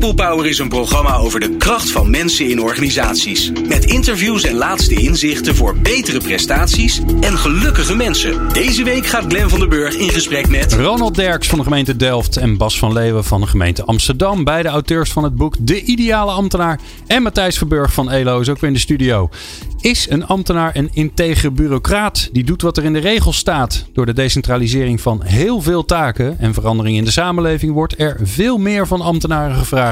People 0.00 0.26
Power 0.26 0.46
is 0.46 0.58
een 0.58 0.68
programma 0.68 1.16
over 1.16 1.40
de 1.40 1.56
kracht 1.56 1.90
van 1.90 2.10
mensen 2.10 2.50
in 2.50 2.60
organisaties. 2.60 3.52
Met 3.68 3.84
interviews 3.84 4.44
en 4.44 4.54
laatste 4.54 4.94
inzichten 4.94 5.56
voor 5.56 5.76
betere 5.76 6.18
prestaties 6.18 7.00
en 7.20 7.38
gelukkige 7.38 7.96
mensen. 7.96 8.48
Deze 8.52 8.84
week 8.84 9.06
gaat 9.06 9.24
Glen 9.28 9.50
van 9.50 9.58
der 9.58 9.68
Burg 9.68 9.94
in 9.94 10.08
gesprek 10.08 10.48
met... 10.48 10.72
Ronald 10.72 11.14
Derks 11.14 11.48
van 11.48 11.58
de 11.58 11.64
gemeente 11.64 11.96
Delft 11.96 12.36
en 12.36 12.56
Bas 12.56 12.78
van 12.78 12.92
Leeuwen 12.92 13.24
van 13.24 13.40
de 13.40 13.46
gemeente 13.46 13.84
Amsterdam. 13.84 14.44
Beide 14.44 14.68
auteurs 14.68 15.12
van 15.12 15.24
het 15.24 15.34
boek 15.34 15.54
De 15.58 15.82
Ideale 15.82 16.30
Ambtenaar. 16.30 16.80
En 17.06 17.22
Matthijs 17.22 17.58
Verburg 17.58 17.92
van 17.92 18.10
ELO 18.10 18.40
is 18.40 18.48
ook 18.48 18.60
weer 18.60 18.70
in 18.70 18.74
de 18.74 18.82
studio. 18.82 19.28
Is 19.80 20.10
een 20.10 20.26
ambtenaar 20.26 20.76
een 20.76 20.90
integere 20.92 21.50
bureaucraat 21.50 22.28
die 22.32 22.44
doet 22.44 22.62
wat 22.62 22.76
er 22.76 22.84
in 22.84 22.92
de 22.92 22.98
regels 22.98 23.36
staat? 23.36 23.86
Door 23.92 24.06
de 24.06 24.12
decentralisering 24.12 25.00
van 25.00 25.22
heel 25.22 25.60
veel 25.60 25.84
taken 25.84 26.38
en 26.38 26.54
verandering 26.54 26.96
in 26.96 27.04
de 27.04 27.10
samenleving 27.10 27.72
wordt 27.72 28.00
er 28.00 28.16
veel 28.22 28.58
meer 28.58 28.86
van 28.86 29.00
ambtenaren 29.00 29.56
gevraagd. 29.56 29.89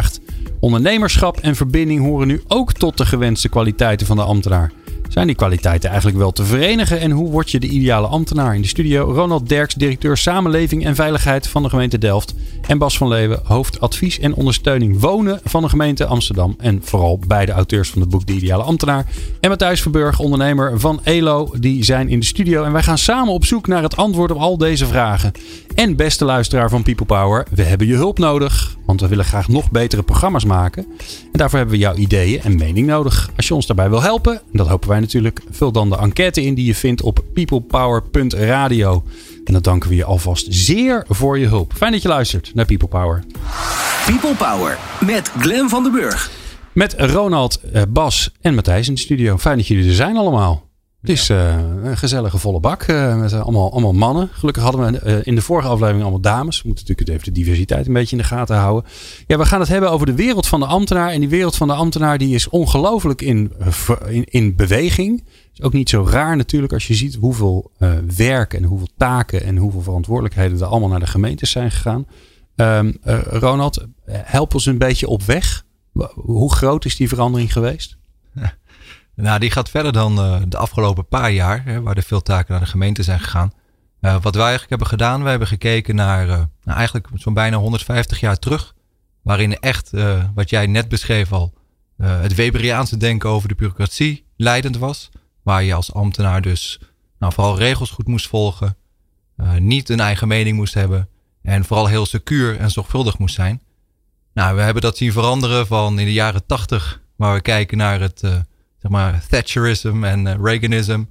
Ondernemerschap 0.60 1.36
en 1.36 1.56
verbinding 1.56 2.00
horen 2.00 2.26
nu 2.26 2.42
ook 2.48 2.72
tot 2.72 2.96
de 2.96 3.06
gewenste 3.06 3.48
kwaliteiten 3.48 4.06
van 4.06 4.16
de 4.16 4.22
ambtenaar. 4.22 4.72
Zijn 5.08 5.26
die 5.26 5.36
kwaliteiten 5.36 5.88
eigenlijk 5.88 6.18
wel 6.18 6.32
te 6.32 6.44
verenigen 6.44 7.00
en 7.00 7.10
hoe 7.10 7.30
word 7.30 7.50
je 7.50 7.60
de 7.60 7.68
ideale 7.68 8.06
ambtenaar? 8.06 8.54
In 8.54 8.62
de 8.62 8.68
studio 8.68 9.12
Ronald 9.12 9.48
Derks, 9.48 9.74
directeur 9.74 10.16
Samenleving 10.16 10.84
en 10.84 10.94
Veiligheid 10.94 11.48
van 11.48 11.62
de 11.62 11.68
gemeente 11.68 11.98
Delft. 11.98 12.34
En 12.66 12.78
Bas 12.78 12.96
van 12.96 13.08
Leeuwen, 13.08 13.40
hoofd 13.44 13.80
advies 13.80 14.18
en 14.18 14.34
ondersteuning 14.34 15.00
wonen 15.00 15.40
van 15.44 15.62
de 15.62 15.68
gemeente 15.68 16.06
Amsterdam. 16.06 16.54
En 16.58 16.80
vooral 16.82 17.18
beide 17.26 17.52
auteurs 17.52 17.90
van 17.90 18.00
het 18.00 18.10
boek 18.10 18.26
De 18.26 18.32
Ideale 18.32 18.62
Ambtenaar. 18.62 19.06
En 19.40 19.48
Matthijs 19.48 19.82
Verburg, 19.82 20.18
ondernemer 20.18 20.80
van 20.80 21.00
ELO, 21.02 21.50
die 21.58 21.84
zijn 21.84 22.08
in 22.08 22.20
de 22.20 22.26
studio. 22.26 22.64
En 22.64 22.72
wij 22.72 22.82
gaan 22.82 22.98
samen 22.98 23.32
op 23.32 23.44
zoek 23.44 23.66
naar 23.66 23.82
het 23.82 23.96
antwoord 23.96 24.30
op 24.30 24.38
al 24.38 24.58
deze 24.58 24.86
vragen. 24.86 25.32
En 25.78 25.96
beste 25.96 26.24
luisteraar 26.24 26.70
van 26.70 26.82
People 26.82 27.06
Power, 27.06 27.46
we 27.50 27.62
hebben 27.62 27.86
je 27.86 27.94
hulp 27.94 28.18
nodig. 28.18 28.76
Want 28.86 29.00
we 29.00 29.08
willen 29.08 29.24
graag 29.24 29.48
nog 29.48 29.70
betere 29.70 30.02
programma's 30.02 30.44
maken. 30.44 30.86
En 31.08 31.28
daarvoor 31.32 31.58
hebben 31.58 31.76
we 31.76 31.82
jouw 31.82 31.94
ideeën 31.94 32.42
en 32.42 32.56
mening 32.56 32.86
nodig. 32.86 33.30
Als 33.36 33.48
je 33.48 33.54
ons 33.54 33.66
daarbij 33.66 33.88
wil 33.90 34.02
helpen, 34.02 34.34
en 34.34 34.40
dat 34.52 34.66
hopen 34.66 34.88
wij 34.88 35.00
natuurlijk, 35.00 35.40
vul 35.50 35.72
dan 35.72 35.90
de 35.90 35.96
enquête 35.96 36.42
in 36.42 36.54
die 36.54 36.66
je 36.66 36.74
vindt 36.74 37.02
op 37.02 37.24
peoplepower.radio. 37.34 39.02
En 39.44 39.52
dan 39.52 39.62
danken 39.62 39.88
we 39.88 39.94
je 39.94 40.04
alvast 40.04 40.46
zeer 40.48 41.04
voor 41.08 41.38
je 41.38 41.46
hulp. 41.46 41.72
Fijn 41.76 41.92
dat 41.92 42.02
je 42.02 42.08
luistert 42.08 42.54
naar 42.54 42.64
People 42.64 42.88
Power. 42.88 43.24
People 44.06 44.34
Power 44.34 44.78
met 45.06 45.32
Glen 45.38 45.68
van 45.68 45.82
der 45.82 45.92
Burg. 45.92 46.30
Met 46.72 46.94
Ronald, 46.98 47.60
eh, 47.60 47.82
Bas 47.88 48.32
en 48.40 48.54
Matthijs 48.54 48.88
in 48.88 48.94
de 48.94 49.00
studio. 49.00 49.36
Fijn 49.36 49.56
dat 49.56 49.66
jullie 49.66 49.88
er 49.88 49.94
zijn 49.94 50.16
allemaal. 50.16 50.67
Het 51.00 51.10
is 51.10 51.30
uh, 51.30 51.56
een 51.82 51.96
gezellige 51.96 52.38
volle 52.38 52.60
bak. 52.60 52.86
Uh, 52.86 53.20
met 53.20 53.32
allemaal, 53.32 53.72
allemaal 53.72 53.92
mannen. 53.92 54.28
Gelukkig 54.32 54.62
hadden 54.62 54.92
we 54.92 55.20
in 55.24 55.34
de 55.34 55.42
vorige 55.42 55.68
aflevering 55.68 56.02
allemaal 56.02 56.20
dames. 56.20 56.62
We 56.62 56.68
moeten 56.68 56.84
natuurlijk 56.86 57.18
even 57.18 57.34
de 57.34 57.40
diversiteit 57.40 57.86
een 57.86 57.92
beetje 57.92 58.16
in 58.16 58.22
de 58.22 58.28
gaten 58.28 58.56
houden. 58.56 58.90
Ja, 59.26 59.38
we 59.38 59.44
gaan 59.44 59.60
het 59.60 59.68
hebben 59.68 59.90
over 59.90 60.06
de 60.06 60.14
wereld 60.14 60.46
van 60.46 60.60
de 60.60 60.66
ambtenaar. 60.66 61.10
En 61.10 61.20
die 61.20 61.28
wereld 61.28 61.56
van 61.56 61.68
de 61.68 61.74
ambtenaar 61.74 62.18
die 62.18 62.34
is 62.34 62.48
ongelooflijk 62.48 63.22
in, 63.22 63.52
in, 64.08 64.24
in 64.24 64.56
beweging. 64.56 65.24
Is 65.52 65.62
ook 65.62 65.72
niet 65.72 65.88
zo 65.88 66.06
raar 66.10 66.36
natuurlijk 66.36 66.72
als 66.72 66.86
je 66.86 66.94
ziet 66.94 67.14
hoeveel 67.14 67.70
werk 68.16 68.54
en 68.54 68.64
hoeveel 68.64 68.88
taken 68.96 69.42
en 69.42 69.56
hoeveel 69.56 69.82
verantwoordelijkheden 69.82 70.60
er 70.60 70.66
allemaal 70.66 70.88
naar 70.88 71.00
de 71.00 71.06
gemeentes 71.06 71.50
zijn 71.50 71.70
gegaan. 71.70 72.06
Um, 72.56 72.96
Ronald, 73.30 73.86
help 74.06 74.54
ons 74.54 74.66
een 74.66 74.78
beetje 74.78 75.08
op 75.08 75.22
weg. 75.22 75.64
Hoe 76.14 76.54
groot 76.54 76.84
is 76.84 76.96
die 76.96 77.08
verandering 77.08 77.52
geweest? 77.52 77.96
Nou, 79.20 79.38
die 79.38 79.50
gaat 79.50 79.70
verder 79.70 79.92
dan 79.92 80.18
uh, 80.18 80.40
de 80.48 80.56
afgelopen 80.56 81.06
paar 81.06 81.30
jaar, 81.30 81.64
hè, 81.64 81.82
waar 81.82 81.96
er 81.96 82.02
veel 82.02 82.22
taken 82.22 82.50
naar 82.50 82.60
de 82.60 82.70
gemeente 82.70 83.02
zijn 83.02 83.20
gegaan. 83.20 83.52
Uh, 84.00 84.22
wat 84.22 84.34
wij 84.34 84.42
eigenlijk 84.42 84.70
hebben 84.70 84.88
gedaan, 84.88 85.22
we 85.22 85.28
hebben 85.28 85.48
gekeken 85.48 85.94
naar 85.94 86.28
uh, 86.28 86.36
nou, 86.62 86.78
eigenlijk 86.78 87.08
zo'n 87.14 87.34
bijna 87.34 87.56
150 87.56 88.20
jaar 88.20 88.38
terug. 88.38 88.74
Waarin 89.22 89.58
echt, 89.58 89.90
wat 90.34 90.50
jij 90.50 90.66
net 90.66 90.88
beschreef 90.88 91.32
al, 91.32 91.54
het 92.02 92.34
Weberiaanse 92.34 92.96
denken 92.96 93.28
over 93.30 93.48
de 93.48 93.54
bureaucratie 93.54 94.24
leidend 94.36 94.76
was. 94.76 95.10
Waar 95.42 95.62
je 95.62 95.74
als 95.74 95.94
ambtenaar 95.94 96.42
dus 96.42 96.80
nou, 97.18 97.32
vooral 97.32 97.58
regels 97.58 97.90
goed 97.90 98.06
moest 98.06 98.28
volgen. 98.28 98.76
niet 99.58 99.88
een 99.88 100.00
eigen 100.00 100.28
mening 100.28 100.56
moest 100.56 100.74
hebben. 100.74 101.08
En 101.42 101.64
vooral 101.64 101.86
heel 101.86 102.06
secuur 102.06 102.58
en 102.58 102.70
zorgvuldig 102.70 103.18
moest 103.18 103.34
zijn. 103.34 103.62
Nou, 104.34 104.56
we 104.56 104.62
hebben 104.62 104.82
dat 104.82 104.96
zien 104.96 105.12
veranderen 105.12 105.66
van 105.66 105.98
in 105.98 106.06
de 106.06 106.12
jaren 106.12 106.46
80, 106.46 107.02
waar 107.16 107.34
we 107.34 107.40
kijken 107.40 107.78
naar 107.78 108.00
het 108.00 108.22
zeg 108.78 108.90
maar 108.90 109.26
Thatcherism 109.28 110.04
en 110.04 110.26
uh, 110.26 110.34
Reaganism. 110.42 111.02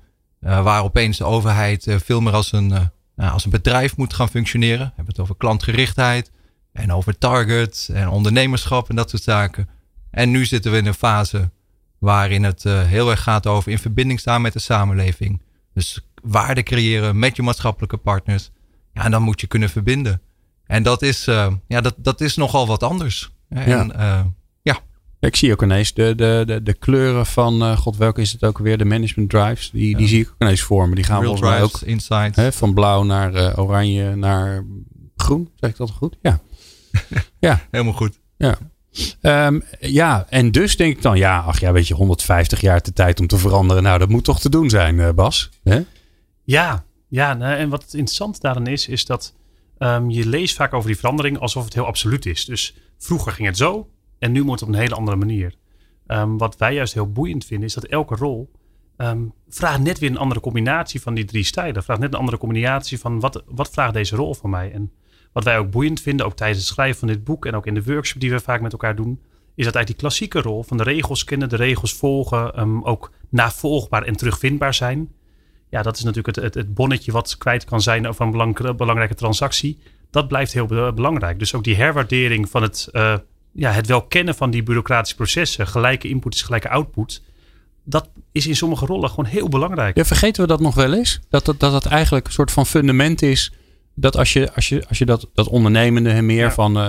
Uh, 0.41 0.63
waar 0.63 0.83
opeens 0.83 1.17
de 1.17 1.23
overheid 1.23 1.88
uh, 1.88 1.95
veel 2.00 2.22
meer 2.22 2.33
als 2.33 2.51
een, 2.51 2.67
nou, 2.67 3.31
als 3.31 3.45
een 3.45 3.51
bedrijf 3.51 3.97
moet 3.97 4.13
gaan 4.13 4.29
functioneren. 4.29 4.85
We 4.85 4.94
hebben 4.95 5.13
het 5.13 5.19
over 5.19 5.35
klantgerichtheid 5.35 6.31
en 6.73 6.94
over 6.94 7.17
target 7.17 7.89
en 7.94 8.09
ondernemerschap 8.09 8.89
en 8.89 8.95
dat 8.95 9.09
soort 9.09 9.23
zaken. 9.23 9.69
En 10.11 10.31
nu 10.31 10.45
zitten 10.45 10.72
we 10.72 10.78
in 10.78 10.85
een 10.85 10.94
fase 10.94 11.50
waarin 11.97 12.44
het 12.44 12.63
heel 12.63 13.09
erg 13.09 13.23
gaat 13.23 13.47
over 13.47 13.72
in 13.72 13.79
verbinding 13.79 14.19
staan 14.19 14.41
met 14.41 14.53
de 14.53 14.59
samenleving. 14.59 15.41
Dus 15.73 16.07
waarde 16.23 16.63
creëren 16.63 17.19
met 17.19 17.35
je 17.35 17.44
maatschappelijke 17.44 17.97
partners. 17.97 18.51
Ja, 18.94 19.03
en 19.03 19.11
dan 19.11 19.22
moet 19.22 19.41
je 19.41 19.47
kunnen 19.47 19.69
verbinden. 19.69 20.22
En 20.66 20.84
dat 20.84 21.01
is, 21.01 21.25
ja, 21.67 21.81
dat, 21.81 21.95
dat 21.97 22.22
is 22.22 22.35
nogal 22.35 22.67
wat 22.67 22.84
anders. 22.84 23.31
En, 23.49 23.69
ja. 23.69 24.31
Ik 25.19 25.35
zie 25.35 25.51
ook 25.51 25.63
ineens 25.63 25.94
de, 25.94 26.16
de, 26.16 26.44
de, 26.45 26.63
de 26.63 26.73
kleuren 26.73 27.25
van, 27.25 27.63
uh, 27.63 27.78
god 27.78 27.97
welke 27.97 28.22
is 28.22 28.31
het 28.31 28.44
ook 28.44 28.57
weer, 28.57 28.78
de 28.78 28.85
management 28.85 29.29
drives. 29.29 29.69
Die, 29.72 29.89
ja. 29.89 29.97
die 29.97 30.07
zie 30.07 30.22
ik 30.22 30.29
ook 30.29 30.41
ineens 30.41 30.61
vormen. 30.61 30.95
Die 30.95 31.03
gaan 31.03 31.22
Real 31.22 31.38
volgens 31.38 31.50
mij 31.50 31.61
ook 31.61 32.35
hè, 32.35 32.51
van 32.51 32.73
blauw 32.73 33.03
naar 33.03 33.33
uh, 33.33 33.59
oranje 33.59 34.16
naar 34.16 34.66
groen. 35.16 35.51
Zeg 35.55 35.69
ik 35.69 35.78
dat 35.78 35.91
goed? 35.91 36.17
Ja. 36.22 36.39
ja. 37.39 37.61
Helemaal 37.72 37.94
goed. 37.94 38.19
Ja. 38.38 38.57
Um, 39.22 39.63
ja, 39.79 40.25
en 40.29 40.51
dus 40.51 40.78
denk 40.78 40.95
ik 40.95 41.01
dan, 41.01 41.17
ja, 41.17 41.39
ach 41.39 41.59
ja, 41.59 41.72
weet 41.72 41.88
je, 41.88 41.94
150 41.94 42.61
jaar 42.61 42.81
de 42.81 42.94
tijd 42.94 43.19
om 43.19 43.28
te 43.28 43.38
veranderen. 43.38 43.84
Nou, 43.84 43.99
dat 43.99 44.09
moet 44.09 44.23
toch 44.23 44.39
te 44.39 44.49
doen 44.49 44.69
zijn, 44.69 44.95
uh, 44.95 45.09
Bas? 45.09 45.49
Hè? 45.63 45.81
Ja, 46.44 46.85
ja 47.07 47.34
nou, 47.34 47.55
en 47.57 47.69
wat 47.69 47.84
het 47.84 47.94
interessant 47.94 48.41
daarin 48.41 48.67
is, 48.67 48.88
is 48.88 49.05
dat 49.05 49.34
um, 49.78 50.09
je 50.09 50.28
leest 50.28 50.55
vaak 50.55 50.73
over 50.73 50.88
die 50.88 50.97
verandering 50.97 51.39
alsof 51.39 51.66
het 51.66 51.73
heel 51.73 51.85
absoluut 51.85 52.25
is. 52.25 52.45
Dus 52.45 52.75
vroeger 52.97 53.31
ging 53.31 53.47
het 53.47 53.57
zo, 53.57 53.89
en 54.19 54.31
nu 54.31 54.44
moet 54.44 54.59
het 54.59 54.69
op 54.69 54.75
een 54.75 54.79
hele 54.79 54.95
andere 54.95 55.17
manier. 55.17 55.55
Um, 56.07 56.38
wat 56.38 56.57
wij 56.57 56.73
juist 56.73 56.94
heel 56.94 57.11
boeiend 57.11 57.45
vinden, 57.45 57.67
is 57.67 57.73
dat 57.73 57.83
elke 57.83 58.16
rol 58.16 58.51
um, 58.97 59.33
vraagt 59.50 59.79
net 59.79 60.00
weer 60.00 60.09
een 60.09 60.17
andere 60.17 60.39
combinatie 60.39 61.01
van 61.01 61.13
die 61.13 61.25
drie 61.25 61.44
stijlen. 61.44 61.83
Vraagt 61.83 62.00
net 62.00 62.13
een 62.13 62.19
andere 62.19 62.38
combinatie 62.38 63.00
van 63.00 63.19
wat, 63.19 63.44
wat 63.45 63.69
vraagt 63.69 63.94
deze 63.94 64.16
rol 64.16 64.33
van 64.33 64.50
mij. 64.50 64.72
En 64.72 64.91
wat 65.31 65.44
wij 65.44 65.57
ook 65.57 65.72
boeiend 65.72 66.01
vinden, 66.01 66.25
ook 66.25 66.35
tijdens 66.35 66.59
het 66.59 66.67
schrijven 66.67 67.00
van 67.00 67.07
dit 67.07 67.23
boek 67.23 67.45
en 67.45 67.55
ook 67.55 67.66
in 67.66 67.73
de 67.73 67.83
workshop 67.83 68.22
die 68.22 68.31
we 68.31 68.39
vaak 68.39 68.61
met 68.61 68.72
elkaar 68.72 68.95
doen, 68.95 69.19
is 69.55 69.66
dat 69.66 69.75
eigenlijk 69.75 69.88
die 69.88 69.95
klassieke 69.95 70.41
rol 70.41 70.63
van 70.63 70.78
de 70.78 70.84
regels 70.84 71.23
kennen, 71.23 71.49
de 71.49 71.55
regels 71.55 71.94
volgen, 71.94 72.59
um, 72.59 72.84
ook 72.84 73.11
navolgbaar 73.29 74.03
en 74.03 74.16
terugvindbaar 74.16 74.73
zijn. 74.73 75.11
Ja, 75.69 75.81
dat 75.81 75.97
is 75.97 76.03
natuurlijk 76.03 76.38
het, 76.38 76.53
het, 76.53 76.73
bonnetje 76.73 77.11
wat 77.11 77.38
kwijt 77.38 77.66
kan 77.66 77.81
zijn 77.81 78.07
over 78.07 78.25
een 78.25 78.31
belang, 78.31 78.75
belangrijke 78.75 79.16
transactie. 79.16 79.78
Dat 80.09 80.28
blijft 80.28 80.53
heel 80.53 80.94
belangrijk. 80.94 81.39
Dus 81.39 81.53
ook 81.53 81.63
die 81.63 81.75
herwaardering 81.75 82.49
van 82.49 82.61
het 82.61 82.89
uh, 82.91 83.16
ja, 83.57 83.72
het 83.72 83.88
wel 83.88 84.01
kennen 84.01 84.35
van 84.35 84.51
die 84.51 84.63
bureaucratische 84.63 85.16
processen, 85.16 85.68
gelijke 85.68 86.07
input 86.07 86.34
is 86.34 86.41
gelijke 86.41 86.69
output, 86.69 87.23
dat 87.84 88.09
is 88.31 88.47
in 88.47 88.56
sommige 88.56 88.85
rollen 88.85 89.09
gewoon 89.09 89.25
heel 89.25 89.50
belangrijk. 89.50 89.97
Ja, 89.97 90.06
vergeten 90.06 90.41
we 90.41 90.47
dat 90.47 90.59
nog 90.59 90.75
wel 90.75 90.94
eens? 90.94 91.19
Dat 91.29 91.45
dat, 91.45 91.59
dat, 91.59 91.72
dat 91.72 91.85
eigenlijk 91.85 92.28
een 92.28 92.34
soort 92.34 92.51
van 92.51 92.66
fundament 92.66 93.22
is. 93.22 93.53
Dat 93.94 94.17
als 94.17 94.34
je, 94.34 94.53
als 94.53 94.69
je, 94.69 94.84
als 94.88 94.97
je 94.97 95.06
dat, 95.06 95.29
dat 95.34 95.47
ondernemende 95.47 96.22
meer 96.22 96.44
ja. 96.44 96.51
van 96.51 96.78
uh, 96.78 96.88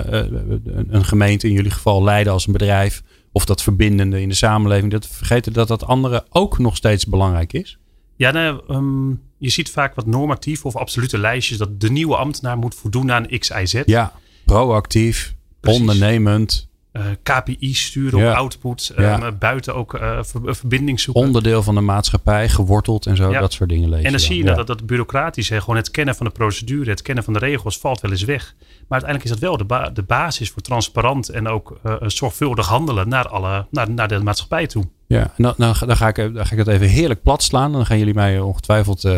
een 0.89 1.05
gemeente, 1.05 1.47
in 1.47 1.53
jullie 1.53 1.71
geval 1.71 2.03
leiden 2.03 2.33
als 2.33 2.47
een 2.47 2.53
bedrijf, 2.53 3.03
of 3.31 3.45
dat 3.45 3.63
verbindende 3.63 4.21
in 4.21 4.29
de 4.29 4.35
samenleving, 4.35 4.91
dat 4.91 5.07
vergeten 5.07 5.53
dat 5.53 5.67
dat 5.67 5.85
andere 5.85 6.25
ook 6.29 6.57
nog 6.57 6.75
steeds 6.75 7.05
belangrijk 7.05 7.53
is? 7.53 7.77
Ja, 8.15 8.31
nou, 8.31 8.61
um, 8.67 9.21
je 9.37 9.49
ziet 9.49 9.69
vaak 9.69 9.95
wat 9.95 10.05
normatief 10.05 10.65
of 10.65 10.75
absolute 10.75 11.17
lijstjes 11.17 11.57
dat 11.57 11.81
de 11.81 11.91
nieuwe 11.91 12.15
ambtenaar 12.15 12.57
moet 12.57 12.75
voldoen 12.75 13.11
aan 13.11 13.27
X, 13.39 13.49
Y, 13.49 13.65
Z. 13.65 13.81
Ja, 13.85 14.13
proactief. 14.45 15.37
Precies. 15.59 15.79
ondernemend. 15.79 16.67
Uh, 16.93 17.03
KPI 17.23 17.73
sturen 17.73 18.19
ja. 18.19 18.31
op 18.31 18.37
output. 18.37 18.93
Ja. 18.97 19.23
Um, 19.23 19.37
buiten 19.37 19.75
ook 19.75 19.93
uh, 19.93 20.23
ver, 20.23 20.55
verbinding 20.55 20.99
zoeken. 20.99 21.23
Onderdeel 21.23 21.63
van 21.63 21.75
de 21.75 21.81
maatschappij, 21.81 22.49
geworteld 22.49 23.05
en 23.05 23.15
zo. 23.15 23.31
Ja. 23.31 23.39
Dat 23.39 23.53
soort 23.53 23.69
dingen 23.69 23.89
lezen. 23.89 24.05
En 24.05 24.11
dan 24.11 24.19
zie 24.19 24.37
je 24.37 24.43
dat, 24.43 24.55
dat, 24.55 24.67
dat 24.67 24.85
bureaucratisch, 24.85 25.49
hè, 25.49 25.59
gewoon 25.59 25.75
het 25.75 25.91
kennen 25.91 26.15
van 26.15 26.25
de 26.25 26.31
procedure, 26.31 26.89
het 26.89 27.01
kennen 27.01 27.23
van 27.23 27.33
de 27.33 27.39
regels, 27.39 27.77
valt 27.77 28.01
wel 28.01 28.11
eens 28.11 28.23
weg. 28.23 28.55
Maar 28.57 29.01
uiteindelijk 29.01 29.23
is 29.23 29.29
dat 29.29 29.39
wel 29.39 29.57
de, 29.57 29.63
ba 29.63 29.89
de 29.89 30.03
basis 30.03 30.49
voor 30.49 30.61
transparant 30.61 31.29
en 31.29 31.47
ook 31.47 31.79
uh, 31.85 31.95
zorgvuldig 31.99 32.67
handelen 32.67 33.09
naar, 33.09 33.27
alle, 33.27 33.65
naar, 33.71 33.91
naar 33.91 34.07
de 34.07 34.19
maatschappij 34.19 34.67
toe. 34.67 34.83
Ja, 35.07 35.33
en 35.37 35.53
dan, 35.57 35.75
ga 35.75 36.07
ik, 36.07 36.15
dan 36.15 36.45
ga 36.45 36.51
ik 36.51 36.57
het 36.57 36.67
even 36.67 36.87
heerlijk 36.87 37.23
plat 37.23 37.43
slaan. 37.43 37.71
Dan 37.71 37.85
gaan 37.85 37.97
jullie 37.97 38.13
mij 38.13 38.39
ongetwijfeld 38.39 39.09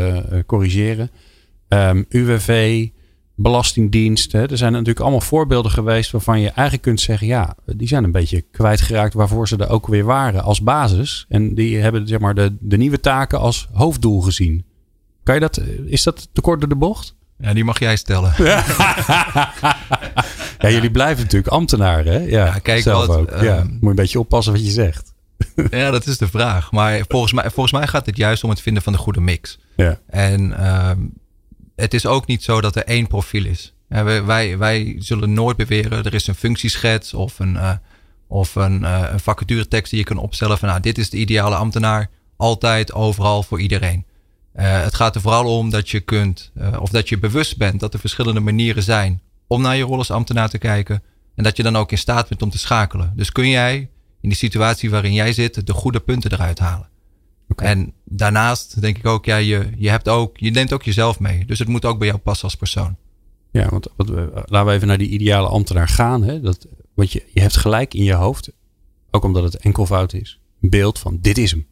corrigeren. 0.45 1.09
Um, 1.67 2.05
UWV, 2.09 2.87
Belastingdienst. 3.35 4.31
Hè. 4.31 4.49
Er 4.49 4.57
zijn 4.57 4.71
natuurlijk 4.71 4.99
allemaal 4.99 5.21
voorbeelden 5.21 5.71
geweest 5.71 6.11
waarvan 6.11 6.39
je 6.39 6.45
eigenlijk 6.49 6.81
kunt 6.81 7.01
zeggen, 7.01 7.27
ja, 7.27 7.55
die 7.65 7.87
zijn 7.87 8.03
een 8.03 8.11
beetje 8.11 8.41
kwijtgeraakt 8.51 9.13
waarvoor 9.13 9.47
ze 9.47 9.57
er 9.57 9.69
ook 9.69 9.87
weer 9.87 10.03
waren 10.03 10.43
als 10.43 10.61
basis. 10.61 11.25
En 11.29 11.55
die 11.55 11.77
hebben 11.77 12.07
zeg 12.07 12.19
maar 12.19 12.35
de, 12.35 12.55
de 12.59 12.77
nieuwe 12.77 12.99
taken 12.99 13.39
als 13.39 13.67
hoofddoel 13.73 14.21
gezien. 14.21 14.65
Kan 15.23 15.35
je 15.35 15.41
dat, 15.41 15.61
is 15.85 16.03
dat 16.03 16.29
te 16.33 16.41
kort 16.41 16.59
door 16.59 16.69
de 16.69 16.75
bocht? 16.75 17.15
Ja, 17.37 17.53
die 17.53 17.63
mag 17.63 17.79
jij 17.79 17.95
stellen. 17.95 18.33
Ja, 20.59 20.69
jullie 20.69 20.91
blijven 20.91 21.23
natuurlijk 21.23 21.53
ambtenaren, 21.53 22.13
hè? 22.13 22.19
Ja, 22.19 22.45
Ja, 22.45 22.59
kijk, 22.59 22.81
zelf 22.81 23.05
wat, 23.05 23.17
ook. 23.19 23.29
ehm, 23.31 23.43
ja, 23.45 23.63
moet 23.63 23.79
je 23.81 23.87
een 23.87 23.95
beetje 23.95 24.19
oppassen 24.19 24.53
wat 24.53 24.65
je 24.65 24.71
zegt. 24.71 25.13
ja, 25.71 25.91
dat 25.91 26.05
is 26.07 26.17
de 26.17 26.27
vraag. 26.27 26.71
Maar 26.71 27.01
volgens 27.07 27.33
mij, 27.33 27.43
volgens 27.49 27.71
mij 27.71 27.87
gaat 27.87 28.05
het 28.05 28.17
juist 28.17 28.43
om 28.43 28.49
het 28.49 28.61
vinden 28.61 28.83
van 28.83 28.93
de 28.93 28.99
goede 28.99 29.21
mix. 29.21 29.59
Ja. 29.75 29.99
En 30.07 30.57
ehm, 30.57 30.99
het 31.81 31.93
is 31.93 32.05
ook 32.05 32.27
niet 32.27 32.43
zo 32.43 32.61
dat 32.61 32.75
er 32.75 32.85
één 32.85 33.07
profiel 33.07 33.45
is. 33.45 33.73
Wij, 33.87 34.23
wij, 34.23 34.57
wij 34.57 34.95
zullen 34.99 35.33
nooit 35.33 35.57
beweren, 35.57 36.03
er 36.03 36.13
is 36.13 36.27
een 36.27 36.35
functieschets 36.35 37.13
of 37.13 37.39
een, 37.39 37.57
eh, 37.57 37.73
of 38.27 38.55
een, 38.55 38.85
eh, 38.85 39.03
een 39.11 39.19
vacaturetekst 39.19 39.91
die 39.91 39.99
je 39.99 40.05
kan 40.05 40.17
opstellen 40.17 40.57
van 40.57 40.67
nou, 40.67 40.81
dit 40.81 40.97
is 40.97 41.09
de 41.09 41.17
ideale 41.17 41.55
ambtenaar. 41.55 42.09
Altijd, 42.37 42.93
overal, 42.93 43.43
voor 43.43 43.61
iedereen. 43.61 44.05
Eh, 44.53 44.81
het 44.83 44.95
gaat 44.95 45.15
er 45.15 45.21
vooral 45.21 45.57
om 45.57 45.69
dat 45.69 45.89
je 45.89 45.99
kunt, 45.99 46.51
of 46.79 46.89
dat 46.89 47.09
je 47.09 47.19
bewust 47.19 47.57
bent 47.57 47.79
dat 47.79 47.93
er 47.93 47.99
verschillende 47.99 48.39
manieren 48.39 48.83
zijn 48.83 49.21
om 49.47 49.61
naar 49.61 49.75
je 49.75 49.83
rol 49.83 49.97
als 49.97 50.11
ambtenaar 50.11 50.49
te 50.49 50.57
kijken. 50.57 51.03
En 51.35 51.43
dat 51.43 51.57
je 51.57 51.63
dan 51.63 51.75
ook 51.75 51.91
in 51.91 51.97
staat 51.97 52.29
bent 52.29 52.41
om 52.41 52.49
te 52.49 52.57
schakelen. 52.57 53.13
Dus 53.15 53.31
kun 53.31 53.49
jij 53.49 53.75
in 54.21 54.29
die 54.29 54.37
situatie 54.37 54.89
waarin 54.89 55.13
jij 55.13 55.33
zit 55.33 55.67
de 55.67 55.73
goede 55.73 55.99
punten 55.99 56.31
eruit 56.31 56.59
halen. 56.59 56.90
En 57.59 57.93
daarnaast 58.05 58.81
denk 58.81 58.97
ik 58.97 59.05
ook, 59.05 59.25
ja, 59.25 59.37
je, 59.37 59.69
je, 59.77 59.89
hebt 59.89 60.09
ook, 60.09 60.37
je 60.37 60.51
neemt 60.51 60.73
ook 60.73 60.83
jezelf 60.83 61.19
mee. 61.19 61.45
Dus 61.45 61.59
het 61.59 61.67
moet 61.67 61.85
ook 61.85 61.97
bij 61.97 62.07
jou 62.07 62.19
passen 62.19 62.43
als 62.43 62.55
persoon. 62.55 62.95
Ja, 63.51 63.69
want 63.69 63.87
wat, 63.95 64.09
laten 64.45 64.65
we 64.65 64.71
even 64.71 64.87
naar 64.87 64.97
die 64.97 65.09
ideale 65.09 65.47
ambtenaar 65.47 65.87
gaan. 65.87 66.23
Hè? 66.23 66.39
Dat, 66.41 66.67
want 66.93 67.11
je, 67.11 67.23
je 67.33 67.41
hebt 67.41 67.57
gelijk 67.57 67.93
in 67.93 68.03
je 68.03 68.13
hoofd, 68.13 68.51
ook 69.11 69.23
omdat 69.23 69.43
het 69.43 69.55
enkelvoud 69.55 70.13
is, 70.13 70.39
een 70.61 70.69
beeld 70.69 70.99
van 70.99 71.17
dit 71.21 71.37
is 71.37 71.51
hem. 71.51 71.67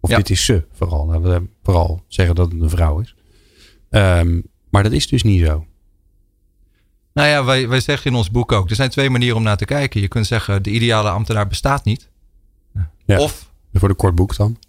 Of 0.00 0.10
Ja. 0.10 0.16
dit 0.16 0.30
is 0.30 0.44
ze 0.44 0.64
vooral. 0.72 1.06
Laten 1.06 1.22
we 1.22 1.48
vooral 1.62 2.04
zeggen 2.08 2.34
dat 2.34 2.52
het 2.52 2.60
een 2.62 2.70
vrouw 2.70 3.00
is. 3.00 3.14
Ehm, 3.90 4.40
maar 4.70 4.82
dat 4.82 4.92
is 4.92 5.08
dus 5.08 5.22
niet 5.22 5.44
zo. 5.46 5.64
Nou 7.12 7.28
ja, 7.28 7.44
wij, 7.44 7.68
wij 7.68 7.80
zeggen 7.80 8.10
in 8.10 8.16
ons 8.16 8.30
boek 8.30 8.52
ook, 8.52 8.70
er 8.70 8.76
zijn 8.76 8.90
twee 8.90 9.10
manieren 9.10 9.36
om 9.36 9.42
naar 9.42 9.56
te 9.56 9.64
kijken. 9.64 10.00
Je 10.00 10.08
kunt 10.08 10.26
zeggen, 10.26 10.62
de 10.62 10.70
ideale 10.70 11.08
ambtenaar 11.10 11.46
bestaat 11.46 11.84
niet. 11.84 12.10
Ja. 13.06 13.18
Of, 13.18 13.49
Voor 13.72 13.88
de 13.88 13.94
kort 13.94 14.14
boek 14.14 14.36
dan. 14.36 14.56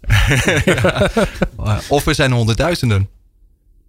eh, 1.64 1.78
of 1.88 2.06
er 2.06 2.14
zijn 2.14 2.32
honderdduizenden 2.32 3.08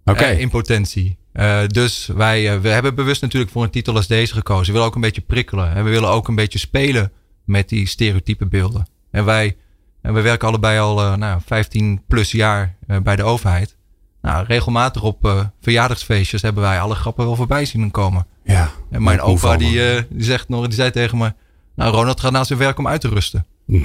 Oké. 0.04 0.24
eh, 0.24 0.40
in 0.40 0.50
potentie. 0.50 1.16
Eh, 1.32 1.66
dus 1.66 2.06
wij 2.06 2.52
eh, 2.54 2.60
we 2.60 2.68
hebben 2.68 2.94
bewust 2.94 3.22
natuurlijk 3.22 3.52
voor 3.52 3.62
een 3.62 3.70
titel 3.70 3.96
als 3.96 4.06
deze 4.06 4.34
gekozen. 4.34 4.66
We 4.66 4.72
willen 4.72 4.86
ook 4.86 4.94
een 4.94 5.00
beetje 5.00 5.20
prikkelen. 5.20 5.74
En 5.74 5.84
we 5.84 5.90
willen 5.90 6.08
ook 6.08 6.28
een 6.28 6.34
beetje 6.34 6.58
spelen 6.58 7.12
met 7.44 7.68
die 7.68 7.86
stereotype 7.86 8.46
beelden. 8.46 8.86
En 9.10 9.24
wij, 9.24 9.56
en 10.02 10.14
we 10.14 10.20
werken 10.20 10.48
allebei 10.48 10.78
al 10.78 11.16
nou, 11.16 11.40
15 11.46 12.02
plus 12.06 12.30
jaar 12.30 12.76
bij 13.02 13.16
de 13.16 13.22
overheid. 13.22 13.76
Nou, 14.22 14.44
regelmatig 14.46 15.02
op 15.02 15.50
verjaardagsfeestjes 15.60 16.42
hebben 16.42 16.62
wij 16.62 16.80
alle 16.80 16.94
grappen 16.94 17.24
wel 17.24 17.36
voorbij 17.36 17.64
zien 17.64 17.90
komen. 17.90 18.26
ja. 18.44 18.70
En 18.90 19.02
mijn 19.02 19.16
Ja, 19.16 19.22
opa 19.22 19.56
die, 19.56 19.70
die, 20.10 20.24
zegt 20.24 20.48
nog, 20.48 20.64
die 20.64 20.74
zei 20.74 20.90
tegen 20.90 21.18
me... 21.18 21.34
Nou, 21.76 21.94
Ronald 21.94 22.20
gaat 22.20 22.32
naar 22.32 22.46
zijn 22.46 22.58
werk 22.58 22.78
om 22.78 22.88
uit 22.88 23.00
te 23.00 23.08
rusten. 23.08 23.46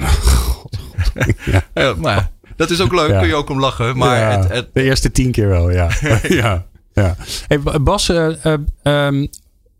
Ja. 1.52 1.64
Ja, 1.74 1.94
maar 1.94 2.30
dat 2.56 2.70
is 2.70 2.80
ook 2.80 2.92
leuk, 2.92 3.18
kun 3.18 3.28
je 3.28 3.34
ook 3.34 3.50
om 3.50 3.60
lachen. 3.60 3.96
Maar 3.96 4.40
het, 4.40 4.52
het, 4.52 4.68
de 4.72 4.82
eerste 4.82 5.10
tien 5.10 5.30
keer 5.30 5.48
wel, 5.48 5.70
ja. 5.70 5.88
ja, 6.28 6.66
ja. 6.92 7.16
Hey, 7.46 7.58
Bas, 7.80 8.08
eh, 8.08 8.44
eh, 8.44 8.58
ehm, 8.82 9.26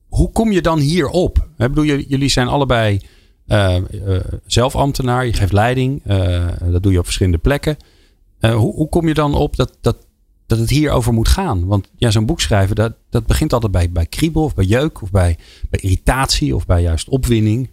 hoe 0.09 0.33
kom 0.33 0.53
je 0.53 0.63
dan 0.63 0.79
hierop? 0.79 1.39
Ik 1.39 1.69
bedoel, 1.69 1.85
jullie 1.85 2.29
zijn 2.29 2.49
allebei 2.49 3.01
eh, 3.47 3.77
eh, 3.77 3.83
zelfambtenaar. 4.47 5.27
Je 5.27 5.33
geeft 5.33 5.53
leiding. 5.53 6.03
dat 6.71 6.83
doe 6.83 6.93
je 6.93 6.99
op 6.99 7.05
verschillende 7.05 7.39
plekken. 7.39 7.77
Hoe, 8.41 8.75
hoe 8.75 8.89
kom 8.89 9.09
je 9.09 9.15
dan 9.15 9.35
op 9.35 9.57
dat, 9.57 9.79
dat, 9.81 10.07
dat 10.47 10.59
het 10.59 10.71
hierover 10.71 11.13
moet 11.13 11.29
gaan? 11.29 11.67
Want 11.67 11.91
ja, 11.97 12.11
zo'n 12.11 12.27
boek 12.27 12.41
schrijven, 12.41 12.77
dat, 12.77 12.93
dat 13.11 13.27
begint 13.27 13.53
altijd 13.53 13.73
bij, 13.73 13.91
bij 13.91 14.07
kriebel 14.07 14.43
of 14.43 14.55
bij 14.55 14.65
jeuk 14.65 15.03
of 15.03 15.11
bij, 15.11 15.39
bij 15.71 15.81
irritatie 15.81 16.55
of 16.55 16.67
bij 16.67 16.83
juist 16.83 17.09
opwinding. 17.09 17.71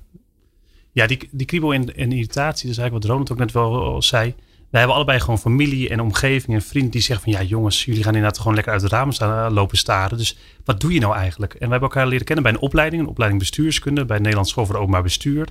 Ja, 0.97 1.07
die, 1.07 1.29
die 1.31 1.45
kriebel 1.45 1.73
en, 1.73 1.95
en 1.95 2.11
irritatie, 2.11 2.69
is 2.69 2.77
eigenlijk 2.77 2.91
wat 2.91 3.11
Ronald 3.11 3.31
ook 3.31 3.37
net 3.37 3.51
wel 3.51 3.83
al 3.83 4.01
zei. 4.01 4.33
Wij 4.69 4.79
hebben 4.79 4.95
allebei 4.95 5.19
gewoon 5.19 5.39
familie 5.39 5.89
en 5.89 5.99
omgeving 5.99 6.55
en 6.55 6.61
vrienden 6.61 6.91
die 6.91 7.01
zeggen 7.01 7.31
van 7.31 7.41
ja 7.41 7.47
jongens, 7.47 7.85
jullie 7.85 8.03
gaan 8.03 8.13
inderdaad 8.13 8.37
gewoon 8.37 8.53
lekker 8.53 8.73
uit 8.73 8.81
het 8.81 8.91
raam 8.91 9.11
staan 9.11 9.45
eh, 9.45 9.53
lopen 9.53 9.77
staren. 9.77 10.17
Dus 10.17 10.37
wat 10.65 10.81
doe 10.81 10.93
je 10.93 10.99
nou 10.99 11.15
eigenlijk? 11.15 11.53
En 11.53 11.65
we 11.65 11.71
hebben 11.71 11.89
elkaar 11.89 12.07
leren 12.07 12.25
kennen 12.25 12.43
bij 12.43 12.53
een 12.53 12.59
opleiding, 12.59 13.01
een 13.01 13.07
opleiding 13.07 13.41
bestuurskunde, 13.41 14.05
bij 14.05 14.17
Nederlands 14.17 14.49
School 14.49 14.65
voor 14.65 14.75
Openbaar 14.75 15.03
Bestuur. 15.03 15.47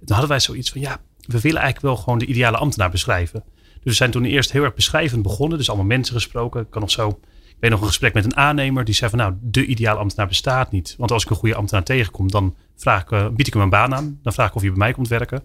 En 0.00 0.06
toen 0.06 0.16
hadden 0.16 0.28
wij 0.28 0.40
zoiets 0.40 0.70
van 0.70 0.80
ja, 0.80 1.00
we 1.20 1.40
willen 1.40 1.60
eigenlijk 1.60 1.94
wel 1.94 2.04
gewoon 2.04 2.18
de 2.18 2.26
ideale 2.26 2.56
ambtenaar 2.56 2.90
beschrijven. 2.90 3.42
Dus 3.54 3.82
we 3.82 3.92
zijn 3.92 4.10
toen 4.10 4.24
eerst 4.24 4.52
heel 4.52 4.64
erg 4.64 4.74
beschrijvend 4.74 5.22
begonnen, 5.22 5.58
dus 5.58 5.68
allemaal 5.68 5.86
mensen 5.86 6.14
gesproken. 6.14 6.68
Kan 6.68 6.80
nog 6.80 6.90
zo, 6.90 7.20
weet 7.60 7.70
nog 7.70 7.80
een 7.80 7.86
gesprek 7.86 8.14
met 8.14 8.24
een 8.24 8.36
aannemer 8.36 8.84
die 8.84 8.94
zei 8.94 9.10
van 9.10 9.18
nou, 9.18 9.34
de 9.40 9.66
ideale 9.66 9.98
ambtenaar 9.98 10.28
bestaat 10.28 10.70
niet. 10.70 10.94
Want 10.98 11.10
als 11.10 11.24
ik 11.24 11.30
een 11.30 11.36
goede 11.36 11.54
ambtenaar 11.54 11.84
tegenkom, 11.84 12.30
dan 12.30 12.54
vraag 12.76 13.02
ik, 13.02 13.10
eh, 13.10 13.28
bied 13.28 13.46
ik 13.46 13.52
hem 13.52 13.62
een 13.62 13.70
baan 13.70 13.94
aan. 13.94 14.18
Dan 14.22 14.32
vraag 14.32 14.48
ik 14.48 14.54
of 14.54 14.60
hij 14.60 14.70
bij 14.70 14.78
mij 14.78 14.92
komt 14.92 15.08
werken. 15.08 15.42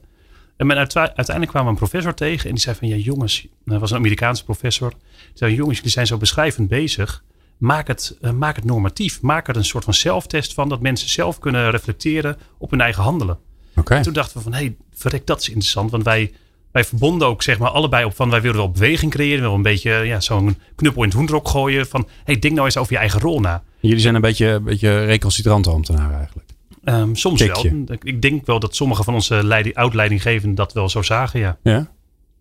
En 0.58 0.68
men 0.68 0.78
uiteindelijk 0.78 1.48
kwamen 1.48 1.64
we 1.64 1.70
een 1.70 1.88
professor 1.90 2.14
tegen 2.14 2.50
en 2.50 2.56
die 2.56 2.64
zei 2.64 2.76
van 2.76 2.88
ja 2.88 2.96
jongens, 2.96 3.48
dat 3.66 3.80
was 3.80 3.92
een 3.92 3.98
Amerikaanse 3.98 4.44
professor. 4.44 4.90
Die 4.90 5.32
zei 5.34 5.56
jongens, 5.56 5.78
jullie 5.78 5.92
zijn 5.92 6.08
zo 6.08 6.18
beschrijvend 6.18 6.68
bezig. 6.68 7.24
Maak 7.58 7.88
het, 7.88 8.18
eh, 8.22 8.32
maak 8.32 8.56
het 8.56 8.66
normatief. 8.66 9.22
Maak 9.22 9.48
er 9.48 9.56
een 9.56 9.66
soort 9.66 9.84
van 9.84 9.94
zelftest 9.94 10.54
van 10.54 10.70
dat 10.70 10.82
mensen 10.82 11.10
zelf 11.10 11.40
kunnen 11.40 11.72
reflecteren 11.72 12.38
op 12.58 12.70
hun 12.72 12.82
eigen 12.82 13.04
handelen. 13.04 13.38
En 13.86 14.02
toen 14.02 14.14
dachten 14.14 14.38
we 14.38 14.44
van 14.44 14.54
hé, 14.54 14.60
hey, 14.60 14.76
verrek 14.94 15.28
dat 15.28 15.40
is 15.40 15.48
interessant. 15.48 15.92
Want 15.92 16.04
wij, 16.04 16.34
wij 16.74 16.84
verbonden 16.84 17.28
ook 17.28 17.44
zeg 17.44 17.60
maar 17.60 17.70
allebei 17.70 18.06
op 18.06 18.16
van 18.16 18.30
wij 18.30 18.42
willen 18.42 18.58
wel 18.58 18.72
beweging 18.72 19.12
creëren. 19.12 19.36
We 19.36 19.42
willen 19.42 19.56
een 19.56 19.62
beetje 19.62 19.92
ja, 19.92 20.20
zo'n 20.20 20.58
knuppel 20.76 21.02
in 21.02 21.08
het 21.08 21.18
hoenderok 21.18 21.48
gooien 21.48 21.88
van 21.88 22.08
hey, 22.24 22.40
denk 22.40 22.54
nou 22.54 22.66
eens 22.66 22.78
over 22.78 22.94
je 22.94 23.00
eigen 23.00 23.20
rol 23.20 23.40
na. 23.40 23.64
Jullie 23.80 24.00
zijn 24.00 24.16
een 24.16 24.22
beetje, 24.22 24.48
een 24.48 24.64
beetje 24.64 25.06
recalcitrante 25.06 25.70
ambtenaren 25.70 26.18
eigenlijk. 26.18 26.50
Ehm, 26.84 27.14
soms 27.14 27.42
wel. 27.42 27.66
Ik 28.02 28.22
denk 28.22 28.46
wel 28.46 28.60
dat 28.60 28.76
sommige 28.76 29.04
van 29.04 29.14
onze 29.14 29.44
leiding, 29.44 29.76
oud-leidinggevenden 29.76 30.56
dat 30.56 30.74
wel 30.74 30.90
zo 30.90 31.02
zagen, 31.02 31.40
ja. 31.40 31.58
Ja? 31.64 31.88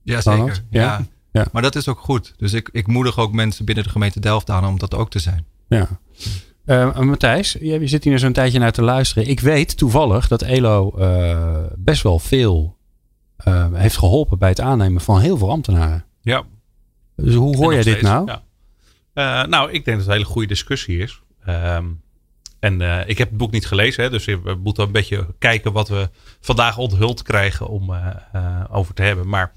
ja, 0.03 0.21
zeker. 0.21 0.65
Ja? 0.71 0.83
Ja. 0.83 1.07
Ja. 1.33 1.47
Maar 1.53 1.63
dat 1.63 1.77
is 1.77 1.89
ook 1.89 1.99
goed. 1.99 2.35
Dus 2.37 2.53
ik, 2.53 2.69
ik 2.73 2.87
moedig 2.87 3.19
ook 3.19 3.33
mensen 3.33 3.65
binnen 3.65 3.85
de 3.85 3.91
gemeente 3.91 4.21
Delft 4.21 4.51
aan 4.51 4.67
om 4.67 4.79
dat 4.79 4.95
ook 4.95 5.11
te 5.11 5.19
zijn. 5.19 5.47
Ja. 5.69 5.89
Eh, 6.65 6.99
Matthijs, 6.99 7.57
je 7.61 7.87
zit 7.87 8.05
hier 8.05 8.19
zo'n 8.19 8.33
tijdje 8.33 8.59
naar 8.59 8.73
te 8.73 8.83
luisteren. 8.83 9.29
Ik 9.29 9.41
weet 9.41 9.77
toevallig 9.77 10.29
dat 10.29 10.43
Elo 10.43 10.93
eh, 10.99 11.57
best 11.77 12.03
wel 12.03 12.19
veel 12.19 12.77
eh, 13.45 13.67
heeft 13.73 13.97
geholpen 13.97 14.39
bij 14.39 14.49
het 14.49 14.61
aannemen 14.61 15.01
van 15.01 15.21
heel 15.21 15.37
veel 15.39 15.51
ambtenaren. 15.51 16.05
Ja. 16.21 16.43
Dus 17.17 17.35
hoe 17.35 17.57
hoor 17.57 17.73
jij 17.73 17.83
dit 17.83 17.93
steeds, 17.93 18.09
nou? 18.09 18.27
ja. 18.27 18.43
Eh, 19.13 19.49
nou, 19.49 19.71
ik 19.71 19.85
denk 19.85 19.87
dat 19.87 19.97
het 19.97 20.07
een 20.07 20.13
hele 20.13 20.25
goede 20.25 20.49
discussie 20.49 20.99
is. 20.99 21.23
Ehm, 21.45 21.87
en 22.59 22.81
eh, 22.81 23.09
ik 23.09 23.19
heb 23.19 23.29
het 23.29 23.39
boek 23.39 23.51
niet 23.51 23.67
gelezen, 23.67 24.03
hè, 24.03 24.11
dus 24.11 24.25
we 24.25 24.59
moeten 24.63 24.85
een 24.85 24.93
beetje 24.93 25.27
kijken 25.39 25.73
wat 25.73 25.89
we 25.89 26.11
vandaag 26.41 26.79
onthuld 26.79 27.23
krijgen 27.23 27.69
om 27.69 27.93
eh, 27.93 28.65
over 28.71 28.95
te 28.95 29.03
hebben. 29.03 29.29
Maar 29.29 29.53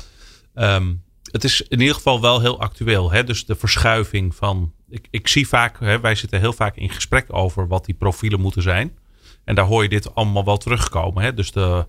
ehm, 0.53 0.93
het 1.31 1.43
is 1.43 1.61
in 1.61 1.79
ieder 1.79 1.95
geval 1.95 2.21
wel 2.21 2.41
heel 2.41 2.59
actueel. 2.59 3.11
Hè? 3.11 3.23
Dus 3.23 3.45
de 3.45 3.55
verschuiving 3.55 4.35
van. 4.35 4.73
Ik, 4.89 5.07
ik 5.09 5.27
zie 5.27 5.47
vaak, 5.47 5.79
hè, 5.79 5.99
wij 5.99 6.15
zitten 6.15 6.39
heel 6.39 6.53
vaak 6.53 6.75
in 6.75 6.89
gesprek 6.89 7.25
over 7.27 7.67
wat 7.67 7.85
die 7.85 7.95
profielen 7.95 8.39
moeten 8.39 8.61
zijn. 8.61 8.97
En 9.43 9.55
daar 9.55 9.65
hoor 9.65 9.83
je 9.83 9.89
dit 9.89 10.15
allemaal 10.15 10.45
wel 10.45 10.57
terugkomen. 10.57 11.23
Hè? 11.23 11.33
Dus 11.33 11.51
de, 11.51 11.87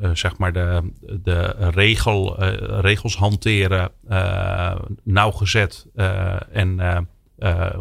eh, 0.00 0.10
zeg 0.12 0.36
maar 0.38 0.52
de, 0.52 0.82
de 1.22 1.70
regel, 1.70 2.38
eh, 2.38 2.80
regels 2.80 3.16
hanteren, 3.16 3.90
eh, 4.08 4.74
nauwgezet 5.02 5.86
en 6.52 7.08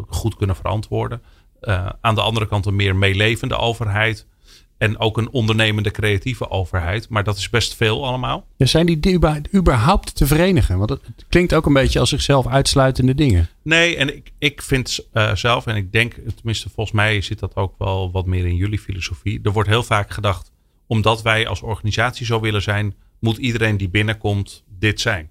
goed 0.08 0.36
kunnen 0.36 0.56
verantwoorden. 0.56 1.22
Aan 2.02 2.16
de 2.16 2.22
andere 2.22 2.48
kant 2.48 2.66
een 2.66 2.76
meer 2.76 2.96
meelevende 2.96 3.58
overheid. 3.58 4.28
En 4.78 5.00
ook 5.00 5.18
een 5.18 5.32
ondernemende 5.32 5.92
creatieve 5.92 6.50
overheid. 6.50 7.10
Maar 7.10 7.24
dat 7.24 7.38
is 7.38 7.50
best 7.50 7.76
veel 7.76 8.06
allemaal. 8.06 8.46
Ja, 8.58 8.66
zijn 8.66 8.86
die 8.86 9.00
die 9.00 9.14
überhaupt- 9.56 10.16
te 10.16 10.28
verenigen? 10.28 10.78
Want 10.78 10.90
het 10.90 11.26
klinkt 11.30 11.54
ook 11.54 11.66
een 11.66 11.74
beetje 11.74 12.00
als 12.00 12.10
zichzelf 12.10 12.48
uitsluitende 12.48 13.16
dingen. 13.16 13.50
Nee, 13.64 13.98
en 13.98 14.16
ik, 14.16 14.32
ik 14.40 14.62
vind 14.62 15.08
zelf, 15.34 15.66
en 15.66 15.76
ik 15.76 15.92
denk, 15.92 16.14
tenminste 16.36 16.70
volgens 16.70 16.96
mij 16.96 17.22
zit 17.22 17.40
dat 17.40 17.56
ook 17.56 17.74
wel 17.78 18.12
wat 18.12 18.26
meer 18.26 18.46
in 18.46 18.56
jullie 18.56 18.80
filosofie. 18.80 19.40
Er 19.44 19.52
wordt 19.52 19.70
heel 19.70 19.84
vaak 19.84 20.12
gedacht, 20.12 20.52
omdat 20.94 21.22
wij 21.22 21.48
als 21.48 21.62
organisatie 21.62 22.26
zo 22.26 22.40
willen 22.40 22.62
zijn, 22.62 22.96
moet 23.20 23.38
iedereen 23.38 23.78
die 23.78 23.90
binnenkomt 23.90 24.64
dit 24.80 25.02
zijn. 25.02 25.30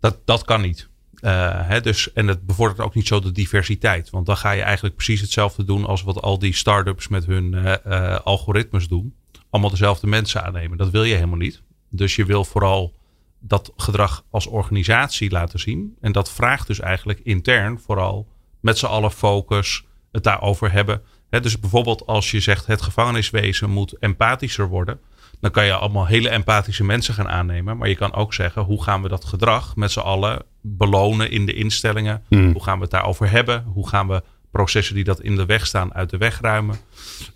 Dat, 0.00 0.18
dat 0.24 0.44
kan 0.44 0.60
niet. 0.60 0.88
Eh, 1.20 1.68
hè, 1.68 1.80
dus, 1.80 2.12
en 2.12 2.26
het 2.26 2.46
bevordert 2.46 2.80
ook 2.80 2.94
niet 2.94 3.06
zo 3.06 3.20
de 3.20 3.32
diversiteit. 3.32 4.10
Want 4.10 4.26
dan 4.26 4.36
ga 4.36 4.50
je 4.50 4.62
eigenlijk 4.62 4.94
precies 4.94 5.20
hetzelfde 5.20 5.64
doen 5.64 5.84
als 5.84 6.02
wat 6.02 6.22
al 6.22 6.38
die 6.38 6.54
start-ups 6.54 7.08
met 7.08 7.26
hun 7.26 7.54
eh, 7.54 7.74
eh, 7.84 8.20
algoritmes 8.20 8.88
doen. 8.88 9.14
Allemaal 9.50 9.70
dezelfde 9.70 10.06
mensen 10.06 10.44
aannemen. 10.44 10.78
Dat 10.78 10.90
wil 10.90 11.04
je 11.04 11.14
helemaal 11.14 11.38
niet. 11.38 11.62
Dus 11.90 12.16
je 12.16 12.24
wil 12.24 12.44
vooral 12.44 12.94
dat 13.40 13.72
gedrag 13.76 14.24
als 14.30 14.46
organisatie 14.46 15.30
laten 15.30 15.58
zien. 15.58 15.96
En 16.00 16.12
dat 16.12 16.30
vraagt 16.30 16.66
dus 16.66 16.80
eigenlijk 16.80 17.20
intern 17.22 17.80
vooral 17.80 18.28
met 18.60 18.78
z'n 18.78 18.86
allen 18.86 19.12
focus, 19.12 19.84
het 20.12 20.22
daarover 20.22 20.72
hebben. 20.72 21.02
Dus 21.30 21.60
bijvoorbeeld 21.60 22.06
als 22.06 22.30
je 22.30 22.40
zegt 22.40 22.66
het 22.66 22.82
gevangeniswezen 22.82 23.70
moet 23.70 23.98
empathischer 23.98 24.68
worden. 24.68 24.98
Dan 25.40 25.50
kan 25.50 25.64
je 25.64 25.72
allemaal 25.72 26.06
hele 26.06 26.28
empathische 26.28 26.84
mensen 26.84 27.14
gaan 27.14 27.28
aannemen. 27.28 27.76
Maar 27.76 27.88
je 27.88 27.96
kan 27.96 28.14
ook 28.14 28.34
zeggen, 28.34 28.62
hoe 28.62 28.82
gaan 28.82 29.02
we 29.02 29.08
dat 29.08 29.24
gedrag 29.24 29.76
met 29.76 29.90
z'n 29.92 29.98
allen 29.98 30.42
belonen 30.60 31.30
in 31.30 31.46
de 31.46 31.52
instellingen? 31.54 32.22
Hmm. 32.28 32.52
Hoe 32.52 32.62
gaan 32.62 32.76
we 32.76 32.82
het 32.82 32.90
daarover 32.90 33.30
hebben? 33.30 33.64
Hoe 33.72 33.88
gaan 33.88 34.08
we 34.08 34.22
processen 34.50 34.94
die 34.94 35.04
dat 35.04 35.20
in 35.20 35.36
de 35.36 35.46
weg 35.46 35.66
staan 35.66 35.94
uit 35.94 36.10
de 36.10 36.16
weg 36.16 36.40
ruimen? 36.40 36.76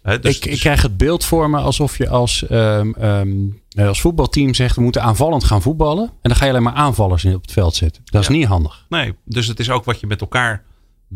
Dus- 0.02 0.37
ik, 0.37 0.44
ik 0.44 0.50
dus- 0.50 0.61
krijg 0.61 0.82
het 0.82 0.96
beeld 0.96 1.25
voor 1.25 1.50
me 1.50 1.58
alsof 1.58 1.99
je 1.99 2.08
als, 2.08 2.46
ehm, 2.46 2.92
ehm, 2.92 3.30
als 3.76 4.00
voetbalteam 4.00 4.54
zegt... 4.54 4.76
we 4.76 4.82
moeten 4.82 5.02
aanvallend 5.02 5.44
gaan 5.44 5.62
voetballen. 5.62 6.04
En 6.04 6.12
dan 6.28 6.37
ga 6.37 6.44
je 6.44 6.50
alleen 6.50 6.62
maar 6.62 6.72
aanvallers 6.72 7.25
in 7.25 7.34
op 7.34 7.42
het 7.42 7.52
veld 7.52 7.75
zetten. 7.75 8.02
Dat 8.04 8.20
is 8.22 8.28
Ja. 8.28 8.32
niet 8.34 8.46
handig. 8.46 8.87
Nee, 8.88 9.14
dus 9.25 9.46
het 9.46 9.61
is 9.61 9.70
ook 9.70 9.84
wat 9.84 10.00
je 10.00 10.06
met 10.06 10.20
elkaar 10.20 10.64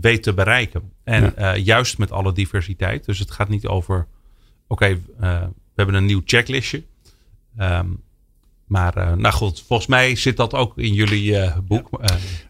weet 0.00 0.22
te 0.22 0.34
bereiken. 0.34 0.82
En 1.04 1.22
Ja. 1.22 1.34
eh, 1.34 1.64
juist 1.64 1.98
met 1.98 2.12
alle 2.12 2.32
diversiteit. 2.32 3.04
Dus 3.04 3.18
het 3.18 3.30
gaat 3.30 3.48
niet 3.48 3.66
over, 3.66 4.06
oké, 4.66 4.86
eh, 4.86 5.40
we 5.40 5.74
hebben 5.74 5.94
een 5.94 6.04
nieuw 6.04 6.22
checklistje. 6.24 6.82
Ehm, 7.56 7.86
maar 8.66 8.96
eh, 8.96 9.12
nou 9.12 9.34
goed, 9.34 9.62
volgens 9.66 9.88
mij 9.88 10.16
zit 10.16 10.36
dat 10.36 10.54
ook 10.54 10.78
in 10.78 10.94
jullie 10.94 11.50
boek. 11.62 11.90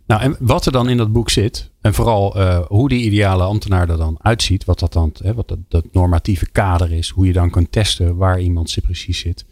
Nou, 0.06 0.22
en 0.22 0.36
wat 0.40 0.66
er 0.66 0.72
dan 0.72 0.88
in 0.88 0.96
dat 0.96 1.12
boek 1.12 1.30
zit... 1.30 1.70
en 1.80 1.94
vooral 1.94 2.40
hoe 2.66 2.88
die 2.88 3.04
ideale 3.04 3.42
ambtenaar 3.42 3.88
er 3.88 3.96
dan 3.96 4.18
uitziet... 4.22 4.64
wat 4.64 4.78
dat 4.78 4.92
dan 4.92 5.12
hè, 5.22 5.34
wat 5.34 5.48
dat, 5.48 5.58
dat 5.68 5.84
normatieve 5.92 6.50
kader 6.50 6.92
is... 6.92 7.08
hoe 7.08 7.26
je 7.26 7.32
dan 7.32 7.50
kunt 7.50 7.72
testen 7.72 8.16
waar 8.16 8.40
iemand 8.40 8.76
precies 8.82 9.18
zit... 9.18 9.44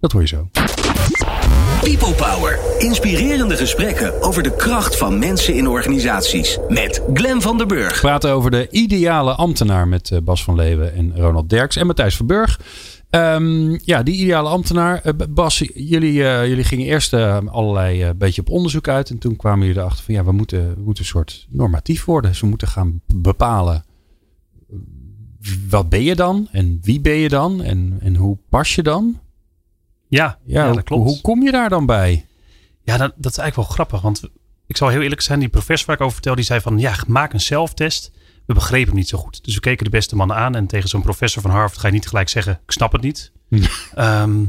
dat 0.00 0.12
hoor 0.12 0.20
je 0.20 0.26
zo. 0.26 0.48
People 1.82 2.14
Power. 2.14 2.58
Inspirerende 2.78 3.56
gesprekken 3.56 4.22
over 4.22 4.42
de 4.42 4.56
kracht 4.56 4.96
van 4.96 5.18
mensen 5.18 5.54
in 5.54 5.68
organisaties. 5.68 6.58
Met 6.68 7.02
Glen 7.14 7.40
van 7.40 7.58
der 7.58 7.66
Burg. 7.66 7.94
We 7.94 8.00
praten 8.00 8.30
over 8.30 8.50
de 8.50 8.68
ideale 8.70 9.34
ambtenaar 9.34 9.88
met 9.88 10.10
eh, 10.10 10.18
Bas 10.24 10.44
van 10.44 10.54
Leeuwen 10.54 10.94
en 10.94 11.16
Ronald 11.16 11.48
Derks 11.48 11.76
en 11.76 11.86
Matthijs 11.86 12.16
Verburg. 12.16 12.60
Ehm, 13.10 13.78
ja, 13.84 14.02
die 14.02 14.14
ideale 14.14 14.48
ambtenaar. 14.48 15.00
Eh, 15.02 15.12
Bas, 15.30 15.58
jullie, 15.74 16.24
eh, 16.24 16.48
jullie 16.48 16.64
gingen 16.64 16.86
eerst 16.86 17.12
allerlei 17.12 18.02
eh, 18.02 18.10
beetje 18.16 18.40
op 18.40 18.50
onderzoek 18.50 18.88
uit. 18.88 19.10
En 19.10 19.18
toen 19.18 19.36
kwamen 19.36 19.66
jullie 19.66 19.80
erachter 19.80 20.04
van 20.04 20.14
ja, 20.14 20.24
we 20.24 20.32
moeten, 20.32 20.74
we 20.74 20.82
moeten 20.82 21.02
een 21.02 21.10
soort 21.10 21.46
normatief 21.50 22.04
worden. 22.04 22.30
Dus 22.30 22.40
we 22.40 22.46
moeten 22.46 22.68
gaan 22.68 23.00
bepalen 23.14 23.84
wat 25.68 25.88
ben 25.88 26.02
je 26.02 26.14
dan? 26.14 26.48
En 26.52 26.78
wie 26.82 27.00
ben 27.00 27.16
je 27.16 27.28
dan? 27.28 27.62
En, 27.62 27.98
en 28.00 28.16
hoe 28.16 28.38
pas 28.48 28.74
je 28.74 28.82
dan? 28.82 29.20
Ja, 30.16 30.38
Ja, 30.44 30.72
dat 30.72 30.82
klopt. 30.82 31.04
hoe 31.08 31.20
kom 31.20 31.42
je 31.42 31.50
daar 31.50 31.68
dan 31.68 31.86
bij? 31.86 32.26
Ja, 32.82 32.96
dat, 32.96 33.12
dat 33.16 33.32
is 33.32 33.38
eigenlijk 33.38 33.56
wel 33.68 33.76
grappig. 33.76 34.00
Want 34.00 34.22
ik 34.66 34.76
zal 34.76 34.88
heel 34.88 35.00
eerlijk 35.00 35.20
zijn, 35.20 35.38
die 35.38 35.48
professor 35.48 35.86
waar 35.86 35.96
ik 35.96 36.02
over 36.02 36.14
vertel, 36.14 36.34
die 36.34 36.44
zei 36.44 36.60
van 36.60 36.78
ja, 36.78 36.94
maak 37.06 37.32
een 37.32 37.40
zelftest. 37.40 38.10
We 38.46 38.54
begrepen 38.54 38.86
hem 38.88 38.96
niet 38.96 39.08
zo 39.08 39.18
goed. 39.18 39.44
Dus 39.44 39.54
we 39.54 39.60
keken 39.60 39.84
de 39.84 39.90
beste 39.90 40.16
mannen 40.16 40.36
aan. 40.36 40.54
En 40.54 40.66
tegen 40.66 40.88
zo'n 40.88 41.02
professor 41.02 41.42
van 41.42 41.50
Harvard 41.50 41.80
ga 41.80 41.86
je 41.86 41.92
niet 41.92 42.08
gelijk 42.08 42.28
zeggen, 42.28 42.52
ik 42.64 42.70
snap 42.72 42.92
het 42.92 43.02
niet. 43.02 43.32
Ehm, 43.94 44.44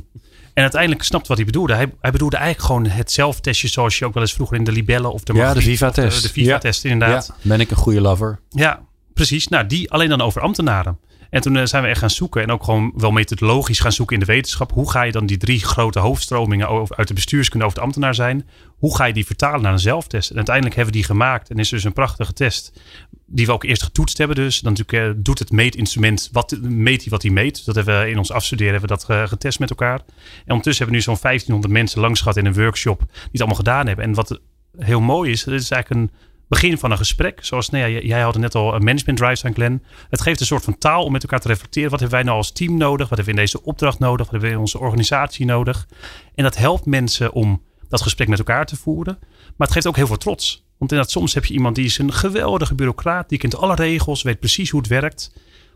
en 0.54 0.62
uiteindelijk 0.62 1.04
snapte 1.04 1.28
wat 1.28 1.38
hij 1.38 1.46
bedoelde. 1.46 1.74
Hij, 1.74 1.94
hij 2.02 2.12
bedoelde 2.12 2.38
eigenlijk 2.38 2.66
gewoon 2.68 2.86
het 2.86 3.12
zelftestje 3.12 3.68
zoals 3.68 4.00
je 4.00 4.06
ook 4.06 4.14
wel 4.14 4.24
eens 4.24 4.34
vroeger 4.34 4.58
in 4.58 4.64
de 4.64 4.72
libellen 4.72 5.14
of 5.14 5.24
de 5.24 5.34
Ja, 5.34 5.54
de 5.54 5.62
Viva-test. 5.62 6.22
De, 6.22 6.28
de 6.28 6.34
Viva-test 6.34 6.86
inderdaad. 6.86 7.28
Ja, 7.28 7.36
ben 7.50 7.60
ik 7.60 7.72
een 7.72 7.78
goede 7.78 8.02
lover? 8.02 8.40
Ja, 8.50 8.82
precies. 9.14 9.48
Nou, 9.48 9.68
die 9.68 9.92
alleen 9.92 10.10
dan 10.10 10.22
over 10.22 10.42
ambtenaren. 10.42 11.00
En 11.34 11.42
toen 11.42 11.58
eh, 11.58 11.66
zijn 11.66 11.84
we 11.84 11.90
echt 11.90 12.00
gaan 12.00 12.10
zoeken 12.10 12.42
en 12.42 12.52
ook 12.52 12.64
gewoon 12.64 12.92
wel 12.96 13.12
methodologisch 13.12 13.80
gaan 13.80 13.92
zoeken 13.92 14.16
in 14.16 14.26
de 14.26 14.32
wetenschap. 14.32 14.72
Hoe 14.72 14.92
ga 14.92 15.02
je 15.02 15.12
dan 15.12 15.26
die 15.26 15.38
drie 15.38 15.60
grote 15.60 16.00
hoofdstromingen 16.00 16.88
uit 16.90 17.08
de 17.08 17.14
bestuurskunde 17.14 17.66
over 17.66 17.78
de 17.78 17.84
ambtenaar 17.84 18.16
zijn? 18.16 18.48
Hoe 18.78 18.96
ga 18.96 19.06
je 19.06 19.14
die 19.14 19.26
vertalen 19.26 19.62
naar 19.62 19.72
een 19.72 19.80
zelftest? 19.80 20.30
En 20.30 20.36
uiteindelijk 20.36 20.76
hebben 20.76 20.94
we 20.94 21.00
die 21.00 21.10
gemaakt 21.10 21.50
en 21.50 21.58
is 21.58 21.70
dus 21.70 21.84
een 21.84 21.94
prachtige 21.94 22.34
test. 22.34 22.82
Die 23.26 23.46
we 23.46 23.52
ook 23.52 23.64
eerst 23.64 23.84
getoetst 23.84 24.18
hebben 24.18 24.36
dus. 24.36 24.60
Dan 24.60 24.74
natuurlijk 24.74 25.18
eh, 25.18 25.24
doet 25.24 25.40
het 25.40 25.52
meetinstrument, 25.52 26.30
wat, 26.32 26.58
meet 26.62 27.02
hij 27.02 27.10
wat 27.10 27.22
hij 27.22 27.32
meet. 27.32 27.66
Dat 27.66 27.76
hebben 27.76 28.00
we 28.00 28.10
in 28.10 28.18
ons 28.18 28.32
afstuderen 28.32 28.72
hebben 28.72 28.90
we 28.90 28.96
dat 28.96 29.10
eh, 29.10 29.28
getest 29.28 29.60
met 29.60 29.70
elkaar. 29.70 30.00
En 30.00 30.52
ondertussen 30.52 30.84
hebben 30.86 31.02
we 31.02 31.10
nu 31.10 31.16
zo'n 31.16 31.22
1500 31.22 31.74
mensen 31.74 32.02
langs 32.02 32.22
gehad 32.22 32.38
in 32.38 32.46
een 32.46 32.54
workshop 32.54 33.00
die 33.00 33.30
het 33.32 33.40
allemaal 33.40 33.58
gedaan 33.58 33.88
hebben. 33.88 34.06
En 34.06 34.14
wat 34.14 34.40
heel 34.78 35.02
mooi 35.02 35.32
is, 35.32 35.46
het 35.46 35.54
is 35.54 35.72
eigenlijk 35.72 36.02
een 36.02 36.18
begin 36.48 36.78
van 36.78 36.92
een 36.92 36.98
gesprek. 36.98 37.40
Zoals 37.46 37.70
nou 37.70 38.06
jij 38.06 38.22
had 38.22 38.38
net 38.38 38.56
al 38.56 38.76
een 38.76 38.84
management 38.84 39.18
drives 39.18 39.46
aan 39.46 39.54
Glenn. 39.54 39.84
Het 40.10 40.22
geeft 40.22 40.40
een 40.40 40.46
soort 40.46 40.64
van 40.64 40.78
taal 40.78 41.04
om 41.04 41.12
met 41.12 41.24
elkaar 41.24 41.40
te 41.40 41.48
reflecteren. 41.48 41.90
Wat 41.90 42.00
hebben 42.00 42.18
wij 42.18 42.28
nou 42.28 42.38
als 42.38 42.52
team 42.52 42.78
nodig? 42.78 43.10
Wat 43.10 43.18
hebben 43.18 43.26
we 43.36 43.42
in 43.42 43.46
deze 43.46 43.64
opdracht 43.64 44.00
nodig? 44.00 44.18
Wat 44.18 44.32
hebben 44.32 44.50
we 44.50 44.56
in 44.56 44.62
onze 44.62 44.80
organisatie 44.80 45.46
nodig? 45.46 45.88
En 46.36 46.44
dat 46.44 46.58
helpt 46.58 46.86
mensen 46.86 47.32
om 47.32 47.62
dat 47.90 48.02
gesprek 48.02 48.28
met 48.28 48.38
elkaar 48.40 48.66
te 48.66 48.76
voeren. 48.76 49.18
Maar 49.22 49.68
het 49.68 49.72
geeft 49.72 49.88
ook 49.88 49.96
heel 49.96 50.08
veel 50.08 50.18
trots. 50.18 50.66
Want 50.78 50.92
inderdaad, 50.92 51.12
soms 51.12 51.34
heb 51.34 51.46
je 51.46 51.54
iemand 51.54 51.76
die 51.76 51.86
is 51.86 51.98
een 51.98 52.14
geweldige 52.14 52.76
bureaucraat. 52.76 53.30
Die 53.30 53.38
kent 53.38 53.56
alle 53.56 53.76
regels, 53.76 54.22
weet 54.22 54.40
precies 54.40 54.70
hoe 54.70 54.80
het 54.80 54.90
werkt. 54.90 55.34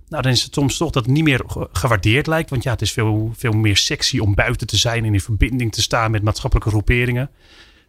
Nou, 0.07 0.24
dan 0.24 0.31
is 0.31 0.43
het 0.43 0.53
soms 0.53 0.77
toch 0.77 0.91
dat 0.91 1.07
niet 1.07 1.24
meer 1.24 1.43
ge- 1.47 1.69
gewaardeerd 1.71 2.27
lijkt. 2.27 2.50
Want 2.50 2.63
ja, 2.63 2.71
het 2.71 2.81
is 2.81 2.91
veel, 2.91 3.31
veel 3.36 3.51
meer 3.51 3.77
sexy 3.77 4.19
om 4.19 4.36
buiten 4.36 4.67
te 4.67 4.77
zijn 4.77 5.05
en 5.05 5.13
in 5.13 5.21
verbinding 5.21 5.71
te 5.71 5.81
staan 5.81 6.12
met 6.12 6.24
maatschappelijke 6.24 6.69
groeperingen. 6.69 7.29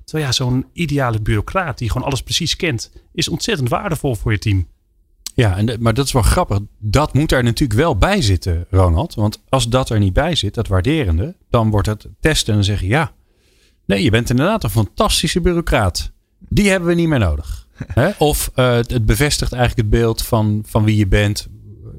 Terwijl 0.09 0.27
ja, 0.29 0.33
zo'n 0.33 0.67
ideale 0.73 1.21
bureaucraat 1.21 1.79
die 1.79 1.91
gewoon 1.91 2.07
alles 2.07 2.23
precies 2.23 2.57
kent, 2.57 2.93
is 3.13 3.29
ontzettend 3.29 3.69
waardevol 3.69 4.15
voor 4.15 4.33
je 4.33 4.39
team. 4.39 4.69
Ja, 5.35 5.57
en, 5.57 5.67
de- 5.67 5.77
maar 5.81 5.95
dat 5.95 6.07
is 6.07 6.13
wel 6.13 6.23
grappig. 6.23 6.59
Dat 6.79 7.15
moet 7.15 7.33
er 7.33 7.43
natuurlijk 7.43 7.79
wel 7.79 7.97
bij 7.97 8.23
zitten, 8.23 8.67
Ronald. 8.71 9.15
Want 9.15 9.43
als 9.49 9.69
dat 9.69 9.91
er 9.91 9.99
niet 9.99 10.13
bij 10.13 10.35
zit, 10.35 10.55
dat 10.55 10.69
waarderende, 10.69 11.37
dan 11.51 11.71
wordt 11.71 11.87
het 11.87 12.09
testen 12.21 12.49
en 12.49 12.55
dan 12.55 12.65
zeg 12.65 12.81
je 12.81 12.87
ja. 12.87 13.13
Nee, 13.87 14.03
je 14.03 14.11
bent 14.11 14.31
inderdaad 14.31 14.65
een 14.65 14.71
fantastische 14.71 15.41
bureaucraat. 15.41 16.13
Die 16.39 16.69
hebben 16.71 16.89
we 16.89 16.95
niet 16.95 17.09
meer 17.09 17.19
nodig. 17.19 17.67
Of 18.19 18.51
eh, 18.55 18.73
het 18.73 18.91
het 18.91 19.07
bevestigt 19.07 19.53
eigenlijk 19.53 19.89
het 19.91 20.01
beeld 20.01 20.23
van, 20.23 20.63
van 20.67 20.85
wie 20.85 20.97
je 20.97 21.07
bent, 21.07 21.49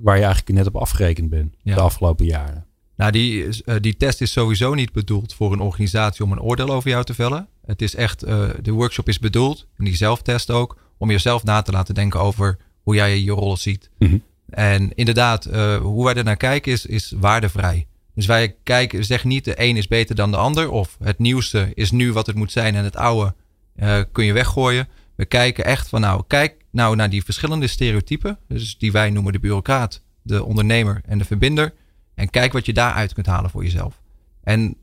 waar 0.01 0.15
je 0.17 0.23
eigenlijk 0.23 0.57
net 0.57 0.67
op 0.67 0.75
afgerekend 0.75 1.29
bent 1.29 1.55
Ja. 1.63 1.75
de 1.75 1.81
afgelopen 1.81 2.25
jaren. 2.25 2.65
Nou, 2.99 3.11
die, 3.11 3.63
eh, 3.65 3.75
die 3.81 3.97
test 3.97 4.21
is 4.21 4.31
sowieso 4.31 4.73
niet 4.73 4.91
bedoeld 4.91 5.33
voor 5.33 5.53
een 5.53 5.59
organisatie 5.59 6.23
om 6.23 6.31
een 6.31 6.41
oordeel 6.41 6.69
over 6.69 6.89
jou 6.89 7.03
te 7.03 7.13
vellen. 7.13 7.47
Het 7.65 7.81
is 7.81 7.95
echt, 7.95 8.23
eh, 8.23 8.49
de 8.61 8.71
workshop 8.71 9.07
is 9.07 9.19
bedoeld, 9.19 9.67
en 9.77 9.85
die 9.85 9.95
zelftest 9.95 10.51
ook, 10.51 10.77
om 10.97 11.11
jezelf 11.11 11.43
na 11.43 11.61
te 11.61 11.71
laten 11.71 11.95
denken 11.95 12.19
over 12.19 12.57
hoe 12.81 12.95
jij 12.95 13.19
je 13.19 13.31
rollen 13.31 13.57
ziet. 13.57 13.89
Mhm. 13.99 14.17
En 14.49 14.95
inderdaad, 14.95 15.45
eh, 15.45 15.77
hoe 15.77 16.05
wij 16.05 16.13
er 16.13 16.23
naar 16.23 16.37
kijken 16.37 16.71
is, 16.71 16.85
is 16.85 17.13
waardevrij. 17.19 17.87
Dus 18.15 18.25
wij 18.25 18.55
kijken, 18.63 19.05
zeggen 19.05 19.29
niet 19.29 19.45
de 19.45 19.61
een 19.61 19.77
is 19.77 19.87
beter 19.87 20.15
dan 20.15 20.31
de 20.31 20.37
ander. 20.37 20.69
Of 20.69 20.97
het 21.03 21.19
nieuwste 21.19 21.71
is 21.73 21.91
nu 21.91 22.13
wat 22.13 22.27
het 22.27 22.35
moet 22.35 22.51
zijn 22.51 22.75
en 22.75 22.83
het 22.83 22.95
oude 22.95 23.35
kun 24.11 24.25
je 24.25 24.33
weggooien. 24.33 24.87
We 25.15 25.25
kijken 25.25 25.65
echt 25.65 25.89
van 25.89 26.01
nou, 26.01 26.23
kijk 26.27 26.55
nou 26.71 26.95
naar 26.95 27.09
die 27.09 27.23
verschillende 27.23 27.67
stereotypen. 27.67 28.37
Dus 28.47 28.77
die 28.77 28.91
wij 28.91 29.09
noemen 29.09 29.33
de 29.33 29.39
bureaucraat, 29.39 30.01
de 30.21 30.43
ondernemer 30.43 31.01
en 31.05 31.17
de 31.17 31.25
verbinder. 31.25 31.73
En 32.19 32.29
kijk 32.29 32.53
wat 32.53 32.65
je 32.65 32.73
daaruit 32.73 33.13
kunt 33.13 33.25
halen 33.25 33.49
voor 33.49 33.63
jezelf. 33.63 34.01
En 34.43 34.75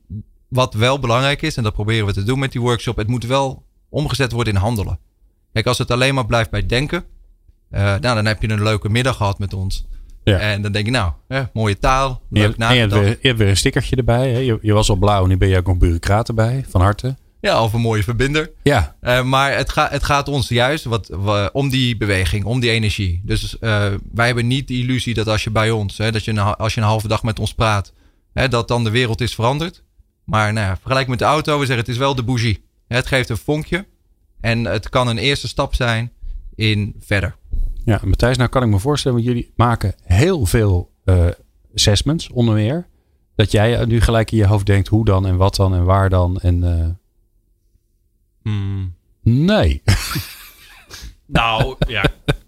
wat 0.49 0.75
wel 0.75 0.99
belangrijk 0.99 1.43
is, 1.43 1.57
en 1.57 1.62
dat 1.62 1.73
proberen 1.73 2.07
we 2.07 2.12
te 2.12 2.23
doen 2.23 2.38
met 2.38 2.52
die 2.52 2.61
workshop, 2.61 2.97
het 2.97 3.09
moet 3.09 3.25
wel 3.25 3.62
omgezet 3.88 4.33
worden 4.33 4.55
in 4.55 4.61
handelen. 4.61 4.99
Kijk, 5.52 5.66
als 5.66 5.78
het 5.78 5.90
alleen 5.90 6.14
maar 6.14 6.26
blijft 6.26 6.50
bij 6.50 6.66
denken, 6.66 7.05
eh, 7.71 7.81
nou, 7.83 8.00
dan 8.00 8.26
heb 8.26 8.43
je 8.43 8.49
een 8.49 8.62
leuke 8.62 8.88
middag 8.88 9.16
gehad 9.16 9.38
met 9.38 9.55
ons. 9.55 9.87
Ja. 10.25 10.38
En 10.38 10.62
dan 10.62 10.73
denk 10.73 10.85
je, 10.85 10.90
nou, 10.90 11.12
hè, 11.28 11.43
mooie 11.52 11.78
taal, 11.78 12.09
En 12.09 12.16
je, 12.28 12.40
leuk 12.40 12.47
hebt- 12.47 12.59
je, 12.73 12.78
hebt 12.81 12.93
weer, 12.93 13.19
je 13.21 13.26
hebt 13.28 13.38
weer 13.38 13.49
een 13.49 13.57
stickertje 13.57 13.97
erbij. 13.97 14.31
Hè? 14.33 14.38
Je, 14.38 14.59
je 14.62 14.73
was 14.73 14.88
al 14.90 14.97
blauw, 14.97 15.26
nu 15.26 15.37
ben 15.37 15.49
je 15.49 15.57
ook 15.57 15.66
nog 15.66 15.76
bureaucraat 15.76 16.28
erbij. 16.28 16.64
Van 16.69 16.81
harte. 16.81 17.16
Ja, 17.47 17.62
of 17.62 17.73
een 17.73 17.81
mooie 17.81 18.03
verbinder. 18.03 18.50
Ja, 18.62 18.97
Eh, 19.00 19.23
maar 19.23 19.57
het, 19.57 19.71
gaat 19.71 19.91
het 19.91 20.05
gaat 20.05 20.29
ons 20.29 20.49
juist 20.49 20.85
wat, 20.85 21.09
wa- 21.12 21.50
om 21.53 21.69
die 21.69 21.97
beweging, 21.97 22.45
om 22.45 22.61
die 22.61 22.71
energie. 22.71 23.21
Dus 23.25 23.59
eh, 23.59 23.93
wij 24.12 24.26
hebben 24.26 24.47
niet 24.47 24.69
de 24.69 24.75
illusie 24.79 25.15
dat 25.15 25.29
als 25.29 25.45
je 25.45 25.50
bij 25.50 25.71
ons, 25.71 25.99
hè, 25.99 26.12
dat 26.12 26.25
je 26.25 26.31
een, 26.31 26.38
als 26.38 26.75
je 26.75 26.81
een 26.81 26.87
halve 26.87 27.09
dag 27.09 27.23
met 27.23 27.38
ons 27.38 27.55
praat, 27.55 27.93
hè, 28.33 28.49
dat 28.49 28.69
dan 28.69 28.85
de 28.85 28.91
wereld 28.91 29.21
is 29.21 29.35
veranderd. 29.35 29.83
Maar 30.25 30.53
nou 30.53 30.67
ja, 30.67 30.76
vergelijk 30.76 31.09
met 31.09 31.19
de 31.19 31.25
auto, 31.25 31.53
we 31.59 31.67
zeggen 31.67 31.85
het 31.85 31.88
is 31.95 31.99
wel 31.99 32.15
de 32.15 32.23
bougie. 32.23 32.65
Het 32.88 33.07
geeft 33.07 33.29
een 33.29 33.37
vonkje 33.37 33.87
en 34.41 34.65
het 34.65 34.88
kan 34.88 35.09
een 35.09 35.19
eerste 35.19 35.49
stap 35.49 35.75
zijn 35.75 36.12
in 36.55 36.95
verder. 37.00 37.37
Ja, 37.85 38.00
Matthijs, 38.05 38.37
nou 38.37 38.49
kan 38.49 38.62
ik 38.62 38.69
me 38.69 38.79
voorstellen, 38.79 39.17
want 39.17 39.29
jullie 39.29 39.53
maken 39.57 39.95
heel 40.03 40.47
veel 40.47 40.91
eh, 41.05 41.26
assessments 41.75 42.29
onder 42.31 42.55
meer. 42.55 42.87
Dat 43.35 43.50
jij 43.53 43.85
nu 43.85 44.00
gelijk 44.00 44.31
in 44.31 44.37
je 44.38 44.47
hoofd 44.47 44.67
denkt 44.67 44.88
hoe 44.88 45.05
dan 45.05 45.26
en 45.26 45.37
wat 45.37 45.57
dan 45.57 45.75
en 45.75 45.85
waar 45.85 46.09
dan. 46.09 46.38
En 46.41 46.65
eh, 48.47 48.85
nee. 49.23 49.83
Nou, 51.29 51.76
ja. 51.88 52.05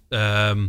ehm, 0.09 0.69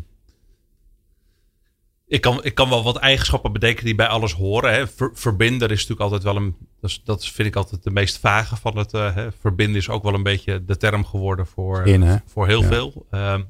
ik, 2.08 2.22
kan, 2.22 2.44
ik 2.44 2.56
kan 2.56 2.70
wel 2.70 2.84
wat 2.84 2.96
eigenschappen 2.98 3.52
bedenken 3.54 3.86
die 3.86 3.96
bij 3.96 4.08
alles 4.08 4.34
horen. 4.34 4.74
Hè. 4.74 4.88
Ver- 4.88 5.12
verbinder 5.14 5.72
is 5.72 5.76
natuurlijk 5.88 6.02
altijd 6.02 6.24
wel 6.24 6.36
een. 6.36 6.56
Dat, 6.82 6.90
is- 6.90 7.02
dat 7.04 7.26
vind 7.28 7.48
ik 7.48 7.56
altijd 7.56 7.84
de 7.84 7.92
meest 7.92 8.18
vage 8.18 8.56
van 8.56 8.78
het. 8.78 8.94
eh, 8.94 9.16
hè. 9.16 9.32
Verbinden 9.32 9.76
is 9.76 9.90
ook 9.90 10.04
wel 10.04 10.14
een 10.14 10.24
beetje 10.24 10.66
de 10.66 10.78
term 10.78 11.06
geworden 11.06 11.48
voor, 11.48 11.88
In, 11.88 12.02
hè? 12.02 12.18
voor 12.26 12.48
heel 12.48 12.62
Ja. 12.62 12.68
veel. 12.68 13.06
Ehm, 13.12 13.44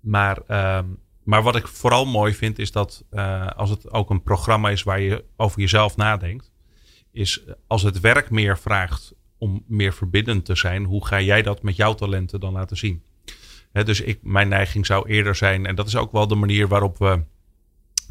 maar, 0.00 0.38
ehm, 0.46 0.84
maar 1.24 1.42
wat 1.42 1.56
ik 1.56 1.66
vooral 1.68 2.06
mooi 2.06 2.34
vind, 2.34 2.58
is 2.58 2.72
dat 2.72 3.04
eh, 3.10 3.46
als 3.46 3.70
het 3.70 3.90
ook 3.92 4.10
een 4.10 4.22
programma 4.22 4.70
is 4.70 4.82
waar 4.82 5.00
je 5.00 5.24
over 5.36 5.60
jezelf 5.60 5.96
nadenkt, 5.96 6.50
is 7.12 7.42
als 7.66 7.82
het 7.82 8.00
werk 8.00 8.30
meer 8.30 8.58
vraagt 8.58 9.14
om 9.38 9.64
meer 9.66 9.92
verbindend 9.92 10.44
te 10.44 10.56
zijn, 10.56 10.84
hoe 10.84 11.06
ga 11.06 11.20
jij 11.20 11.42
dat 11.42 11.62
met 11.62 11.76
jouw 11.76 11.94
talenten 11.94 12.40
dan 12.40 12.52
laten 12.52 12.76
zien? 12.76 13.02
Dus 13.72 14.00
ik, 14.00 14.18
mijn 14.22 14.48
neiging 14.48 14.86
zou 14.86 15.08
eerder 15.08 15.34
zijn, 15.34 15.66
en 15.66 15.74
dat 15.74 15.86
is 15.86 15.96
ook 15.96 16.12
wel 16.12 16.26
de 16.26 16.34
manier 16.34 16.68
waarop 16.68 16.98
we 16.98 17.22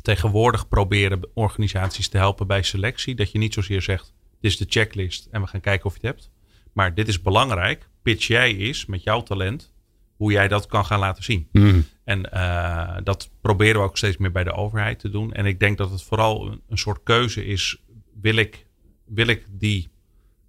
tegenwoordig 0.01 0.67
proberen 0.67 1.29
organisaties 1.33 2.09
te 2.09 2.17
helpen 2.17 2.47
bij 2.47 2.63
selectie. 2.63 3.15
Dat 3.15 3.31
je 3.31 3.37
niet 3.37 3.53
zozeer 3.53 3.81
zegt, 3.81 4.13
dit 4.39 4.51
is 4.51 4.57
de 4.57 4.65
checklist 4.69 5.27
en 5.31 5.41
we 5.41 5.47
gaan 5.47 5.61
kijken 5.61 5.85
of 5.85 5.93
je 5.93 6.07
het 6.07 6.15
hebt. 6.15 6.31
Maar 6.73 6.93
dit 6.93 7.07
is 7.07 7.21
belangrijk. 7.21 7.89
Pitch 8.01 8.27
jij 8.27 8.51
is 8.51 8.85
met 8.85 9.03
jouw 9.03 9.23
talent 9.23 9.73
hoe 10.15 10.31
jij 10.31 10.47
dat 10.47 10.65
kan 10.65 10.85
gaan 10.85 10.99
laten 10.99 11.23
zien. 11.23 11.47
Mm. 11.51 11.85
En 12.03 12.29
uh, 12.33 12.97
dat 13.03 13.29
proberen 13.41 13.81
we 13.81 13.87
ook 13.87 13.97
steeds 13.97 14.17
meer 14.17 14.31
bij 14.31 14.43
de 14.43 14.53
overheid 14.53 14.99
te 14.99 15.09
doen. 15.09 15.33
En 15.33 15.45
ik 15.45 15.59
denk 15.59 15.77
dat 15.77 15.91
het 15.91 16.03
vooral 16.03 16.47
een, 16.47 16.61
een 16.69 16.77
soort 16.77 17.03
keuze 17.03 17.45
is. 17.45 17.81
Wil 18.21 18.35
ik, 18.35 18.65
wil 19.05 19.27
ik 19.27 19.45
die, 19.49 19.89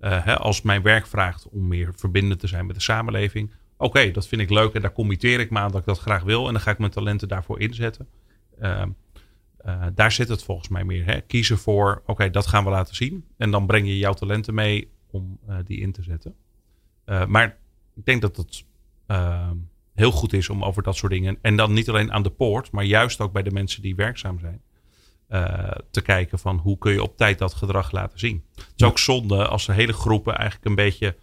uh, 0.00 0.25
hè, 0.25 0.37
als 0.37 0.62
mijn 0.62 0.83
werk 0.83 1.07
vraagt 1.07 1.49
om 1.49 1.69
meer 1.69 1.93
verbindend 1.97 2.40
te 2.40 2.47
zijn 2.47 2.67
met 2.67 2.76
de 2.76 2.83
samenleving. 2.83 3.52
Oké, 3.76 4.11
dat 4.11 4.28
vind 4.28 4.43
ik 4.43 4.50
leuk 4.50 4.75
en 4.75 4.83
daar 4.83 4.93
committeer 4.93 5.40
ik 5.40 5.50
me 5.50 5.59
aan 5.59 5.71
dat 5.71 5.81
ik 5.81 5.87
dat 5.87 5.99
graag 5.99 6.23
wil. 6.23 6.47
En 6.47 6.52
dan 6.52 6.62
ga 6.62 6.71
ik 6.71 6.78
mijn 6.78 6.90
talenten 6.90 7.28
daarvoor 7.28 7.61
inzetten. 7.61 8.09
Uh, 8.61 8.83
daar 9.95 10.12
zit 10.12 10.28
het 10.28 10.43
volgens 10.43 10.69
mij 10.69 10.85
meer. 10.85 11.05
Hè? 11.05 11.21
Kiezen 11.21 11.59
voor, 11.59 12.02
oké, 12.07 12.31
dat 12.31 12.47
gaan 12.47 12.64
we 12.64 12.71
laten 12.71 12.95
zien. 12.95 13.25
En 13.37 13.50
dan 13.50 13.67
breng 13.67 13.87
je 13.87 13.99
jouw 13.99 14.12
talenten 14.12 14.55
mee 14.55 14.90
om 15.11 15.38
die 15.64 15.81
in 15.81 15.93
te 15.93 16.02
zetten. 16.02 16.35
maar 17.26 17.59
ik 17.95 18.05
denk 18.05 18.21
dat 18.21 18.37
het 18.37 18.64
uh, 19.07 19.50
heel 19.95 20.11
goed 20.11 20.33
is 20.33 20.49
om 20.49 20.64
over 20.64 20.83
dat 20.83 20.97
soort 20.97 21.12
dingen. 21.12 21.38
En 21.40 21.57
dan 21.57 21.73
niet 21.73 21.88
alleen 21.88 22.12
aan 22.12 22.23
de 22.23 22.31
poort, 22.31 22.71
maar 22.71 22.85
juist 22.85 23.21
ook 23.21 23.33
bij 23.33 23.43
de 23.43 23.50
mensen 23.50 23.83
die 23.83 23.95
werkzaam 23.95 24.38
zijn. 24.38 24.62
Uh, 25.30 25.70
te 25.90 26.00
kijken 26.00 26.38
van 26.38 26.56
hoe 26.58 26.78
kun 26.78 26.92
je 26.92 27.02
op 27.02 27.16
tijd 27.16 27.38
dat 27.38 27.54
gedrag 27.54 27.90
laten 27.90 28.18
zien. 28.18 28.44
Het 28.54 28.73
is 28.76 28.87
ook 28.87 28.99
zonde 28.99 29.47
als 29.47 29.66
de 29.66 29.73
hele 29.73 29.92
groepen 29.92 30.37
eigenlijk 30.37 30.68
een 30.68 30.75
beetje 30.75 31.16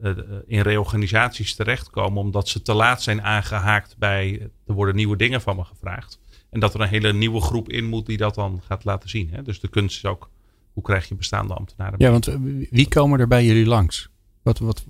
uh, 0.00 0.10
in 0.46 0.60
reorganisaties 0.60 1.54
terechtkomen. 1.54 2.22
Omdat 2.22 2.48
ze 2.48 2.62
te 2.62 2.74
laat 2.74 3.02
zijn 3.02 3.22
aangehaakt 3.22 3.98
bij 3.98 4.50
er 4.66 4.74
worden 4.74 4.94
nieuwe 4.94 5.16
dingen 5.16 5.40
van 5.40 5.56
me 5.56 5.64
gevraagd. 5.64 6.18
En 6.50 6.60
dat 6.60 6.74
er 6.74 6.80
een 6.80 6.88
hele 6.88 7.12
nieuwe 7.12 7.40
groep 7.40 7.68
in 7.68 7.84
moet 7.84 8.06
die 8.06 8.16
dat 8.16 8.34
dan 8.34 8.62
gaat 8.66 8.84
laten 8.84 9.08
zien. 9.08 9.30
Hè? 9.32 9.42
Dus 9.42 9.60
de 9.60 9.68
kunst 9.68 9.96
is 9.96 10.04
ook 10.04 10.30
hoe 10.72 10.82
krijg 10.82 11.08
je 11.08 11.14
bestaande 11.14 11.54
ambtenaren. 11.54 11.94
Ja, 11.98 12.10
want 12.10 12.38
wie 12.70 12.88
komen 12.88 13.20
er 13.20 13.28
bij 13.28 13.44
jullie 13.44 13.66
langs? 13.66 14.08
Wat, 14.42 14.58
wat, 14.58 14.84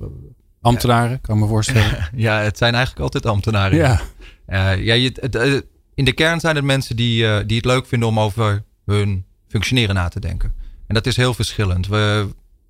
Ambtenaren, 0.61 1.21
kan 1.21 1.39
me 1.39 1.47
voorstellen. 1.47 2.09
ja, 2.15 2.41
het 2.41 2.59
zijn 2.59 2.75
eigenlijk 2.75 3.03
altijd 3.03 3.27
ambtenaren. 3.27 3.77
Ja. 3.77 4.01
Uh, 4.49 4.85
ja 4.85 4.95
je, 4.95 5.17
het, 5.21 5.67
in 5.95 6.05
de 6.05 6.13
kern 6.13 6.41
zijn 6.41 6.57
het 6.57 6.65
mensen 6.65 6.97
die, 6.97 7.25
uh, 7.25 7.39
die 7.47 7.57
het 7.57 7.67
leuk 7.67 7.87
vinden 7.87 8.09
om 8.09 8.21
over 8.21 8.65
hun 8.85 9.25
functioneren 9.49 9.95
na 9.95 10.09
te 10.09 10.21
denken. 10.21 10.55
En 10.87 10.95
dat 10.95 11.07
is 11.07 11.17
heel 11.17 11.35
verschillend. 11.35 11.87
We, 11.87 12.29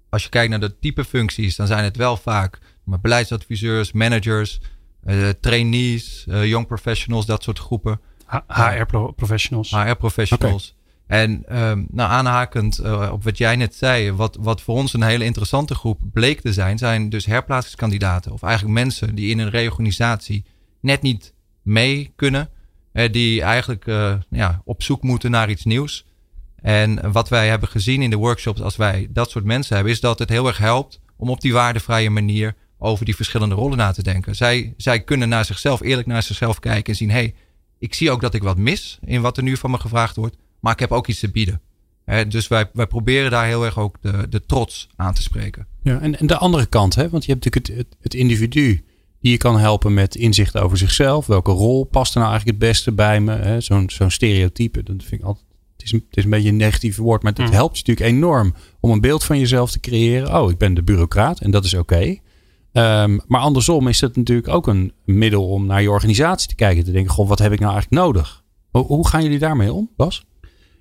als 0.09 0.23
je 0.23 0.29
kijkt 0.29 0.50
naar 0.50 0.61
de 0.61 0.79
type 0.79 1.05
functies, 1.05 1.57
dan 1.57 1.67
zijn 1.67 1.85
het 1.85 1.97
wel 1.97 2.17
vaak 2.17 2.59
beleidsadviseurs, 2.85 3.93
managers, 3.93 4.61
trainees, 5.41 6.25
young 6.26 6.67
professionals, 6.67 7.26
dat 7.26 7.43
soort 7.43 7.59
groepen. 7.59 8.00
HR-professionals. 8.47 9.71
HR-professionals. 9.71 10.75
Okay. 10.75 11.21
En 11.21 11.61
um, 11.62 11.87
nou, 11.91 12.11
aanhakend 12.11 12.81
uh, 12.81 13.11
op 13.12 13.25
wat 13.25 13.38
jij 13.38 13.57
net 13.57 13.75
zei, 13.75 14.12
wat, 14.12 14.37
wat 14.41 14.61
voor 14.61 14.75
ons 14.75 14.93
een 14.93 15.02
hele 15.02 15.25
interessante 15.25 15.75
groep 15.75 16.00
bleek 16.12 16.41
te 16.41 16.52
zijn, 16.52 16.79
zijn 16.79 17.09
dus 17.09 17.26
herplaatsingskandidaten. 17.26 18.33
Of 18.33 18.43
eigenlijk 18.43 18.75
mensen 18.75 19.14
die 19.14 19.31
in 19.31 19.38
een 19.38 19.50
reorganisatie 19.50 20.45
net 20.81 21.02
niet 21.02 21.35
mee 21.62 22.12
kunnen. 22.17 22.49
Uh, 22.92 23.12
die 23.12 23.42
eigenlijk 23.42 23.87
uh, 23.87 24.14
ja, 24.30 24.62
op 24.64 24.82
zoek 24.82 25.02
moeten 25.02 25.30
naar 25.30 25.50
iets 25.50 25.64
nieuws. 25.64 26.04
En 26.62 27.12
wat 27.12 27.28
wij 27.28 27.49
hebben 27.49 27.68
gezien 27.68 28.02
in 28.02 28.11
de 28.11 28.16
workshops 28.16 28.61
als 28.61 28.76
wij 28.76 29.08
dat 29.11 29.30
soort 29.30 29.44
mensen 29.44 29.75
hebben, 29.75 29.92
is 29.92 30.00
dat 30.00 30.18
het 30.18 30.28
heel 30.28 30.46
erg 30.46 30.58
helpt 30.58 31.00
om 31.16 31.30
op 31.30 31.40
die 31.40 31.52
waardevrije 31.52 32.11
manier 32.11 32.54
over 32.78 33.04
die 33.04 33.16
verschillende 33.16 33.54
rollen 33.54 33.76
na 33.76 33.92
te 33.92 34.02
denken. 34.02 34.34
Zij, 34.34 34.75
zij 34.76 35.02
kunnen 35.02 35.28
naar 35.28 35.44
zichzelf, 35.44 35.80
eerlijk 35.80 36.06
naar 36.06 36.22
zichzelf 36.22 36.58
kijken 36.58 36.92
en 36.92 36.99
zien, 36.99 37.11
hé, 37.11 37.14
hey, 37.14 37.34
ik 37.78 37.94
zie 37.94 38.11
ook 38.11 38.20
dat 38.20 38.34
ik 38.34 38.42
wat 38.42 38.56
mis 38.56 38.99
in 39.04 39.20
wat 39.20 39.37
er 39.37 39.42
nu 39.42 39.56
van 39.56 39.70
me 39.70 39.78
gevraagd 39.78 40.16
wordt. 40.16 40.37
Maar 40.61 40.72
ik 40.72 40.78
heb 40.78 40.92
ook 40.92 41.06
iets 41.06 41.20
te 41.20 41.30
bieden. 41.30 41.61
He, 42.04 42.26
dus 42.26 42.49
wij, 42.49 42.70
wij 42.72 42.87
proberen 42.87 43.30
daar 43.30 43.46
heel 43.46 43.64
erg 43.64 43.78
ook 43.78 43.96
de, 44.00 44.26
de 44.28 44.46
trots 44.46 44.88
aan 44.96 45.14
te 45.14 45.22
spreken. 45.22 45.66
Ja, 45.82 46.00
en, 46.00 46.18
en 46.18 46.26
de 46.26 46.37
andere 46.37 46.66
kant, 46.66 46.94
hè? 46.94 47.08
want 47.08 47.25
je 47.25 47.32
hebt 47.32 47.44
natuurlijk 47.44 47.78
het, 47.78 47.96
het 48.00 48.14
individu 48.14 48.84
die 49.23 49.31
je 49.31 49.37
kan 49.37 49.59
helpen 49.59 49.95
met 49.95 50.14
inzicht 50.14 50.59
over 50.59 50.79
zichzelf. 50.79 51.26
Welke 51.26 51.50
rol 51.50 51.85
past 51.85 52.14
er 52.14 52.21
nou 52.21 52.31
eigenlijk 52.33 52.61
het 52.61 52.69
beste 52.71 52.93
bij 52.93 53.21
me? 53.21 53.61
Zo'n 53.61 53.91
zo'n 53.91 54.11
stereotype, 54.11 54.83
dat 54.83 54.97
vind 54.99 55.21
ik 55.21 55.26
altijd. 55.26 55.47
Het 55.73 55.83
is, 55.83 55.93
een, 55.93 56.05
het 56.09 56.17
is 56.17 56.25
een 56.25 56.31
beetje 56.31 56.49
een 56.49 56.57
negatief 56.57 56.96
woord, 56.96 57.23
maar 57.23 57.33
het 57.33 57.46
Mm. 57.46 57.53
helpt 57.53 57.77
natuurlijk 57.77 58.07
enorm 58.07 58.55
om 58.81 58.90
een 58.90 59.01
beeld 59.01 59.25
van 59.25 59.38
jezelf 59.38 59.70
te 59.70 59.81
creëren. 59.81 60.40
Oh, 60.40 60.51
ik 60.51 60.59
ben 60.59 60.75
de 60.75 60.83
bureaucraat 60.83 61.40
en 61.40 61.51
dat 61.51 61.64
is 61.64 61.75
oké. 61.75 62.16
Um, 62.73 63.20
maar 63.27 63.40
andersom 63.40 63.88
is 63.88 64.01
het 64.01 64.16
natuurlijk 64.16 64.49
ook 64.49 64.66
een 64.66 64.92
middel 65.05 65.49
om 65.49 65.66
naar 65.66 65.83
je 65.83 65.90
organisatie 65.90 66.49
te 66.49 66.55
kijken. 66.55 66.85
Te 66.85 66.90
denken, 66.90 67.12
goh, 67.12 67.29
wat 67.29 67.38
heb 67.38 67.53
ik 67.53 67.61
nou 67.61 67.73
eigenlijk 67.73 68.03
nodig? 68.03 68.42
Hoe, 68.70 68.85
hoe 68.85 69.09
gaan 69.09 69.23
jullie 69.23 69.38
daarmee 69.38 69.73
om, 69.73 69.90
Bas? 69.96 70.25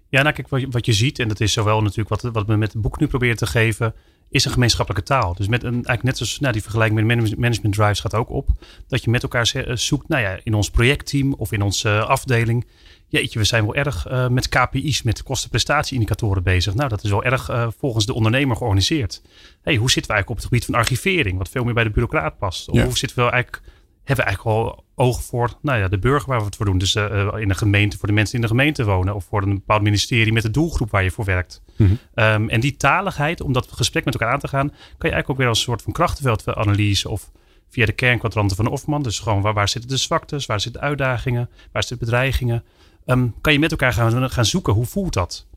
Ja, 0.10 0.22
nou 0.22 0.36
kijk, 0.36 0.50
wat 0.50 0.62
je, 0.62 0.68
wat 0.70 0.86
je 0.86 0.94
ziet, 0.94 1.20
en 1.20 1.28
dat 1.28 1.40
is 1.40 1.54
zowel 1.54 1.82
natuurlijk 1.82 2.10
wat, 2.10 2.34
wat 2.34 2.48
we 2.48 2.56
met 2.56 2.74
het 2.74 2.82
boek 2.82 3.00
nu 3.00 3.08
proberen 3.08 3.36
te 3.36 3.46
geven, 3.48 3.94
is 4.32 4.46
een 4.46 4.52
gemeenschappelijke 4.52 5.08
taal. 5.08 5.34
Dus 5.36 5.48
met 5.48 5.64
een, 5.64 5.74
eigenlijk 5.74 6.04
net 6.04 6.18
zoals 6.18 6.40
nou, 6.40 6.54
die 6.54 6.62
vergelijking 6.62 7.00
met 7.08 7.38
management, 7.38 7.74
drives 7.74 8.00
gaat 8.00 8.14
ook 8.16 8.30
op, 8.30 8.48
dat 8.88 9.04
je 9.04 9.10
met 9.10 9.24
elkaar 9.24 9.48
ze- 9.48 9.72
zoekt, 9.74 10.08
nou 10.08 10.22
ja, 10.22 10.40
in 10.44 10.54
ons 10.54 10.70
projectteam 10.70 11.34
of 11.34 11.52
in 11.52 11.62
onze 11.62 11.90
uh, 11.90 12.06
afdeling. 12.10 12.66
Jeetje, 13.08 13.40
we 13.40 13.46
zijn 13.46 13.64
wel 13.64 13.76
erg 13.76 14.08
uh, 14.12 14.28
met 14.28 14.50
KPI's, 14.50 15.02
met 15.02 15.24
kostenprestatieindicatoren 15.24 16.44
bezig. 16.44 16.74
Nou, 16.74 16.90
dat 16.90 17.04
is 17.04 17.10
wel 17.10 17.24
erg 17.24 17.50
uh, 17.50 17.68
volgens 17.78 18.06
de 18.06 18.14
ondernemer 18.14 18.56
georganiseerd. 18.56 19.22
hey, 19.62 19.76
hoe 19.76 19.92
zitten 19.92 20.12
we 20.12 20.18
eigenlijk 20.18 20.30
op 20.30 20.36
het 20.36 20.46
gebied 20.46 20.66
van 20.66 20.76
archivering, 20.76 21.38
wat 21.38 21.50
veel 21.50 21.64
meer 21.64 21.74
bij 21.74 21.84
de 21.84 21.90
bureaucraat 21.90 22.38
past? 22.38 22.70
Of 22.70 22.76
Ja. 22.76 22.84
hoe 22.84 22.98
zitten 22.98 23.26
we 23.26 23.32
eigenlijk, 23.32 23.62
hebben 24.04 24.26
we 24.26 24.32
eigenlijk 24.32 24.58
al 24.58 24.84
oog 24.96 25.24
voor 25.24 25.54
nou 25.62 25.80
ja, 25.80 25.88
de 25.88 26.00
burger 26.00 26.30
waar 26.30 26.40
we 26.40 26.46
het 26.46 26.56
voor 26.56 26.66
doen? 26.66 26.78
Dus 26.78 26.96
uh, 26.96 27.28
in 27.38 27.50
een 27.50 27.56
gemeente, 27.56 27.98
voor 27.98 28.08
de 28.08 28.14
mensen 28.14 28.36
die 28.36 28.44
in 28.44 28.50
de 28.50 28.58
gemeente 28.58 28.84
wonen, 28.84 29.16
of 29.16 29.26
voor 29.26 29.42
een 29.42 29.54
bepaald 29.54 29.82
ministerie 29.82 30.34
met 30.34 30.44
de 30.44 30.52
doelgroep 30.52 30.92
waar 30.92 31.04
je 31.04 31.12
voor 31.12 31.26
werkt. 31.26 31.62
Mhm. 31.76 31.92
Um, 31.92 32.50
en 32.50 32.60
die 32.60 32.78
taligheid, 32.78 33.42
om 33.42 33.54
dat 33.54 33.72
gesprek 33.72 34.06
met 34.06 34.14
elkaar 34.14 34.34
aan 34.34 34.40
te 34.40 34.48
gaan, 34.48 34.68
kan 34.68 34.78
je 34.78 35.00
eigenlijk 35.00 35.30
ook 35.30 35.38
weer 35.38 35.48
als 35.48 35.58
een 35.58 35.64
soort 35.64 35.82
van 35.82 35.94
krachtenveldanalyse 35.94 37.10
of 37.10 37.32
via 37.70 37.86
de 37.86 37.92
kernkwadranten 37.92 38.56
van 38.56 38.68
Hofman. 38.68 39.04
Dus 39.04 39.20
gewoon 39.20 39.42
waar, 39.42 39.54
waar 39.54 39.70
zitten 39.70 39.90
de 39.90 39.98
zwaktes, 39.98 40.46
waar 40.46 40.60
zitten 40.60 40.82
de 40.82 40.88
uitdagingen, 40.88 41.50
waar 41.72 41.84
zitten 41.84 42.08
bedreigingen. 42.08 42.64
Um, 43.06 43.34
kan 43.42 43.54
je 43.54 43.60
met 43.60 43.72
elkaar 43.72 43.94
gaan, 43.94 44.30
gaan 44.30 44.46
zoeken, 44.46 44.74
hoe 44.74 44.86
voelt 44.86 45.14
dat? 45.14 45.48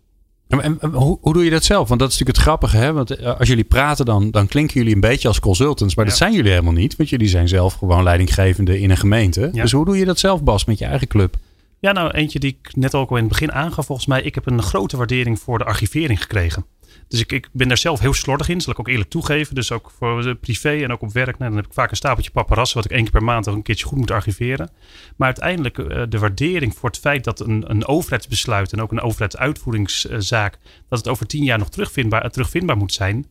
En, 0.61 0.63
en, 0.63 0.77
en 0.81 0.91
hoe, 0.91 1.19
hoe 1.21 1.33
doe 1.33 1.45
je 1.45 1.51
dat 1.51 1.65
zelf? 1.65 1.89
Want 1.89 2.01
dat 2.01 2.13
is 2.13 2.19
natuurlijk 2.19 2.39
het 2.39 2.47
grappige. 2.47 2.77
Hè? 2.77 2.93
Want 2.93 3.11
eh, 3.11 3.39
als 3.39 3.49
jullie 3.49 3.65
praten, 3.65 4.05
dan, 4.05 4.31
dan 4.31 4.47
klinken 4.47 4.77
jullie 4.77 4.95
een 4.95 5.01
beetje 5.01 5.29
als 5.29 5.41
consultants. 5.41 5.95
Maar 5.95 6.05
dat 6.05 6.17
zijn 6.17 6.33
jullie 6.33 6.51
helemaal 6.51 6.73
niet. 6.73 6.97
Want 6.97 7.09
jullie 7.09 7.29
zijn 7.29 7.49
zelf 7.49 7.75
gewoon 7.75 8.03
leidinggevende 8.03 8.81
in 8.81 8.91
een 8.91 8.97
gemeente. 8.97 9.51
Ja. 9.53 9.63
Dus 9.63 9.73
hoe 9.73 9.85
doe 9.85 9.99
je 9.99 10.05
dat 10.05 10.19
zelf, 10.19 10.43
Bas, 10.43 10.65
met 10.65 10.79
je 10.79 10.85
eigen 10.85 11.09
club? 11.09 11.37
Ja, 11.85 11.93
nou 11.93 12.11
eentje 12.11 12.39
die 12.39 12.59
ik 12.61 12.77
net 12.77 12.95
ook 12.95 13.11
al 13.11 13.17
in 13.17 13.23
het 13.23 13.33
begin 13.33 13.53
aangaf. 13.53 13.87
Volgens 13.87 14.07
mij, 14.07 14.23
ik 14.23 14.35
heb 14.35 14.47
een 14.47 14.63
grote 14.63 14.97
waardering 14.97 15.39
voor 15.39 15.59
de 15.59 15.65
archivering 15.65 16.21
gekregen. 16.21 16.67
Dus 17.09 17.21
ik, 17.21 17.33
ik 17.33 17.49
ben 17.53 17.69
daar 17.69 17.79
zelf 17.79 18.01
heel 18.01 18.15
slordig 18.15 18.49
in, 18.49 18.61
zal 18.61 18.73
ik 18.73 18.79
ook 18.79 18.89
eerlijk 18.89 19.11
toegeven. 19.11 19.55
Dus 19.55 19.73
ook 19.73 19.93
voor 19.99 20.35
privé 20.35 20.83
en 20.83 20.93
ook 20.93 21.03
op 21.03 21.13
werk. 21.13 21.39
Nou, 21.39 21.51
dan 21.51 21.57
heb 21.57 21.67
ik 21.67 21.73
vaak 21.73 21.91
een 21.91 21.97
stapeltje 21.97 22.31
paparazzen 22.31 22.77
wat 22.77 22.85
ik 22.85 22.91
één 22.91 23.03
keer 23.03 23.13
per 23.13 23.25
maand 23.25 23.47
een 23.47 23.63
keertje 23.63 23.87
goed 23.87 23.99
moet 23.99 24.11
archiveren. 24.11 24.71
Maar 25.17 25.27
uiteindelijk 25.27 25.79
eh, 25.79 26.03
de 26.09 26.19
waardering 26.19 26.75
voor 26.75 26.89
het 26.89 26.99
feit 26.99 27.25
dat 27.25 27.41
een, 27.41 27.65
een 27.67 27.87
overheidsbesluit 27.87 28.73
en 28.73 28.81
ook 28.81 28.93
een 28.93 29.01
overheidsuitvoeringszaak, 29.01 30.59
dat 30.89 30.99
het 30.99 31.09
over 31.09 31.27
tien 31.27 31.45
jaar 31.45 31.59
nog 31.59 31.71
terugvindbaar, 31.71 32.31
terugvindbaar 32.31 32.77
moet 32.77 32.93
zijn. 32.93 33.27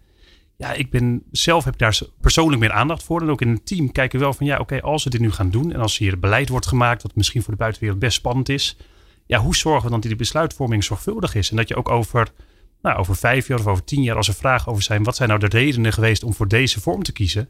Ja, 0.57 0.73
ik 0.73 0.89
ben 0.89 1.23
zelf 1.31 1.63
heb 1.63 1.77
daar 1.77 1.99
persoonlijk 2.21 2.61
meer 2.61 2.71
aandacht 2.71 3.03
voor. 3.03 3.21
En 3.21 3.29
ook 3.29 3.41
in 3.41 3.47
een 3.49 3.63
team 3.63 3.91
kijken 3.91 4.19
we 4.19 4.25
wel 4.25 4.33
van 4.33 4.45
ja, 4.45 4.57
oké, 4.59 4.81
als 4.81 5.03
we 5.03 5.09
dit 5.09 5.19
nu 5.21 5.31
gaan 5.31 5.49
doen 5.49 5.73
en 5.73 5.79
als 5.79 5.97
hier 5.97 6.19
beleid 6.19 6.49
wordt 6.49 6.65
gemaakt, 6.67 7.03
wat 7.03 7.15
misschien 7.15 7.41
voor 7.41 7.51
de 7.53 7.59
buitenwereld 7.59 7.99
best 7.99 8.15
spannend 8.17 8.49
is. 8.49 8.77
Ja, 9.25 9.39
hoe 9.39 9.55
zorgen 9.55 9.83
we 9.83 9.89
dan 9.89 9.99
dat 9.99 10.09
die 10.09 10.17
besluitvorming 10.17 10.83
zorgvuldig 10.83 11.35
is? 11.35 11.49
En 11.49 11.55
dat 11.55 11.67
je 11.67 11.75
ook 11.75 11.89
over, 11.89 12.27
nou, 12.81 12.97
over 12.97 13.15
vijf 13.15 13.47
jaar 13.47 13.59
of 13.59 13.67
over 13.67 13.83
tien 13.83 14.03
jaar, 14.03 14.15
als 14.15 14.27
er 14.27 14.33
vragen 14.33 14.71
over 14.71 14.83
zijn, 14.83 15.03
wat 15.03 15.15
zijn 15.15 15.29
nou 15.29 15.41
de 15.41 15.47
redenen 15.57 15.93
geweest 15.93 16.23
om 16.23 16.33
voor 16.33 16.47
deze 16.47 16.81
vorm 16.81 17.03
te 17.03 17.11
kiezen? 17.11 17.49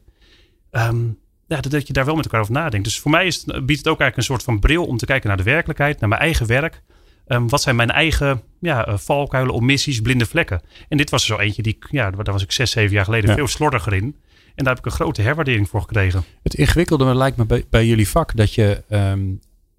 Ehm, 0.72 1.06
ja, 1.48 1.62
dat- 1.62 1.72
dat 1.72 1.88
je 1.88 1.94
daar 1.94 2.06
wel 2.06 2.16
met 2.16 2.26
elkaar 2.26 2.40
over 2.42 2.54
nadenkt. 2.54 2.86
Dus 2.86 3.00
voor 3.00 3.12
mij 3.12 3.26
is 3.26 3.36
het, 3.36 3.46
biedt 3.66 3.80
het 3.80 3.88
ook 3.88 4.00
eigenlijk 4.00 4.18
een 4.18 4.24
soort 4.24 4.44
van 4.44 4.60
bril 4.60 4.86
om 4.86 4.98
te 4.98 5.06
kijken 5.06 5.28
naar 5.28 5.38
de 5.38 5.44
werkelijkheid, 5.44 6.00
naar 6.00 6.10
mijn 6.10 6.22
eigen 6.22 6.48
werk. 6.48 6.82
Ehm, 7.28 7.48
wat 7.48 7.62
zijn 7.62 7.76
mijn 7.76 7.92
eigen 7.92 8.42
ja, 8.60 8.86
eh, 8.86 8.98
valkuilen, 8.98 9.54
omissies, 9.54 10.02
blinde 10.02 10.26
vlekken? 10.26 10.62
En 10.90 10.98
dit 10.98 11.10
was 11.10 11.22
er 11.22 11.36
zo 11.36 11.42
eentje, 11.42 11.62
die, 11.62 11.78
ja, 11.90 12.12
daar 12.12 12.34
was 12.34 12.44
ik 12.44 12.52
zes, 12.52 12.72
zeven 12.72 12.94
jaar 12.94 13.06
geleden 13.06 13.30
Ja. 13.30 13.36
veel 13.36 13.48
slordiger 13.48 13.94
in. 13.94 14.16
En 14.56 14.64
daar 14.64 14.76
heb 14.76 14.86
ik 14.86 14.92
een 14.92 14.98
grote 14.98 15.22
herwaardering 15.22 15.70
voor 15.70 15.82
gekregen. 15.82 16.24
Het 16.44 16.54
ingewikkelde 16.54 17.16
lijkt 17.16 17.38
me 17.38 17.46
bij, 17.46 17.64
bij 17.70 17.86
jullie 17.86 18.10
vak 18.10 18.36
dat 18.36 18.54
je 18.54 18.84
ehm, 18.90 19.22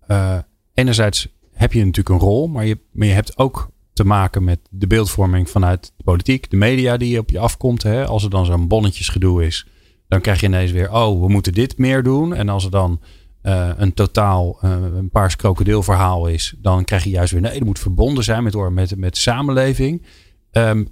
eh, 0.06 0.38
enerzijds 0.74 1.28
heb 1.52 1.72
je 1.72 1.78
natuurlijk 1.78 2.08
een 2.08 2.28
rol, 2.28 2.46
maar 2.46 2.66
je, 2.66 2.78
maar 2.92 3.06
je 3.06 3.12
hebt 3.12 3.38
ook 3.38 3.70
te 3.92 4.04
maken 4.04 4.44
met 4.44 4.58
de 4.70 4.86
beeldvorming 4.86 5.50
vanuit 5.50 5.92
de 5.96 6.02
politiek, 6.04 6.50
de 6.50 6.56
media 6.56 6.96
die 6.96 7.18
op 7.18 7.30
je 7.30 7.38
afkomt. 7.38 7.82
Hè? 7.82 8.06
Als 8.06 8.24
er 8.24 8.30
dan 8.30 8.44
zo'n 8.46 8.68
bonnetjesgedoe 8.68 9.44
is, 9.46 9.66
dan 10.08 10.20
krijg 10.20 10.40
je 10.40 10.46
ineens 10.46 10.70
weer, 10.70 10.92
oh, 10.92 11.20
we 11.20 11.28
moeten 11.28 11.52
dit 11.52 11.78
meer 11.78 12.02
doen. 12.02 12.34
En 12.34 12.48
als 12.48 12.64
er 12.64 12.70
dan 12.70 13.00
eh, 13.44 13.70
een 13.76 13.94
totaal 13.94 14.58
eh, 14.60 14.70
een 14.70 15.10
paars 15.10 15.36
krokodilverhaal 15.36 16.26
is, 16.26 16.54
dan 16.58 16.84
krijg 16.84 17.04
je 17.04 17.10
juist 17.10 17.32
weer, 17.32 17.40
nee, 17.40 17.58
er 17.58 17.64
moet 17.64 17.78
verbonden 17.78 18.24
zijn 18.24 18.42
met, 18.42 18.70
met, 18.70 18.96
met 18.96 19.16
samenleving. 19.16 20.02
Ehm, 20.50 20.84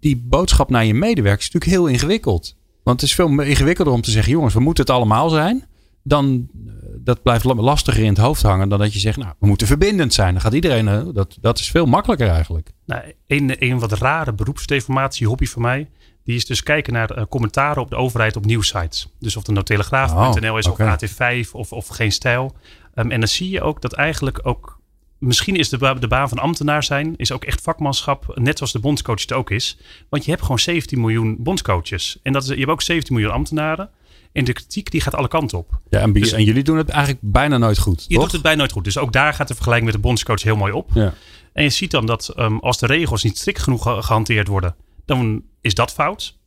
die 0.00 0.16
boodschap 0.16 0.70
naar 0.70 0.84
je 0.84 0.94
medewerkers 0.94 1.46
is 1.46 1.52
natuurlijk 1.52 1.82
heel 1.82 1.92
ingewikkeld. 1.92 2.56
Want 2.82 3.00
het 3.00 3.10
is 3.10 3.14
veel 3.16 3.40
ingewikkelder 3.40 3.94
om 3.94 4.00
te 4.00 4.10
zeggen, 4.10 4.32
jongens, 4.32 4.54
we 4.54 4.60
moeten 4.60 4.84
het 4.84 4.92
allemaal 4.92 5.28
zijn. 5.28 5.64
dan 6.02 6.48
uh, 6.66 6.72
dat 6.98 7.22
blijft 7.22 7.44
lastiger 7.44 8.02
in 8.02 8.08
het 8.08 8.18
hoofd 8.18 8.42
hangen 8.42 8.68
dan 8.68 8.78
dat 8.78 8.92
je 8.92 8.98
zegt, 8.98 9.18
nou, 9.18 9.32
we 9.38 9.46
moeten 9.46 9.66
verbindend 9.66 10.14
zijn. 10.14 10.32
Dan 10.32 10.42
gaat 10.42 10.52
iedereen, 10.52 11.12
dat, 11.12 11.36
dat 11.40 11.58
is 11.58 11.70
veel 11.70 11.86
makkelijker 11.86 12.28
eigenlijk. 12.28 12.70
Nou, 12.86 13.02
een, 13.26 13.54
een 13.58 13.78
wat 13.78 13.92
rare 13.92 14.32
beroepsdeformatie, 14.32 15.26
hobby 15.26 15.46
van 15.46 15.62
mij, 15.62 15.88
die 16.24 16.36
is 16.36 16.46
dus 16.46 16.62
kijken 16.62 16.92
naar 16.92 17.18
uh, 17.18 17.24
commentaren 17.28 17.82
op 17.82 17.90
de 17.90 17.96
overheid 17.96 18.36
op 18.36 18.44
nieuwsites. 18.44 19.08
Dus 19.18 19.36
of 19.36 19.42
het 19.42 19.52
nou 19.52 19.64
telegraaf.nl 19.64 20.52
oh, 20.52 20.58
is 20.58 20.66
okay. 20.66 20.94
of 20.94 21.44
AT5 21.46 21.50
of, 21.52 21.72
of 21.72 21.86
geen 21.86 22.12
stijl. 22.12 22.56
Um, 22.94 23.10
en 23.10 23.20
dan 23.20 23.28
zie 23.28 23.50
je 23.50 23.62
ook 23.62 23.82
dat 23.82 23.92
eigenlijk 23.92 24.40
ook 24.42 24.78
misschien 25.18 25.56
is 25.56 25.68
de, 25.68 25.96
de, 25.98 26.08
baan 26.08 26.28
van 26.28 26.38
ambtenaar 26.38 26.82
zijn 26.82 27.14
is 27.16 27.32
ook 27.32 27.44
echt 27.44 27.60
vakmanschap, 27.60 28.32
net 28.34 28.56
zoals 28.56 28.72
de 28.72 28.78
bondscoach 28.78 29.20
het 29.20 29.32
ook 29.32 29.50
is. 29.50 29.78
Want 30.08 30.24
je 30.24 30.30
hebt 30.30 30.42
gewoon 30.42 30.58
17 30.58 31.00
miljoen 31.00 31.36
bondscoaches. 31.38 32.18
En 32.22 32.32
dat 32.32 32.42
is, 32.42 32.48
je 32.48 32.54
hebt 32.54 32.70
ook 32.70 32.82
17 32.82 33.14
miljoen 33.14 33.32
ambtenaren. 33.32 33.90
En 34.32 34.44
de 34.44 34.52
kritiek 34.52 34.90
die 34.90 35.00
gaat 35.00 35.14
alle 35.14 35.28
kanten 35.28 35.58
op. 35.58 35.78
Ja, 35.90 36.00
en, 36.00 36.12
dus, 36.12 36.32
en 36.32 36.44
jullie 36.44 36.62
doen 36.62 36.76
het 36.76 36.88
eigenlijk 36.88 37.20
bijna 37.22 37.58
nooit 37.58 37.78
goed. 37.78 38.04
Je 38.08 38.14
toch? 38.14 38.22
doet 38.22 38.32
het 38.32 38.42
bijna 38.42 38.58
nooit 38.58 38.72
goed. 38.72 38.84
Dus 38.84 38.98
ook 38.98 39.12
daar 39.12 39.34
gaat 39.34 39.48
de 39.48 39.54
vergelijking 39.54 39.90
met 39.90 40.00
de 40.00 40.08
bondscoach 40.08 40.42
heel 40.42 40.56
mooi 40.56 40.72
op. 40.72 40.90
Ja. 40.94 41.14
En 41.52 41.62
je 41.62 41.70
ziet 41.70 41.90
dan 41.90 42.06
dat 42.06 42.32
um, 42.36 42.58
als 42.60 42.78
de 42.78 42.86
regels 42.86 43.22
niet 43.22 43.38
strikt 43.38 43.62
genoeg 43.62 44.06
gehanteerd 44.06 44.48
worden, 44.48 44.74
dan 45.04 45.42
is 45.60 45.74
dat 45.74 45.92
fout. 45.92 46.38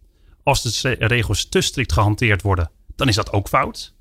Als 0.43 0.61
de 0.61 0.95
regels 0.99 1.49
te 1.49 1.61
strikt 1.61 1.93
gehanteerd 1.93 2.41
worden, 2.41 2.71
dan 2.95 3.07
is 3.07 3.15
dat 3.15 3.33
ook 3.33 3.47
fout 3.47 3.95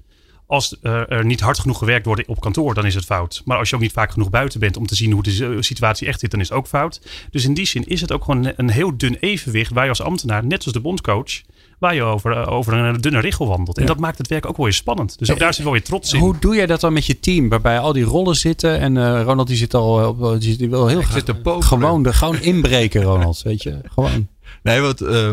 als 0.46 0.76
uh, 0.82 1.10
er 1.10 1.24
niet 1.24 1.40
hard 1.40 1.58
genoeg 1.58 1.78
gewerkt 1.78 2.06
wordt 2.06 2.26
op 2.26 2.40
kantoor, 2.40 2.74
dan 2.74 2.86
is 2.86 2.94
het 2.94 3.04
fout. 3.04 3.42
Maar 3.44 3.58
als 3.58 3.68
je 3.68 3.74
ook 3.74 3.80
niet 3.80 3.92
vaak 3.92 4.10
genoeg 4.10 4.30
buiten 4.30 4.60
bent 4.60 4.76
om 4.76 4.86
te 4.86 4.94
zien 4.94 5.12
hoe 5.12 5.22
de 5.22 5.62
situatie 5.62 6.06
echt 6.06 6.20
zit, 6.20 6.30
dan 6.30 6.40
is 6.40 6.48
het 6.48 6.58
ook 6.58 6.66
fout. 6.66 7.00
Dus 7.30 7.44
in 7.44 7.54
die 7.54 7.66
zin 7.66 7.86
is 7.86 8.00
het 8.00 8.12
ook 8.12 8.24
gewoon 8.24 8.52
een 8.56 8.70
heel 8.70 8.96
dun 8.96 9.16
evenwicht 9.20 9.72
waar 9.72 9.82
je 9.82 9.88
als 9.88 10.02
ambtenaar, 10.02 10.46
net 10.46 10.62
zoals 10.62 10.76
de 10.76 10.82
bondscoach, 10.82 11.40
waar 11.78 11.94
je 11.94 12.02
over, 12.02 12.46
over 12.46 12.72
een 12.72 13.00
dunne 13.00 13.20
richel 13.20 13.46
wandelt. 13.46 13.76
En 13.76 13.82
ja. 13.82 13.88
dat 13.88 13.98
maakt 13.98 14.18
het 14.18 14.28
werk 14.28 14.46
ook 14.46 14.56
wel 14.56 14.66
weer 14.66 14.74
spannend. 14.74 15.18
Dus 15.18 15.30
ook 15.30 15.38
daar 15.38 15.54
zit 15.54 15.64
wel 15.64 15.72
weer 15.72 15.82
trots 15.82 16.12
in. 16.12 16.20
Hoe 16.20 16.36
doe 16.38 16.54
jij 16.54 16.66
dat 16.66 16.80
dan 16.80 16.92
met 16.92 17.06
je 17.06 17.20
team, 17.20 17.48
waarbij 17.48 17.78
al 17.78 17.92
die 17.92 18.04
rollen 18.04 18.34
zitten? 18.34 18.78
En 18.78 18.96
uh, 18.96 19.22
Ronald 19.22 19.48
die 19.48 19.56
zit 19.56 19.74
al 19.74 20.08
op, 20.08 20.40
die 20.40 20.56
zit 20.56 20.70
wel 20.70 20.86
heel 20.86 21.02
graag. 21.02 21.24
Zit 21.26 21.64
gewoon, 21.64 22.02
de, 22.02 22.12
gewoon 22.12 22.40
inbreken, 22.40 23.02
Ronald. 23.02 23.42
weet 23.42 23.62
je, 23.62 23.80
gewoon. 23.84 24.28
Nee, 24.62 24.80
wat 24.80 25.00
uh, 25.00 25.32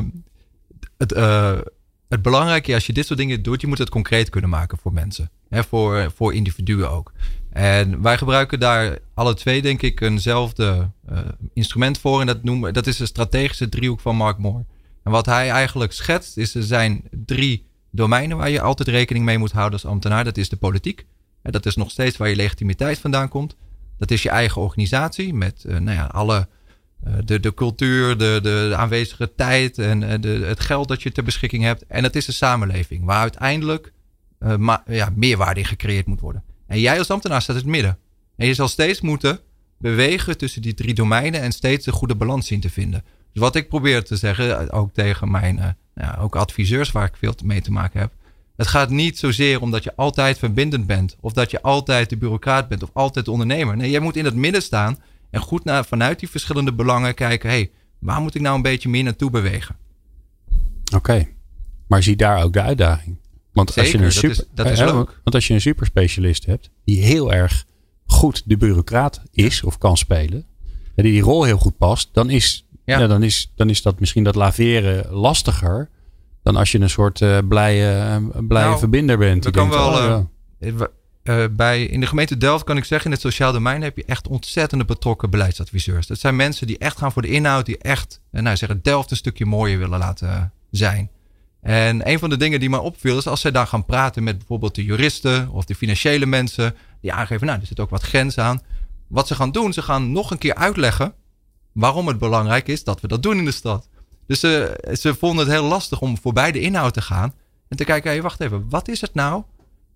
het. 0.98 1.14
Uh, 1.14 1.58
het 2.14 2.22
belangrijke 2.22 2.74
als 2.74 2.86
je 2.86 2.94
dit 2.94 3.06
soort 3.06 3.20
dingen 3.20 3.44
doet, 3.44 3.62
je 3.62 3.68
moet 3.68 3.78
het 3.78 3.90
concreet 3.90 4.30
kunnen 4.30 4.50
maken 4.50 4.78
voor 4.78 4.94
mensen. 4.94 5.30
Hè, 5.50 5.64
voor, 5.64 6.12
voor 6.16 6.34
individuen 6.34 6.92
ook. 6.92 7.12
En 7.50 8.02
wij 8.02 8.18
gebruiken 8.18 8.60
daar 8.60 8.98
alle 9.14 9.34
twee, 9.34 9.62
denk 9.62 9.82
ik, 9.82 10.02
eenzelfde 10.02 10.90
uh, 11.12 11.20
instrument 11.54 11.98
voor. 11.98 12.20
En 12.20 12.28
dat, 12.28 12.44
noemen, 12.44 12.74
dat 12.74 12.88
is 12.88 12.98
de 12.98 13.06
strategische 13.06 13.70
driehoek 13.70 14.00
van 14.00 14.16
Mark 14.16 14.38
Moore. 14.38 14.66
En 15.04 15.12
wat 15.12 15.26
hij 15.26 15.50
eigenlijk 15.50 15.92
schetst, 15.92 16.38
is 16.38 16.56
er 16.56 16.64
zijn 16.64 17.04
drie 17.26 17.66
domeinen 17.92 18.38
waar 18.38 18.50
je 18.50 18.62
altijd 18.62 18.88
rekening 18.88 19.26
mee 19.26 19.38
moet 19.38 19.52
houden 19.52 19.80
als 19.82 19.92
ambtenaar. 19.92 20.24
Dat 20.24 20.38
is 20.38 20.50
de 20.50 20.56
politiek. 20.56 21.06
En 21.42 21.52
dat 21.52 21.66
is 21.66 21.76
nog 21.76 21.92
steeds 21.92 22.18
waar 22.18 22.30
je 22.30 22.36
legitimiteit 22.36 23.00
vandaan 23.00 23.30
komt. 23.30 23.56
Dat 23.98 24.12
is 24.12 24.24
je 24.24 24.30
eigen 24.30 24.62
organisatie 24.62 25.34
met 25.34 25.64
uh, 25.68 25.78
nou 25.78 25.98
ja, 25.98 26.06
alle 26.06 26.48
de, 27.26 27.40
de 27.40 27.54
cultuur, 27.54 28.18
de, 28.18 28.40
de, 28.44 28.74
aanwezige 28.78 29.36
tijd 29.36 29.78
en 29.78 30.22
de, 30.22 30.30
het 30.30 30.60
geld 30.60 30.88
dat 30.88 31.04
je 31.04 31.12
ter 31.12 31.24
beschikking 31.24 31.64
hebt. 31.64 31.86
En 31.88 32.04
het 32.04 32.16
is 32.16 32.26
de 32.26 32.32
samenleving 32.32 33.06
waar 33.06 33.22
uiteindelijk 33.22 33.94
uh, 34.40 34.76
ja, 34.88 35.10
meerwaarde 35.16 35.60
in 35.60 35.66
gecreëerd 35.66 36.06
moet 36.06 36.20
worden. 36.20 36.44
En 36.68 36.80
jij 36.80 36.98
als 36.98 37.10
ambtenaar 37.10 37.42
staat 37.42 37.56
in 37.56 37.62
het 37.62 37.72
midden. 37.72 37.98
En 38.36 38.48
je 38.48 38.54
zal 38.54 38.68
steeds 38.68 39.02
moeten 39.02 39.40
bewegen 39.78 40.38
tussen 40.38 40.62
die 40.62 40.74
drie 40.74 40.94
domeinen 40.94 41.42
en 41.42 41.52
steeds 41.52 41.86
de 41.86 41.92
goede 41.92 42.16
balans 42.16 42.48
zien 42.48 42.60
te 42.60 42.70
vinden. 42.70 43.04
Dus 43.32 43.42
wat 43.42 43.56
ik 43.56 43.70
probeer 43.70 44.04
te 44.04 44.16
zeggen, 44.16 44.72
ook 44.72 44.94
tegen 44.94 45.32
mijn 45.32 45.78
ook 46.20 46.36
adviseurs 46.36 46.92
waar 46.92 47.06
ik 47.06 47.18
veel 47.18 47.36
mee 47.44 47.62
te 47.62 47.72
maken 47.72 48.00
heb. 48.00 48.12
Het 48.56 48.68
gaat 48.68 48.90
niet 48.90 49.18
zozeer 49.18 49.62
om 49.62 49.72
dat 49.72 49.84
je 49.84 49.96
altijd 49.96 50.38
verbindend 50.38 50.88
bent. 50.88 51.16
Of 51.20 51.34
dat 51.34 51.52
je 51.52 51.62
altijd 51.62 52.10
de 52.10 52.18
bureaucraat 52.18 52.68
bent 52.68 52.84
of 52.84 52.90
altijd 52.94 53.26
de 53.26 53.32
ondernemer. 53.32 53.78
Nee, 53.78 53.90
jij 53.90 54.00
moet 54.00 54.16
in 54.16 54.26
het 54.26 54.36
midden 54.36 54.62
staan 54.62 54.98
en 55.34 55.42
goed 55.42 55.64
naar, 55.64 55.86
vanuit 55.86 56.20
die 56.20 56.30
verschillende 56.30 56.74
belangen 56.74 57.14
kijken. 57.14 57.50
hey, 57.50 57.72
waar 58.00 58.22
moet 58.22 58.36
ik 58.36 58.42
nou 58.42 58.56
een 58.56 58.62
beetje 58.62 58.90
meer 58.90 59.04
naartoe 59.04 59.30
bewegen? 59.30 59.76
Oké, 60.86 60.96
okay. 60.96 61.36
maar 61.88 62.04
zie 62.04 62.16
daar 62.16 62.44
ook 62.44 62.54
de 62.54 62.62
uitdaging. 62.62 63.18
Want 63.54 63.72
Zeker, 63.72 63.84
als 63.84 63.92
je 63.92 64.06
een 64.06 64.12
super, 64.12 64.48
dat 64.54 64.66
is, 64.66 64.78
dat 64.78 64.88
is 64.88 64.94
eh. 64.94 64.96
Want 64.96 65.36
als 65.36 65.48
je 65.48 65.54
een 65.54 65.62
superspecialist 65.62 66.46
hebt 66.46 66.70
die 66.84 67.02
heel 67.02 67.34
erg 67.34 67.66
goed 68.06 68.42
de 68.46 68.58
bureaucraat 68.58 69.22
is 69.32 69.64
of 69.64 69.78
kan 69.78 69.98
spelen, 69.98 70.46
en 70.96 71.04
die 71.04 71.12
die 71.12 71.22
rol 71.22 71.44
heel 71.44 71.58
goed 71.58 71.78
past, 71.78 72.10
dan 72.14 72.30
is, 72.30 72.68
ja. 72.86 73.00
ja. 73.00 73.08
dan 73.08 73.24
is, 73.24 73.52
dan 73.56 73.70
is 73.70 73.82
dat 73.82 74.00
misschien 74.00 74.24
dat 74.24 74.36
laveren 74.36 75.12
lastiger 75.12 75.90
dan 76.44 76.56
als 76.56 76.72
je 76.72 76.80
een 76.80 76.90
soort 76.90 77.22
uh, 77.22 77.38
blije, 77.48 78.20
uh, 78.22 78.48
blije 78.48 78.66
nou, 78.66 78.80
verbinder 78.80 79.18
bent. 79.18 79.44
We 79.44 79.52
kan 79.52 79.70
wel, 79.70 79.88
oh, 79.88 80.26
ja. 80.60 80.88
Uh, 81.24 81.46
bij, 81.52 81.84
in 81.84 82.00
de 82.00 82.08
gemeente 82.08 82.38
Delft 82.38 82.64
kan 82.64 82.78
ik 82.78 82.84
zeggen, 82.84 83.06
in 83.06 83.12
het 83.12 83.22
sociaal 83.22 83.52
domein 83.52 83.82
heb 83.82 83.98
je 83.98 84.06
echt 84.06 84.28
ontzettende 84.28 84.86
betrokken 84.86 85.30
beleidsadviseurs. 85.30 86.08
Dat 86.08 86.20
zijn 86.20 86.36
mensen 86.36 86.68
die 86.68 86.78
echt 86.78 86.98
gaan 86.98 87.12
voor 87.12 87.22
de 87.22 87.28
inhoud, 87.28 87.66
die 87.66 87.78
echt, 87.78 88.22
nou 88.32 88.58
zeggen, 88.58 88.82
Delft 88.82 89.12
een 89.12 89.18
stukje 89.18 89.46
mooier 89.46 89.78
willen 89.78 90.00
laten 90.00 90.54
zijn. 90.72 91.12
En 91.62 92.10
een 92.10 92.20
van 92.20 92.30
de 92.30 92.38
dingen 92.38 92.60
die 92.60 92.70
mij 92.70 92.80
opviel 92.80 93.18
is 93.18 93.28
als 93.28 93.42
zij 93.42 93.52
daar 93.52 93.68
gaan 93.68 93.86
praten 93.86 94.24
met 94.24 94.38
bijvoorbeeld 94.38 94.76
de 94.76 94.84
juristen 94.84 95.50
of 95.50 95.66
de 95.66 95.76
financiële 95.76 96.26
mensen, 96.26 96.76
die 97.02 97.14
aangeven, 97.14 97.48
nou, 97.48 97.60
er 97.60 97.68
zit 97.68 97.80
ook 97.80 97.90
wat 97.90 98.04
grens 98.04 98.38
aan. 98.38 98.62
Wat 99.08 99.28
ze 99.28 99.36
gaan 99.36 99.52
doen, 99.52 99.74
ze 99.74 99.82
gaan 99.82 100.12
nog 100.12 100.32
een 100.32 100.38
keer 100.38 100.56
uitleggen 100.56 101.14
waarom 101.72 102.08
het 102.08 102.18
belangrijk 102.18 102.68
is 102.68 102.84
dat 102.84 103.02
we 103.02 103.08
dat 103.08 103.24
doen 103.24 103.38
in 103.38 103.46
de 103.46 103.52
stad. 103.52 103.90
Dus 104.28 104.40
ze, 104.40 104.80
ze 105.00 105.16
vonden 105.16 105.46
het 105.46 105.54
heel 105.54 105.66
lastig 105.66 106.02
om 106.02 106.18
voorbij 106.18 106.52
de 106.52 106.60
inhoud 106.60 106.94
te 106.94 107.02
gaan 107.02 107.34
en 107.68 107.78
te 107.78 107.84
kijken, 107.84 108.12
hey, 108.12 108.22
wacht 108.22 108.40
even, 108.40 108.70
wat 108.70 108.88
is 108.88 109.02
het 109.02 109.14
nou 109.14 109.44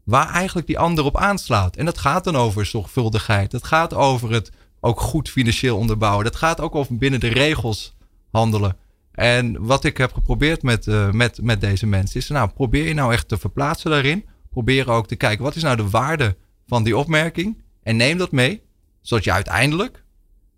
waar 0.07 0.29
eigenlijk 0.29 0.67
die 0.67 0.79
ander 0.79 1.03
op 1.03 1.17
aanslaat. 1.17 1.75
En 1.75 1.85
dat 1.85 1.97
gaat 1.97 2.23
dan 2.23 2.35
over 2.35 2.65
zorgvuldigheid. 2.65 3.51
Dat 3.51 3.63
gaat 3.63 3.93
over 3.93 4.31
het 4.31 4.51
ook 4.79 4.99
goed 4.99 5.29
financieel 5.29 5.77
onderbouwen. 5.77 6.23
Dat 6.23 6.35
gaat 6.35 6.61
ook 6.61 6.75
over 6.75 6.97
binnen 6.97 7.19
de 7.19 7.27
regels 7.27 7.95
handelen. 8.31 8.77
En 9.11 9.65
wat 9.65 9.83
ik 9.83 9.97
heb 9.97 10.13
geprobeerd 10.13 10.61
met, 10.63 10.87
uh, 10.87 11.11
met, 11.11 11.41
met 11.41 11.61
deze 11.61 11.85
mensen 11.85 12.19
is, 12.19 12.27
nou, 12.27 12.49
probeer 12.49 12.87
je 12.87 12.93
nou 12.93 13.13
echt 13.13 13.27
te 13.27 13.37
verplaatsen 13.37 13.91
daarin. 13.91 14.25
Probeer 14.49 14.89
ook 14.89 15.07
te 15.07 15.15
kijken, 15.15 15.43
wat 15.43 15.55
is 15.55 15.63
nou 15.63 15.75
de 15.75 15.89
waarde 15.89 16.35
van 16.67 16.83
die 16.83 16.97
opmerking? 16.97 17.61
En 17.83 17.95
neem 17.95 18.17
dat 18.17 18.31
mee, 18.31 18.61
zodat 19.01 19.23
je 19.23 19.31
uiteindelijk 19.31 20.03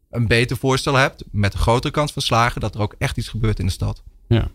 een 0.10 0.28
beter 0.28 0.58
voorstel 0.58 0.96
hebt 0.96 1.24
met 1.32 1.54
een 1.54 1.60
grotere 1.60 1.94
kans 1.94 2.12
van 2.12 2.22
slagen 2.22 2.62
dat 2.62 2.76
er 2.76 2.82
ook 2.82 2.96
echt 2.98 3.18
iets 3.18 3.28
gebeurt 3.28 3.60
in 3.60 3.66
de 3.66 3.72
stad. 3.72 4.04
Ja. 4.28 4.52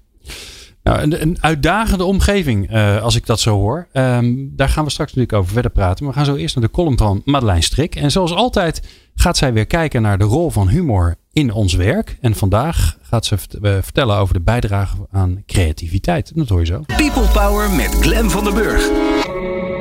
Nou, 0.85 1.01
een, 1.01 1.23
een, 1.23 1.37
uitdagende 1.41 2.05
omgeving, 2.05 2.73
uh, 2.73 3.03
als 3.03 3.15
ik 3.15 3.27
dat 3.27 3.41
zo 3.41 3.55
hoor. 3.55 3.89
Um, 3.93 4.53
daar 4.57 4.69
gaan 4.69 4.85
we 4.85 4.91
straks 4.91 5.15
natuurlijk 5.15 5.39
over 5.39 5.53
verder 5.53 5.71
praten. 5.71 6.05
Maar 6.05 6.13
we 6.13 6.19
gaan 6.19 6.29
zo 6.29 6.37
eerst 6.37 6.55
naar 6.55 6.65
de 6.65 6.71
column 6.71 6.99
van 6.99 7.23
Madeleine 7.25 7.63
Strik. 7.63 7.95
En 7.95 8.11
zoals 8.11 8.33
altijd 8.33 8.83
gaat 9.15 9.37
zij 9.37 9.53
weer 9.53 9.67
kijken 9.67 10.03
naar 10.03 10.19
de 10.19 10.25
rol 10.25 10.51
van 10.51 10.69
humor 10.69 11.17
in 11.33 11.53
ons 11.53 11.75
werk. 11.75 12.17
En 12.21 12.35
vandaag 12.35 12.99
gaat 13.03 13.27
ze 13.27 13.37
uh, 13.63 13.73
vertellen 13.81 14.17
over 14.17 14.35
de 14.35 14.41
bijdrage 14.41 14.97
aan 15.11 15.43
creativiteit. 15.47 16.33
Dat 16.35 16.49
hoor 16.49 16.61
je 16.61 16.67
zo. 16.67 16.81
People 16.97 17.29
Power 17.33 17.71
met 17.71 17.95
Glen 18.01 18.31
van 18.31 18.45
den 18.45 18.55
Burg. 18.55 18.91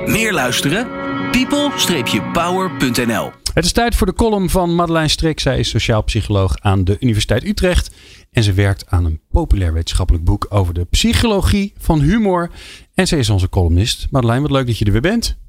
Meer 0.06 0.34
luisteren? 0.34 0.88
people-power.nl 1.34 3.32
Het 3.54 3.66
is 3.66 3.72
tijd 3.72 3.96
voor 3.96 4.08
de 4.08 4.14
column 4.14 4.50
van 4.50 4.76
Madeleine 4.76 5.10
Strik. 5.10 5.40
Zij 5.40 5.60
is 5.60 5.70
sociaal 5.70 6.04
psycholoog 6.04 6.56
aan 6.60 6.84
de 6.84 6.98
Universiteit 7.00 7.44
Utrecht. 7.44 7.96
En 8.34 8.44
ze 8.44 8.54
werkt 8.54 8.86
aan 8.90 9.06
een 9.06 9.20
populair 9.32 9.74
wetenschappelijk 9.74 10.24
boek 10.24 10.46
over 10.50 10.74
de 10.74 10.86
psychologie 10.86 11.74
van 11.78 12.00
humor. 12.00 12.50
En 12.96 13.08
ze 13.08 13.18
is 13.18 13.30
onze 13.30 13.50
columnist. 13.50 14.12
Madeleine, 14.12 14.42
wat 14.42 14.52
leuk 14.52 14.68
dat 14.68 14.78
je 14.78 14.86
er 14.86 14.92
weer 14.92 15.02
bent. 15.02 15.42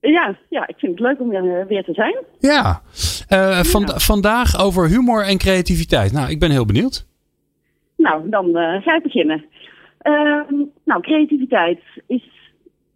Ja, 0.00 0.36
ja 0.48 0.66
ik 0.66 0.74
vind 0.78 0.92
het 0.92 1.00
leuk 1.00 1.20
om 1.20 1.28
weer, 1.28 1.66
weer 1.66 1.84
te 1.84 1.92
zijn. 1.92 2.16
Ja, 2.38 2.82
uh, 3.32 3.60
van, 3.60 3.82
ja. 3.86 3.98
vandaag 3.98 4.60
over 4.64 4.88
humor 4.88 5.24
en 5.24 5.38
creativiteit. 5.38 6.12
Nou, 6.12 6.30
ik 6.30 6.38
ben 6.38 6.50
heel 6.50 6.64
benieuwd. 6.64 7.06
Nou, 7.96 8.30
dan 8.30 8.46
uh, 8.46 8.82
ga 8.82 8.96
ik 8.96 9.02
beginnen. 9.02 9.44
Uh, 10.02 10.40
nou, 10.84 11.00
creativiteit 11.00 11.80
is 12.06 12.30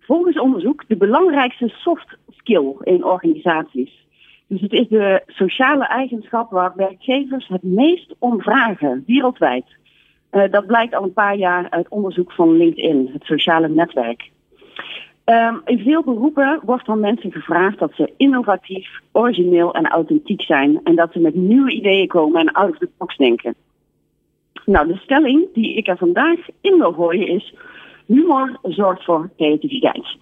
volgens 0.00 0.38
onderzoek 0.38 0.84
de 0.88 0.96
belangrijkste 0.96 1.68
soft 1.68 2.16
skill 2.30 2.74
in 2.80 3.04
organisaties. 3.04 4.03
Dus 4.46 4.60
het 4.60 4.72
is 4.72 4.88
de 4.88 5.22
sociale 5.26 5.86
eigenschap 5.86 6.50
waar 6.50 6.72
werkgevers 6.76 7.48
het 7.48 7.62
meest 7.62 8.14
om 8.18 8.40
vragen, 8.40 9.04
wereldwijd. 9.06 9.64
Uh, 10.32 10.42
dat 10.50 10.66
blijkt 10.66 10.94
al 10.94 11.02
een 11.02 11.12
paar 11.12 11.36
jaar 11.36 11.70
uit 11.70 11.88
onderzoek 11.88 12.32
van 12.32 12.56
LinkedIn, 12.56 13.10
het 13.12 13.24
sociale 13.24 13.68
netwerk. 13.68 14.30
Um, 15.24 15.60
in 15.64 15.78
veel 15.78 16.02
beroepen 16.02 16.60
wordt 16.64 16.84
van 16.84 17.00
mensen 17.00 17.32
gevraagd 17.32 17.78
dat 17.78 17.92
ze 17.94 18.12
innovatief, 18.16 19.00
origineel 19.12 19.74
en 19.74 19.86
authentiek 19.86 20.42
zijn. 20.42 20.80
En 20.84 20.94
dat 20.94 21.12
ze 21.12 21.18
met 21.18 21.34
nieuwe 21.34 21.70
ideeën 21.70 22.08
komen 22.08 22.40
en 22.40 22.52
out 22.52 22.70
of 22.70 22.78
the 22.78 22.88
box 22.98 23.16
denken. 23.16 23.54
Nou, 24.64 24.86
de 24.86 24.96
stelling 24.96 25.48
die 25.52 25.74
ik 25.74 25.86
er 25.86 25.96
vandaag 25.96 26.38
in 26.60 26.78
wil 26.78 26.92
gooien 26.92 27.28
is: 27.28 27.54
humor 28.06 28.58
zorgt 28.62 29.04
voor 29.04 29.30
creativiteit. 29.36 30.16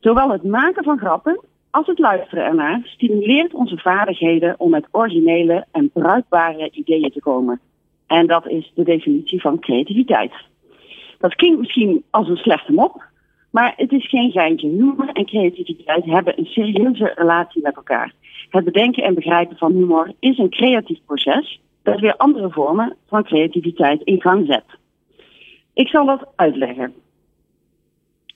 Zowel 0.00 0.30
het 0.30 0.44
maken 0.44 0.84
van 0.84 0.98
grappen 0.98 1.40
als 1.70 1.86
het 1.86 1.98
luisteren 1.98 2.44
ernaar 2.44 2.80
stimuleert 2.84 3.54
onze 3.54 3.76
vaardigheden 3.76 4.54
om 4.58 4.70
met 4.70 4.88
originele 4.90 5.66
en 5.70 5.90
bruikbare 5.90 6.70
ideeën 6.70 7.10
te 7.10 7.20
komen. 7.20 7.60
En 8.06 8.26
dat 8.26 8.48
is 8.48 8.72
de 8.74 8.82
definitie 8.82 9.40
van 9.40 9.58
creativiteit. 9.58 10.32
Dat 11.18 11.34
klinkt 11.34 11.58
misschien 11.58 12.04
als 12.10 12.28
een 12.28 12.36
slechte 12.36 12.72
mop, 12.72 13.08
Maar 13.50 13.74
het 13.76 13.92
is 13.92 14.08
geen 14.08 14.30
geintje. 14.30 14.68
Humor 14.68 15.08
en 15.12 15.24
creativiteit 15.24 16.04
hebben 16.04 16.38
een 16.38 16.46
serieuze 16.46 17.12
relatie 17.14 17.62
met 17.62 17.76
elkaar. 17.76 18.12
Het 18.50 18.64
bedenken 18.64 19.02
en 19.02 19.14
begrijpen 19.14 19.56
van 19.56 19.72
humor 19.72 20.12
is 20.20 20.38
een 20.38 20.50
creatief 20.50 20.98
proces 21.06 21.60
dat 21.82 22.00
weer 22.00 22.16
andere 22.16 22.50
vormen 22.50 22.96
van 23.08 23.24
creativiteit 23.24 24.02
in 24.02 24.20
gang 24.20 24.46
zet. 24.46 24.64
Ik 25.74 25.88
zal 25.88 26.06
dat 26.06 26.26
uitleggen. 26.36 26.94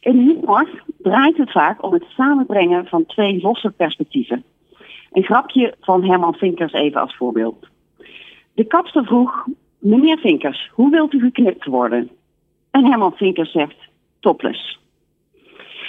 In 0.04 0.18
humor 0.18 0.82
draait 0.98 1.36
het 1.36 1.50
vaak 1.50 1.82
om 1.82 1.92
het 1.92 2.04
samenbrengen 2.16 2.86
van 2.86 3.06
twee 3.06 3.40
losse 3.40 3.70
perspectieven. 3.70 4.44
Een 5.12 5.22
grapje 5.22 5.74
van 5.80 6.04
Herman 6.04 6.34
Vinkers 6.34 6.72
even 6.72 7.00
als 7.00 7.16
voorbeeld. 7.16 7.66
De 8.54 8.64
kapster 8.64 9.04
vroeg, 9.04 9.46
meneer 9.78 10.18
Vinkers, 10.18 10.70
hoe 10.72 10.90
wilt 10.90 11.12
u 11.12 11.20
geknipt 11.20 11.64
worden? 11.64 12.10
En 12.70 12.84
Herman 12.84 13.12
Vinkers 13.12 13.52
zegt, 13.52 13.76
topless. 14.20 14.78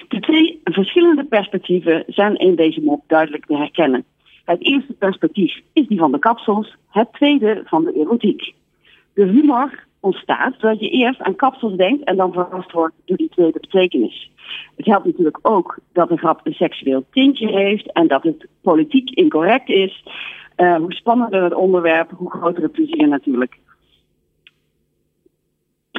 De 0.08 0.20
twee 0.20 0.62
verschillende 0.64 1.26
perspectieven 1.26 2.04
zijn 2.08 2.36
in 2.36 2.56
deze 2.56 2.82
mop 2.82 3.04
duidelijk 3.08 3.46
te 3.46 3.58
herkennen. 3.58 4.04
Het 4.46 4.62
eerste 4.62 4.94
perspectief 4.94 5.62
is 5.74 5.88
die 5.88 6.00
van 6.00 6.12
de 6.12 6.20
kapsels, 6.20 6.76
het 6.90 7.14
tweede 7.14 7.62
van 7.66 7.84
de 7.84 7.94
erotiek. 7.94 8.54
De 9.14 9.26
humor 9.26 9.84
ontstaat 10.06 10.60
doordat 10.60 10.80
je 10.80 10.90
eerst 10.90 11.22
aan 11.22 11.36
kapsels 11.36 11.76
denkt 11.76 12.04
en 12.04 12.16
dan 12.16 12.34
verrast 12.34 12.72
wordt 12.72 12.96
door 13.06 13.18
die 13.18 13.30
tweede 13.30 13.60
betekenis. 13.60 14.32
Het 14.76 14.86
helpt 14.86 15.06
natuurlijk 15.06 15.40
ook 15.42 15.80
dat 15.94 16.10
een 16.10 16.18
grap 16.18 16.40
een 16.44 16.54
seksueel 16.54 17.06
tintje 17.12 17.48
heeft 17.48 17.92
en 17.92 18.08
dat 18.08 18.24
het 18.24 18.48
politiek 18.62 19.10
incorrect 19.10 19.70
is. 19.70 20.04
Uh, 20.58 20.76
hoe 20.76 20.94
spannender 20.94 21.44
het 21.44 21.54
onderwerp, 21.54 22.12
hoe 22.12 22.32
groter 22.32 22.64
het 22.64 22.72
plezier 22.72 23.08
natuurlijk. 23.08 23.58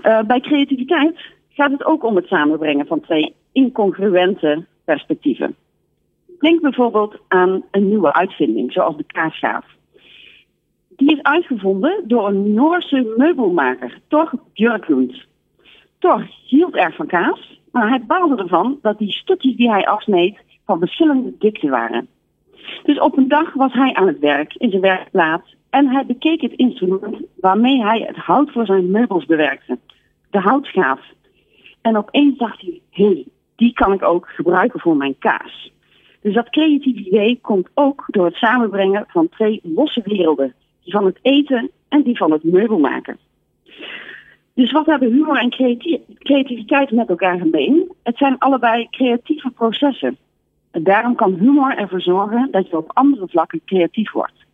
Uh, 0.03 0.21
bij 0.23 0.41
creativiteit 0.41 1.19
gaat 1.49 1.71
het 1.71 1.85
ook 1.85 2.05
om 2.05 2.17
het 2.17 2.27
samenbrengen 2.27 2.87
van 2.87 3.01
twee 3.01 3.35
incongruente 3.53 4.65
perspectieven. 4.85 5.57
Denk 6.39 6.61
bijvoorbeeld 6.61 7.17
aan 7.29 7.63
een 7.71 7.89
nieuwe 7.89 8.13
uitvinding, 8.13 8.73
zoals 8.73 8.97
de 8.97 9.05
kaasschaaf. 9.05 9.76
Die 10.97 11.13
is 11.13 11.23
uitgevonden 11.23 12.03
door 12.05 12.29
een 12.29 12.55
Noorse 12.55 13.15
meubelmaker, 13.17 14.01
Thor 14.09 14.31
Björklund. 14.55 15.25
Thor 15.99 16.31
hield 16.47 16.75
erg 16.75 16.95
van 16.97 17.07
kaas, 17.07 17.61
maar 17.73 17.89
hij 17.89 18.05
baalde 18.07 18.43
ervan 18.43 18.79
dat 18.83 18.99
die 18.99 19.13
stukjes 19.13 19.57
die 19.57 19.71
hij 19.71 19.87
afsneed 19.87 20.39
van 20.65 20.79
verschillende 20.79 21.33
dikte 21.39 21.69
waren. 21.69 22.09
Dus 22.83 23.01
op 23.01 23.17
een 23.17 23.29
dag 23.29 23.53
was 23.53 23.73
hij 23.73 23.95
aan 23.95 24.07
het 24.07 24.19
werk 24.19 24.55
in 24.55 24.71
zijn 24.71 24.83
werkplaats 24.83 25.57
en 25.71 25.89
hij 25.89 26.07
bekeek 26.07 26.41
het 26.41 26.53
instrument 26.53 27.17
waarmee 27.41 27.83
hij 27.83 28.01
het 28.07 28.17
hout 28.17 28.53
voor 28.53 28.67
zijn 28.67 28.91
meubels 28.91 29.27
bewerkte, 29.27 29.79
de 30.31 30.39
houtschaaf. 30.39 31.01
En 31.81 31.97
opeens 31.97 32.39
dacht 32.39 32.61
hij, 32.61 32.81
hé, 32.91 33.05
hey, 33.05 33.27
die 33.57 33.73
kan 33.73 33.93
ik 33.93 34.03
ook 34.03 34.29
gebruiken 34.29 34.81
voor 34.81 34.97
mijn 34.97 35.19
kaas. 35.19 35.73
Dus 36.21 36.35
dat 36.35 36.51
creatieve 36.51 37.01
idee 37.01 37.39
komt 37.43 37.69
ook 37.75 38.05
door 38.07 38.25
het 38.25 38.35
samenbrengen 38.35 39.05
van 39.09 39.29
twee 39.29 39.61
losse 39.63 40.03
werelden. 40.05 40.55
Van 40.87 41.05
het 41.05 41.19
eten 41.23 41.71
en 41.89 42.03
die 42.03 42.17
van 42.17 42.33
het 42.33 42.45
meubelmaken. 42.45 43.19
Dus 44.55 44.73
wat 44.73 44.87
hebben 44.87 45.13
humor 45.13 45.39
en 45.39 45.51
creativiteit 46.19 46.91
met 46.91 47.09
elkaar 47.09 47.39
gemeen? 47.39 47.93
Het 48.03 48.17
zijn 48.17 48.39
allebei 48.39 48.87
creatieve 48.91 49.51
processen. 49.51 50.17
En 50.71 50.83
daarom 50.83 51.15
kan 51.15 51.35
humor 51.35 51.77
ervoor 51.77 52.01
zorgen 52.01 52.49
dat 52.51 52.69
je 52.69 52.77
op 52.77 52.91
andere 52.95 53.29
vlakken 53.29 53.61
creatief 53.65 54.13
wordt. 54.13 54.45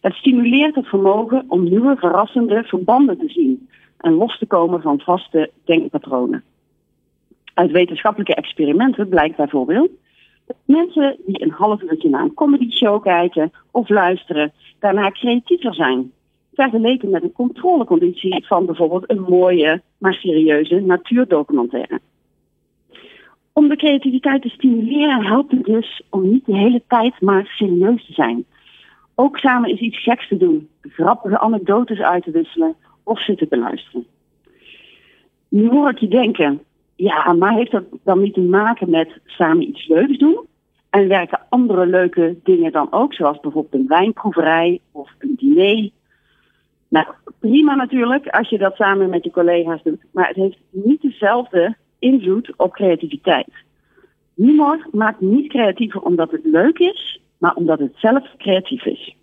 Het 0.00 0.14
stimuleert 0.14 0.74
het 0.74 0.86
vermogen 0.86 1.44
om 1.48 1.68
nieuwe, 1.68 1.96
verrassende 1.96 2.62
verbanden 2.64 3.18
te 3.18 3.28
zien 3.28 3.68
en 3.98 4.12
los 4.12 4.38
te 4.38 4.46
komen 4.46 4.82
van 4.82 5.00
vaste 5.00 5.50
denkpatronen. 5.64 6.44
Uit 7.54 7.70
wetenschappelijke 7.70 8.34
experimenten 8.34 9.08
blijkt 9.08 9.36
bijvoorbeeld 9.36 9.90
mensen 10.64 11.16
die 11.26 11.42
een 11.42 11.50
half 11.50 11.82
uurtje 11.82 12.08
naar 12.08 12.22
een 12.22 12.34
comedy 12.34 12.70
show 12.70 13.02
kijken 13.02 13.52
of 13.70 13.88
luisteren, 13.88 14.52
daarna 14.78 15.10
creatiever 15.10 15.74
zijn. 15.74 16.12
Vergeleken 16.54 17.10
met 17.10 17.22
een 17.22 17.32
controleconditie 17.32 18.46
van 18.46 18.66
bijvoorbeeld 18.66 19.10
een 19.10 19.22
mooie, 19.22 19.82
maar 19.98 20.14
serieuze 20.14 20.80
natuurdocumentaire. 20.80 22.00
Om 23.52 23.68
de 23.68 23.76
creativiteit 23.76 24.42
te 24.42 24.48
stimuleren 24.48 25.24
helpt 25.24 25.50
het 25.50 25.64
dus 25.64 26.02
om 26.10 26.30
niet 26.30 26.46
de 26.46 26.56
hele 26.56 26.82
tijd 26.88 27.20
maar 27.20 27.46
serieus 27.46 28.06
te 28.06 28.12
zijn. 28.12 28.44
Ook 29.14 29.38
samen 29.38 29.70
is 29.70 29.80
iets 29.80 30.02
geks 30.02 30.28
te 30.28 30.36
doen, 30.36 30.68
grappige 30.80 31.38
anekdotes 31.38 32.00
uit 32.00 32.22
te 32.22 32.30
wisselen 32.30 32.74
of 33.02 33.20
ze 33.20 33.34
te 33.34 33.46
beluisteren. 33.48 34.06
Nu 35.48 35.68
hoor 35.68 35.90
ik 35.90 35.98
je 35.98 36.08
denken, 36.08 36.62
ja, 36.98 37.32
maar 37.32 37.54
heeft 37.54 37.70
dat 37.70 37.84
dan 38.02 38.20
niet 38.20 38.34
te 38.34 38.40
maken 38.40 38.90
met 38.90 39.20
samen 39.24 39.68
iets 39.68 39.88
leuks 39.88 40.18
doen? 40.18 40.46
En 40.90 41.08
werken 41.08 41.40
andere 41.48 41.86
leuke 41.86 42.36
dingen 42.42 42.72
dan 42.72 42.92
ook, 42.92 43.14
zoals 43.14 43.40
bijvoorbeeld 43.40 43.74
een 43.74 43.88
wijnproeverij 43.88 44.80
of 44.92 45.10
een 45.18 45.34
diner? 45.36 45.90
Nou, 46.88 47.06
prima 47.38 47.74
natuurlijk 47.74 48.26
als 48.26 48.48
je 48.48 48.58
dat 48.58 48.74
samen 48.74 49.10
met 49.10 49.24
je 49.24 49.30
collega's 49.30 49.82
doet, 49.82 50.04
maar 50.12 50.26
het 50.26 50.36
heeft 50.36 50.58
niet 50.70 51.02
dezelfde 51.02 51.76
invloed 51.98 52.52
op 52.56 52.72
creativiteit. 52.72 53.52
Humor 54.34 54.88
maakt 54.92 55.20
niet 55.20 55.48
creatiever 55.48 56.00
omdat 56.00 56.30
het 56.30 56.44
leuk 56.44 56.78
is, 56.78 57.20
maar 57.38 57.54
omdat 57.54 57.78
het 57.78 57.92
zelf 57.96 58.36
creatief 58.36 58.84
is. 58.84 59.16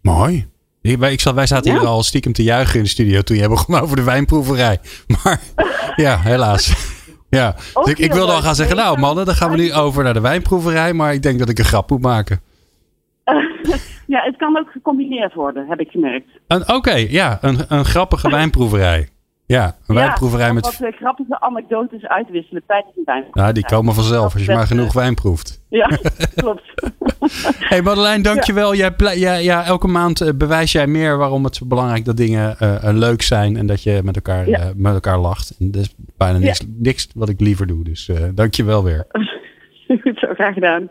Mooi. 0.00 0.46
Ik, 0.82 0.98
wij 0.98 1.46
zaten 1.46 1.72
hier 1.72 1.86
al 1.86 2.02
stiekem 2.02 2.32
te 2.32 2.42
juichen 2.42 2.76
in 2.76 2.82
de 2.82 2.88
studio 2.88 3.20
toen 3.20 3.36
jij 3.36 3.48
begon 3.48 3.80
over 3.82 3.96
de 3.96 4.02
wijnproeverij. 4.02 4.78
Maar 5.06 5.40
ja, 5.96 6.18
helaas. 6.18 6.88
Ja, 7.28 7.52
dus 7.52 7.86
ik, 7.86 7.98
ik 7.98 8.12
wilde 8.12 8.32
al 8.32 8.42
gaan 8.42 8.54
zeggen, 8.54 8.76
nou 8.76 8.98
mannen, 8.98 9.24
dan 9.24 9.34
gaan 9.34 9.50
we 9.50 9.56
nu 9.56 9.72
over 9.72 10.04
naar 10.04 10.14
de 10.14 10.20
wijnproeverij. 10.20 10.92
Maar 10.92 11.14
ik 11.14 11.22
denk 11.22 11.38
dat 11.38 11.48
ik 11.48 11.58
een 11.58 11.64
grap 11.64 11.90
moet 11.90 12.02
maken. 12.02 12.40
ja, 14.06 14.22
het 14.22 14.36
kan 14.36 14.58
ook 14.58 14.70
gecombineerd 14.70 15.34
worden, 15.34 15.66
heb 15.68 15.80
ik 15.80 15.90
gemerkt. 15.90 16.28
Oké, 16.66 16.94
ja, 16.94 17.38
een, 17.40 17.58
een 17.68 17.84
grappige 17.84 18.30
wijnproeverij. 18.30 19.08
Ja, 19.50 19.64
een 19.64 19.94
ja, 19.94 20.00
wijnproeverij 20.00 20.52
met... 20.52 20.64
wat 20.64 20.88
uh, 20.90 20.96
grappige 20.96 21.40
anekdotes 21.40 22.06
uitwisselen 22.06 22.62
tijdens 22.66 22.96
een 22.96 23.02
wijnproeverij. 23.04 23.44
Nou, 23.44 23.54
die 23.54 23.64
komen 23.64 23.94
vanzelf 23.94 24.32
als 24.34 24.44
je 24.44 24.52
maar 24.52 24.66
genoeg 24.66 24.92
wijn 24.92 25.14
proeft. 25.14 25.62
Ja, 25.68 25.90
klopt. 26.34 26.62
hey 27.58 27.82
Madeleine, 27.82 28.22
dankjewel. 28.22 28.72
Ja. 28.72 28.94
Jij, 28.96 29.18
ja, 29.18 29.34
ja, 29.34 29.64
elke 29.64 29.86
maand 29.86 30.20
uh, 30.20 30.28
bewijs 30.34 30.72
jij 30.72 30.86
meer 30.86 31.16
waarom 31.16 31.44
het 31.44 31.56
zo 31.56 31.66
belangrijk 31.66 32.04
dat 32.04 32.16
dingen 32.16 32.56
uh, 32.62 32.78
leuk 32.82 33.22
zijn 33.22 33.56
en 33.56 33.66
dat 33.66 33.82
je 33.82 34.00
met 34.04 34.16
elkaar, 34.16 34.48
ja. 34.48 34.72
met 34.76 34.94
elkaar 34.94 35.18
lacht. 35.18 35.56
En 35.58 35.70
dat 35.70 35.82
is 35.82 35.94
bijna 36.16 36.38
niks, 36.38 36.60
niks 36.76 37.08
wat 37.14 37.28
ik 37.28 37.40
liever 37.40 37.66
doe. 37.66 37.84
Dus 37.84 38.10
dankjewel 38.34 38.84
weer. 38.84 39.06
Goed 40.02 40.18
zo, 40.18 40.34
graag 40.34 40.54
gedaan. 40.54 40.88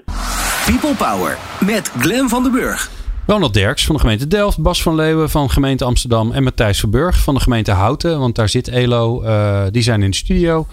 People 0.65 0.95
Power 0.95 1.37
met 1.65 1.89
Glen 1.89 2.29
van 2.29 2.43
den 2.43 2.51
Burg. 2.51 3.08
Ronald 3.29 3.53
Derks 3.53 3.85
van 3.85 3.95
de 3.95 4.01
gemeente 4.01 4.27
Delft, 4.27 4.61
Bas 4.61 4.81
van 4.81 4.95
Leeuwen 4.95 5.29
van 5.29 5.49
gemeente 5.49 5.83
Amsterdam 5.83 6.31
en 6.31 6.43
Matthijs 6.43 6.79
Verburg 6.79 7.19
van 7.19 7.33
de 7.33 7.39
gemeente 7.39 7.71
Houten, 7.71 8.19
want 8.19 8.35
daar 8.35 8.49
zit 8.49 8.67
Elo, 8.67 9.23
uh, 9.23 9.63
die 9.71 9.81
zijn 9.81 10.03
in 10.03 10.09
de 10.09 10.15
studio. 10.15 10.59
Uh, 10.59 10.67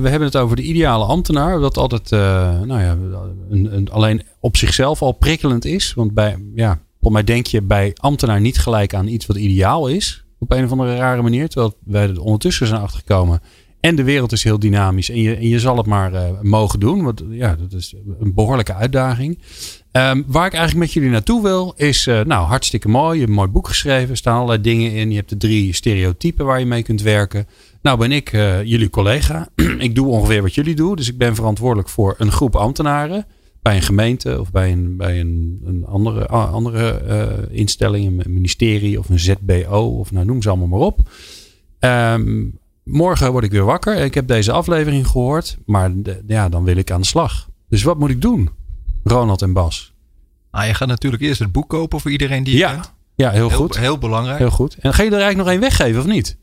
we 0.00 0.08
hebben 0.08 0.22
het 0.22 0.36
over 0.36 0.56
de 0.56 0.62
ideale 0.62 1.04
ambtenaar, 1.04 1.60
dat 1.60 1.76
altijd 1.76 2.12
uh, 2.12 2.20
nou 2.60 2.80
ja, 2.80 2.96
een, 3.50 3.76
een, 3.76 3.90
alleen 3.90 4.22
op 4.40 4.56
zichzelf 4.56 5.02
al 5.02 5.12
prikkelend 5.12 5.64
is. 5.64 5.94
Want 5.94 6.14
bij, 6.14 6.36
ja, 6.54 6.80
voor 7.00 7.12
mij 7.12 7.24
denk 7.24 7.46
je 7.46 7.62
bij 7.62 7.92
ambtenaar 7.94 8.40
niet 8.40 8.58
gelijk 8.58 8.94
aan 8.94 9.08
iets 9.08 9.26
wat 9.26 9.36
ideaal 9.36 9.88
is, 9.88 10.24
op 10.38 10.52
een 10.52 10.64
of 10.64 10.70
andere 10.70 10.96
rare 10.96 11.22
manier, 11.22 11.48
terwijl 11.48 11.76
wij 11.84 12.08
er 12.08 12.20
ondertussen 12.20 12.66
zijn 12.66 12.80
achtergekomen. 12.80 13.40
En 13.86 13.96
de 13.96 14.04
wereld 14.04 14.32
is 14.32 14.44
heel 14.44 14.58
dynamisch 14.58 15.10
en 15.10 15.20
je, 15.20 15.36
en 15.36 15.48
je 15.48 15.60
zal 15.60 15.76
het 15.76 15.86
maar 15.86 16.12
mogen 16.42 16.80
doen, 16.80 17.02
want 17.02 17.22
ja, 17.30 17.56
dat 17.56 17.72
is 17.72 17.94
een 18.18 18.34
behoorlijke 18.34 18.74
uitdaging. 18.74 19.38
Um, 19.92 20.24
waar 20.26 20.46
ik 20.46 20.52
eigenlijk 20.52 20.84
met 20.84 20.92
jullie 20.92 21.10
naartoe 21.10 21.42
wil, 21.42 21.74
is 21.76 22.06
uh, 22.06 22.20
nou 22.20 22.46
hartstikke 22.46 22.88
mooi. 22.88 23.12
Je 23.12 23.18
hebt 23.18 23.28
een 23.28 23.36
mooi 23.36 23.48
boek 23.48 23.68
geschreven, 23.68 24.10
er 24.10 24.16
staan 24.16 24.34
allerlei 24.34 24.60
dingen 24.60 24.92
in. 24.92 25.10
Je 25.10 25.16
hebt 25.16 25.28
de 25.28 25.36
drie 25.36 25.74
stereotypen 25.74 26.44
waar 26.44 26.58
je 26.58 26.66
mee 26.66 26.82
kunt 26.82 27.02
werken. 27.02 27.46
Nou 27.82 27.98
ben 27.98 28.12
ik 28.12 28.32
uh, 28.32 28.62
jullie 28.62 28.90
collega. 28.90 29.48
ik 29.78 29.94
doe 29.94 30.06
ongeveer 30.06 30.42
wat 30.42 30.54
jullie 30.54 30.74
doen. 30.74 30.96
Dus 30.96 31.08
ik 31.08 31.18
ben 31.18 31.34
verantwoordelijk 31.34 31.88
voor 31.88 32.14
een 32.18 32.32
groep 32.32 32.56
ambtenaren. 32.56 33.26
Bij 33.62 33.76
een 33.76 33.82
gemeente 33.82 34.40
of 34.40 34.50
bij 34.50 34.72
een, 34.72 34.96
bij 34.96 35.20
een, 35.20 35.60
een 35.64 35.84
andere, 35.84 36.26
andere 36.26 37.48
instelling, 37.50 38.24
een 38.24 38.32
ministerie 38.32 38.98
of 38.98 39.08
een 39.08 39.18
ZBO 39.18 39.96
of 39.98 40.12
nou 40.12 40.26
noem 40.26 40.42
ze 40.42 40.48
allemaal 40.48 40.68
maar 40.68 40.86
op. 40.86 41.00
Um, 41.80 42.58
morgen 42.86 43.32
word 43.32 43.44
ik 43.44 43.50
weer 43.50 43.64
wakker. 43.64 43.96
Ik 43.96 44.14
heb 44.14 44.28
deze 44.28 44.52
aflevering 44.52 45.06
gehoord, 45.06 45.56
maar 45.66 45.90
de, 45.94 46.22
ja, 46.26 46.48
dan 46.48 46.64
wil 46.64 46.76
ik 46.76 46.90
aan 46.90 47.00
de 47.00 47.06
slag. 47.06 47.48
Dus 47.68 47.82
wat 47.82 47.98
moet 47.98 48.10
ik 48.10 48.20
doen? 48.20 48.50
Ronald 49.04 49.42
en 49.42 49.52
Bas? 49.52 49.94
Ah, 50.50 50.66
je 50.66 50.74
gaat 50.74 50.88
natuurlijk 50.88 51.22
eerst 51.22 51.38
het 51.38 51.52
boek 51.52 51.68
kopen 51.68 52.00
voor 52.00 52.10
iedereen 52.10 52.44
die 52.44 52.52
je 52.52 52.58
ja. 52.58 52.72
kent. 52.72 52.92
Ja, 53.14 53.30
heel, 53.30 53.50
goed. 53.50 53.78
Heel 53.78 53.98
belangrijk. 53.98 54.38
Heel 54.38 54.50
goed. 54.50 54.76
En 54.80 54.94
ga 54.94 55.02
je 55.02 55.08
er 55.08 55.20
eigenlijk 55.20 55.44
nog 55.44 55.48
één 55.48 55.60
weggeven 55.60 56.00
of 56.00 56.06
niet? 56.06 56.36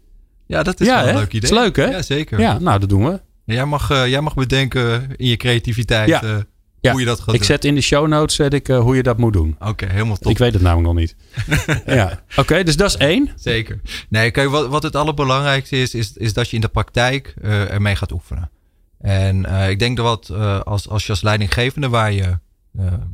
Ja, 0.46 0.64
dat 0.64 0.80
is 0.80 0.88
wel 0.88 1.08
een 1.08 1.16
leuk 1.16 1.34
idee. 1.34 1.50
is 1.50 1.58
leuk 1.58 1.76
hè? 1.76 1.86
Ja, 1.86 2.02
zeker. 2.02 2.40
Ja, 2.40 2.60
nou 2.60 2.80
dat 2.80 2.90
doen 2.90 3.06
we. 3.06 3.22
Jij 3.46 3.66
mag, 3.66 3.92
uh, 3.92 4.08
jij 4.08 4.22
mag 4.22 4.34
bedenken 4.34 5.10
in 5.16 5.28
je 5.28 5.38
creativiteit. 5.38 6.08
Ja. 6.08 6.24
Uh, 6.24 6.36
Ja, 6.84 6.92
hoe 6.92 7.00
je 7.00 7.06
dat 7.06 7.20
gaat 7.20 7.34
ik 7.34 7.40
doen. 7.40 7.46
zet 7.46 7.66
in 7.66 7.76
de 7.76 7.82
show 7.82 8.08
notes 8.08 8.36
zet 8.36 8.54
ik, 8.54 8.70
eh, 8.70 8.80
hoe 8.80 8.96
je 8.96 9.04
dat 9.04 9.18
moet 9.18 9.34
doen. 9.34 9.56
Oké, 9.60 9.86
helemaal 9.86 10.18
top. 10.18 10.32
Ik 10.32 10.38
weet 10.38 10.54
het 10.54 10.62
namelijk 10.62 10.88
nog 10.88 10.96
niet. 10.96 11.16
ja. 12.00 12.24
Oké, 12.36 12.64
dus 12.64 12.76
dat 12.76 12.90
is 12.90 12.98
één. 12.98 13.30
Zeker. 13.36 13.82
Nee, 14.10 14.32
kijk, 14.32 14.50
wat, 14.50 14.68
wat 14.68 14.84
het 14.84 14.96
allerbelangrijkste 14.96 15.78
is, 15.78 15.94
is, 15.94 16.14
is 16.14 16.34
dat 16.34 16.50
je 16.50 16.56
in 16.56 16.62
de 16.62 16.68
praktijk 16.68 17.34
eh, 17.42 17.72
ermee 17.72 17.96
gaat 17.96 18.12
oefenen. 18.12 18.52
En 19.00 19.46
eh, 19.46 19.70
ik 19.70 19.80
denk 19.80 19.98
dat 19.98 20.06
wat 20.06 20.40
als, 20.66 20.90
als 20.90 21.06
je 21.06 21.10
als 21.10 21.22
leidinggevende 21.22 21.90
waar 21.90 22.12
je, 22.12 22.40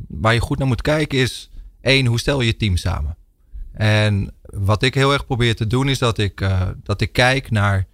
waar 0.08 0.34
je 0.34 0.40
goed 0.40 0.58
naar 0.58 0.66
moet 0.66 0.82
kijken 0.82 1.18
is... 1.18 1.50
één, 1.80 2.06
hoe 2.06 2.18
stel 2.18 2.40
je 2.40 2.46
je 2.46 2.56
team 2.56 2.76
samen? 2.76 3.16
En 3.72 4.34
wat 4.42 4.82
ik 4.82 4.94
heel 4.94 5.12
erg 5.12 5.26
probeer 5.26 5.56
te 5.56 5.66
doen 5.66 5.88
is 5.88 5.98
dat 5.98 6.18
ik, 6.18 6.48
dat 6.82 7.00
ik 7.00 7.12
kijk 7.12 7.50
naar... 7.50 7.86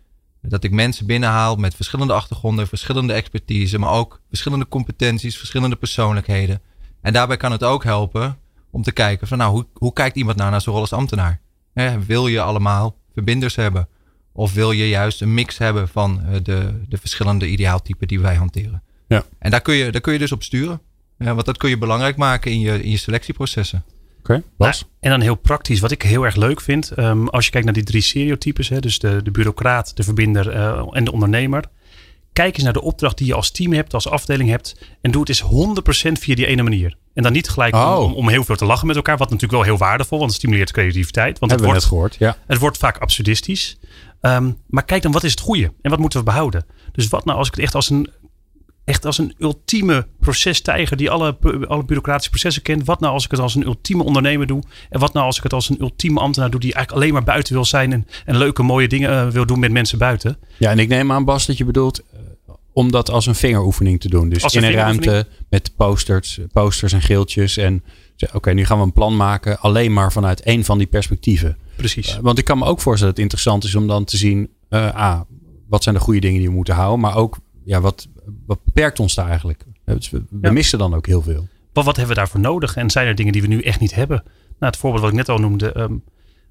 dat 0.48 0.64
ik 0.64 0.70
mensen 0.70 1.06
binnenhaal 1.06 1.56
met 1.56 1.74
verschillende 1.74 2.12
achtergronden, 2.12 2.68
verschillende 2.68 3.12
expertise... 3.12 3.78
maar 3.78 3.90
ook 3.90 4.20
verschillende 4.28 4.68
competenties, 4.68 5.38
verschillende 5.38 5.76
persoonlijkheden. 5.76 6.60
En 7.00 7.12
daarbij 7.12 7.36
kan 7.36 7.52
het 7.52 7.64
ook 7.64 7.84
helpen 7.84 8.38
om 8.70 8.82
te 8.82 8.92
kijken 8.92 9.26
van... 9.26 9.38
nou, 9.38 9.52
hoe, 9.52 9.66
hoe 9.72 9.92
kijkt 9.92 10.16
iemand 10.16 10.36
nou 10.36 10.50
naar 10.50 10.60
zijn 10.60 10.74
rol 10.74 10.84
als 10.84 10.92
ambtenaar? 10.92 11.40
Wil 12.06 12.26
je 12.26 12.40
allemaal 12.40 12.96
verbinders 13.14 13.56
hebben? 13.56 13.88
Of 14.32 14.52
wil 14.52 14.70
je 14.70 14.88
juist 14.88 15.20
een 15.20 15.34
mix 15.34 15.58
hebben 15.58 15.88
van 15.88 16.22
eh, 16.24 16.34
de, 16.42 16.80
de 16.88 16.96
verschillende 16.96 17.48
ideaaltypen 17.48 18.08
die 18.08 18.20
wij 18.20 18.34
hanteren? 18.34 18.82
Ja. 19.08 19.24
En 19.38 19.50
daar 19.50 19.60
kun 19.60 19.74
je, 19.74 19.92
daar 19.92 20.00
kun 20.00 20.12
je 20.12 20.18
dus 20.18 20.32
op 20.32 20.42
sturen. 20.42 20.80
Want 21.16 21.44
dat 21.44 21.56
kun 21.56 21.68
je 21.68 21.78
belangrijk 21.78 22.16
maken 22.16 22.50
in 22.50 22.60
je, 22.60 22.82
in 22.82 22.90
je 22.90 22.96
selectieprocessen. 22.96 23.84
Nou, 24.84 24.92
en 25.00 25.10
dan 25.10 25.20
heel 25.20 25.34
praktisch, 25.34 25.80
wat 25.80 25.90
ik 25.90 26.02
heel 26.02 26.24
erg 26.24 26.36
leuk 26.36 26.60
vind. 26.60 26.90
ehm, 26.90 27.26
als 27.26 27.44
je 27.44 27.50
kijkt 27.50 27.66
naar 27.66 27.74
die 27.74 27.84
drie 27.84 28.02
stereotypes, 28.02 28.68
hè, 28.68 28.80
dus 28.80 28.98
de, 28.98 29.20
de 29.22 29.30
bureaucraat, 29.30 29.96
de 29.96 30.02
verbinder 30.02 30.50
eh, 30.50 30.86
en 30.90 31.04
de 31.04 31.12
ondernemer. 31.12 31.64
Kijk 32.32 32.54
eens 32.54 32.64
naar 32.64 32.72
de 32.72 32.82
opdracht 32.82 33.18
die 33.18 33.26
je 33.26 33.34
als 33.34 33.50
team 33.50 33.72
hebt, 33.72 33.94
als 33.94 34.08
afdeling 34.08 34.50
hebt. 34.50 34.76
En 35.00 35.10
doe 35.10 35.20
het 35.20 35.28
eens 35.28 35.42
100% 35.42 36.12
via 36.12 36.34
die 36.34 36.46
ene 36.46 36.62
manier. 36.62 36.96
En 37.14 37.22
dan 37.22 37.32
niet 37.32 37.48
gelijk 37.48 37.74
om- 37.74 37.80
Oh. 37.80 38.02
om, 38.02 38.12
om 38.14 38.28
heel 38.28 38.44
veel 38.44 38.56
te 38.56 38.64
lachen 38.64 38.86
met 38.86 38.96
elkaar. 38.96 39.16
Wat 39.16 39.30
natuurlijk 39.30 39.52
wel 39.58 39.62
heel 39.62 39.78
waardevol, 39.78 40.18
want 40.18 40.30
het 40.30 40.40
stimuleert 40.40 40.72
creativiteit. 40.72 41.38
Want 41.38 41.52
het 41.52 41.60
Hebben 41.60 41.68
wordt, 41.80 41.84
gehoord. 41.84 42.16
Ja. 42.18 42.36
het 42.46 42.58
wordt 42.58 42.78
vaak 42.78 42.98
absurdistisch. 42.98 43.78
Ehm, 44.20 44.50
maar 44.66 44.84
kijk 44.84 45.02
dan, 45.02 45.12
wat 45.12 45.24
is 45.24 45.30
het 45.30 45.40
goede? 45.40 45.72
En 45.82 45.90
wat 45.90 45.98
moeten 45.98 46.18
we 46.18 46.24
behouden? 46.24 46.66
Dus 46.92 47.08
wat 47.08 47.24
nou 47.24 47.38
als 47.38 47.48
ik 47.48 47.54
het 47.54 47.62
echt 47.64 47.74
als 47.74 47.90
een, 47.90 48.10
echt 48.86 49.04
als 49.04 49.18
een 49.18 49.34
ultieme 49.38 50.06
procestijger 50.20 50.96
die 50.96 51.10
alle, 51.10 51.36
alle 51.68 51.84
bureaucratische 51.84 52.30
processen 52.30 52.62
kent. 52.62 52.84
Wat 52.84 53.00
nou 53.00 53.12
als 53.12 53.24
ik 53.24 53.30
het 53.30 53.40
als 53.40 53.54
een 53.54 53.66
ultieme 53.66 54.02
ondernemer 54.02 54.46
doe? 54.46 54.62
En 54.90 55.00
wat 55.00 55.12
nou 55.12 55.26
als 55.26 55.36
ik 55.36 55.42
het 55.42 55.52
als 55.52 55.68
een 55.68 55.80
ultieme 55.80 56.20
ambtenaar 56.20 56.50
doe 56.50 56.60
die 56.60 56.74
eigenlijk 56.74 57.02
alleen 57.02 57.14
maar 57.14 57.24
buiten 57.24 57.54
wil 57.54 57.64
zijn 57.64 57.92
en, 57.92 58.06
en 58.24 58.36
leuke 58.36 58.62
mooie 58.62 58.88
dingen 58.88 59.10
eh, 59.10 59.28
wil 59.28 59.46
doen 59.46 59.58
met 59.58 59.72
mensen 59.72 59.98
buiten? 59.98 60.38
ja, 60.58 60.70
en 60.70 60.78
ik 60.78 60.88
neem 60.88 61.12
aan, 61.12 61.24
Bas, 61.24 61.46
dat 61.46 61.56
je 61.56 61.64
bedoelt 61.64 62.02
eh, 62.12 62.20
om 62.72 62.90
dat 62.90 63.10
als 63.10 63.26
een 63.26 63.34
vingeroefening 63.34 64.00
te 64.00 64.08
doen. 64.08 64.28
Dus 64.28 64.42
Als 64.42 64.54
in 64.54 64.62
een 64.62 64.68
een 64.68 64.74
ruimte 64.74 65.26
met 65.48 65.76
posters, 65.76 66.40
posters 66.52 66.92
en 66.92 67.02
geeltjes. 67.02 67.56
En 67.56 67.84
oké, 68.32 68.52
nu 68.52 68.64
gaan 68.64 68.78
we 68.78 68.84
een 68.84 68.92
plan 68.92 69.16
maken 69.16 69.60
alleen 69.60 69.92
maar 69.92 70.12
vanuit 70.12 70.40
één 70.40 70.64
van 70.64 70.78
die 70.78 70.86
perspectieven. 70.86 71.56
Precies. 71.76 72.16
Eh, 72.16 72.22
want 72.22 72.38
ik 72.38 72.44
kan 72.44 72.58
me 72.58 72.64
ook 72.64 72.80
voorstellen 72.80 73.14
dat 73.14 73.22
het 73.22 73.32
interessant 73.32 73.64
is 73.64 73.74
om 73.74 73.86
dan 73.86 74.04
te 74.04 74.16
zien, 74.16 74.50
eh 74.68 74.94
ah, 74.94 75.20
wat 75.68 75.82
zijn 75.82 75.94
de 75.94 76.00
goede 76.00 76.20
dingen 76.20 76.38
die 76.38 76.48
we 76.48 76.54
moeten 76.54 76.74
houden, 76.74 77.00
maar 77.00 77.16
ook, 77.16 77.38
ja, 77.64 77.80
wat 77.80 78.08
beperkt 78.46 79.00
ons 79.00 79.14
daar 79.14 79.28
eigenlijk? 79.28 79.64
Dus 79.84 80.10
we 80.10 80.18
we 80.30 80.38
Ja. 80.46 80.52
missen 80.52 80.78
dan 80.78 80.94
ook 80.94 81.06
heel 81.06 81.22
veel. 81.22 81.48
Wat, 81.72 81.84
wat 81.84 81.96
hebben 81.96 82.14
we 82.14 82.20
daarvoor 82.20 82.40
nodig? 82.40 82.76
En 82.76 82.90
zijn 82.90 83.06
er 83.06 83.14
dingen 83.14 83.32
die 83.32 83.42
we 83.42 83.48
nu 83.48 83.60
echt 83.60 83.80
niet 83.80 83.94
hebben? 83.94 84.22
Nou, 84.58 84.72
het 84.72 84.76
voorbeeld 84.76 85.02
wat 85.02 85.10
ik 85.10 85.16
net 85.16 85.28
al 85.28 85.38
noemde. 85.38 85.72
ehm, 85.72 85.92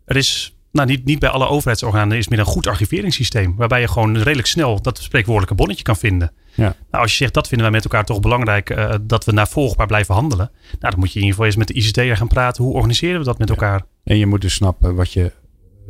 er 0.06 0.16
is 0.16 0.56
nou, 0.72 0.88
niet, 0.88 1.06
niet 1.06 1.20
bij 1.20 1.30
alle 1.30 1.48
overheidsorganen 1.48 2.18
is 2.18 2.28
meer 2.28 2.40
een 2.40 2.46
goed 2.46 2.68
archiveringssysteem. 2.68 3.56
Waarbij 3.56 3.82
je 3.82 3.88
gewoon 3.88 4.18
redelijk 4.18 4.48
snel 4.48 4.82
dat 4.82 4.98
spreekwoordelijke 4.98 5.56
bonnetje 5.56 5.84
kan 5.84 5.96
vinden. 5.98 6.32
Ja. 6.54 6.76
Nou, 6.92 7.04
als 7.04 7.12
je 7.12 7.18
zegt 7.18 7.34
dat 7.34 7.48
vinden 7.48 7.68
wij 7.68 7.76
met 7.76 7.84
elkaar 7.84 8.06
toch 8.06 8.20
belangrijk. 8.20 8.70
eh, 8.70 8.94
dat 9.02 9.26
we 9.26 9.32
navolgbaar 9.32 9.88
blijven 9.88 10.16
handelen. 10.16 10.52
Nou, 10.80 10.92
dan 10.92 11.00
moet 11.00 11.08
je 11.14 11.20
in 11.20 11.26
ieder 11.26 11.30
geval 11.32 11.46
eens 11.46 11.56
met 11.56 11.68
de 11.68 11.74
ICT'er 11.74 12.18
gaan 12.18 12.28
praten. 12.28 12.64
Hoe 12.64 12.74
organiseren 12.74 13.20
we 13.20 13.26
dat 13.26 13.38
met 13.38 13.50
elkaar? 13.50 13.86
En 14.04 14.18
je 14.18 14.26
moet 14.26 14.42
dus 14.42 14.54
snappen 14.54 14.96
wat 14.96 15.12
je, 15.14 15.32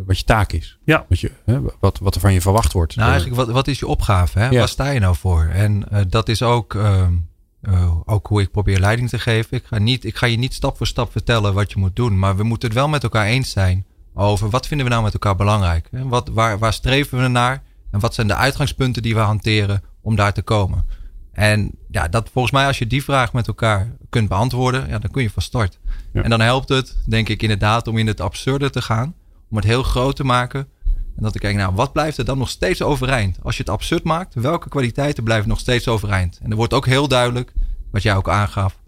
wat 0.06 0.18
je 0.18 0.24
taak 0.24 0.52
is. 0.52 0.78
Ja. 0.84 1.06
Wat, 1.10 1.20
je, 1.20 1.32
hè, 1.46 1.60
wat, 1.80 2.00
wat 2.00 2.16
er 2.16 2.22
van 2.22 2.34
je 2.34 2.42
verwacht 2.42 2.74
wordt. 2.74 2.96
Nou, 2.96 3.10
eigenlijk, 3.10 3.40
wat, 3.40 3.50
wat 3.50 3.68
is 3.68 3.80
je 3.80 3.88
opgave? 3.88 4.40
Hè? 4.40 4.50
Ja. 4.50 4.60
Waar 4.60 4.68
sta 4.68 4.90
je 4.90 5.00
nou 5.00 5.16
voor? 5.16 5.44
En 5.44 5.90
eh, 5.90 6.02
dat 6.10 6.30
is 6.30 6.42
ook, 6.42 6.76
ehm, 6.76 7.14
eh, 7.62 7.92
ook 8.06 8.28
hoe 8.28 8.42
ik 8.42 8.52
probeer 8.52 8.80
leiding 8.80 9.10
te 9.10 9.20
geven. 9.20 9.58
Ik 9.58 9.66
ga, 9.66 9.78
niet, 9.78 10.06
ik 10.06 10.16
ga 10.16 10.26
je 10.26 10.38
niet 10.38 10.54
stap 10.54 10.78
voor 10.78 10.88
stap 10.88 11.12
vertellen 11.12 11.54
wat 11.54 11.72
je 11.72 11.80
moet 11.80 11.96
doen. 11.96 12.20
Maar 12.20 12.36
we 12.36 12.44
moeten 12.44 12.70
het 12.70 12.78
wel 12.78 12.88
met 12.88 13.04
elkaar 13.04 13.26
eens 13.26 13.52
zijn 13.52 13.86
over 14.14 14.50
wat 14.50 14.68
vinden 14.68 14.86
we 14.86 14.92
nou 14.92 15.04
met 15.04 15.14
elkaar 15.14 15.36
belangrijk? 15.36 15.88
Hè? 15.92 16.08
Wat, 16.08 16.30
waar, 16.30 16.60
waar 16.60 16.74
streven 16.74 17.22
we 17.22 17.28
naar? 17.28 17.64
En 17.92 18.00
wat 18.00 18.14
zijn 18.14 18.28
de 18.28 18.36
uitgangspunten 18.36 19.02
die 19.02 19.14
we 19.14 19.20
hanteren 19.20 19.84
om 20.02 20.16
daar 20.16 20.34
te 20.34 20.42
komen? 20.42 20.86
En 21.32 21.72
ja, 21.92 22.08
dat, 22.08 22.30
volgens 22.32 22.54
mij 22.54 22.68
als 22.68 22.78
je 22.78 22.88
die 22.88 23.04
vraag 23.04 23.34
met 23.34 23.48
elkaar 23.48 23.96
kunt 24.10 24.30
beantwoorden, 24.30 24.88
ja, 24.88 25.00
dan 25.00 25.12
kun 25.12 25.22
je 25.22 25.30
van 25.30 25.42
start. 25.42 25.80
Ja. 26.14 26.24
En 26.24 26.30
dan 26.30 26.42
helpt 26.42 26.70
het, 26.70 26.98
denk 27.06 27.30
ik 27.30 27.42
inderdaad, 27.42 27.88
om 27.88 27.98
in 27.98 28.08
het 28.08 28.22
absurde 28.22 28.70
te 28.70 28.82
gaan. 28.82 29.14
Om 29.50 29.56
het 29.58 29.66
heel 29.66 29.84
groot 29.84 30.16
te 30.16 30.24
maken. 30.24 30.68
En 31.16 31.24
dat 31.24 31.36
ik 31.36 31.42
kijk, 31.42 31.56
nou, 31.56 31.76
wat 31.76 31.94
blijft 31.94 32.18
er 32.18 32.26
dan 32.26 32.38
nog 32.38 32.50
steeds 32.50 32.82
overeind? 32.82 33.38
Als 33.44 33.58
je 33.58 33.64
het 33.64 33.72
absurd 33.72 34.04
maakt, 34.04 34.34
welke 34.34 34.70
kwaliteiten 34.70 35.24
blijven 35.24 35.50
nog 35.50 35.60
steeds 35.60 35.88
overeind? 35.88 36.40
En 36.44 36.50
er 36.50 36.56
wordt 36.56 36.74
ook 36.74 36.86
heel 36.86 37.08
duidelijk, 37.08 37.54
wat 37.92 38.02
jij 38.04 38.16
ook 38.16 38.30
aangaf, 38.30 38.80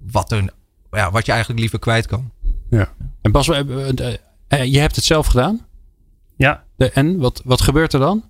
wat, 0.00 0.32
er, 0.32 0.44
ja, 0.90 1.10
wat 1.10 1.26
je 1.26 1.30
eigenlijk 1.32 1.60
liever 1.60 1.78
kwijt 1.78 2.06
kan. 2.06 2.30
Ja. 2.70 2.92
En 3.20 3.32
Bas, 3.32 3.46
we 3.46 3.54
hebben- 3.54 3.96
eh, 3.96 4.14
eh, 4.48 4.72
je 4.72 4.78
hebt 4.78 4.96
het 4.96 5.04
zelf 5.04 5.26
gedaan. 5.26 5.66
Ja, 6.36 6.64
De, 6.76 6.90
en 6.90 7.18
wat, 7.18 7.42
wat 7.44 7.60
gebeurt 7.60 7.92
er 7.92 8.00
dan? 8.00 8.24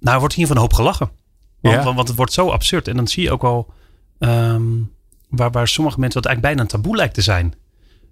nou 0.00 0.14
er 0.14 0.20
wordt 0.20 0.34
hier 0.34 0.46
van 0.46 0.56
een 0.56 0.62
hoop 0.62 0.72
gelachen. 0.72 1.10
Want, 1.60 1.74
Ja. 1.76 1.82
want, 1.82 1.96
want 1.96 2.08
het 2.08 2.16
wordt 2.16 2.32
zo 2.32 2.50
absurd. 2.50 2.88
En 2.88 2.96
dan 2.96 3.08
zie 3.08 3.22
je 3.22 3.32
ook 3.32 3.44
al 3.44 3.72
ehm, 4.18 4.62
waar, 5.28 5.50
waar 5.50 5.68
sommige 5.68 6.00
mensen 6.00 6.20
wat 6.22 6.30
eigenlijk 6.30 6.40
bijna 6.56 6.60
een 6.60 6.82
taboe 6.82 6.96
lijkt 6.96 7.14
te 7.14 7.22
zijn. 7.22 7.54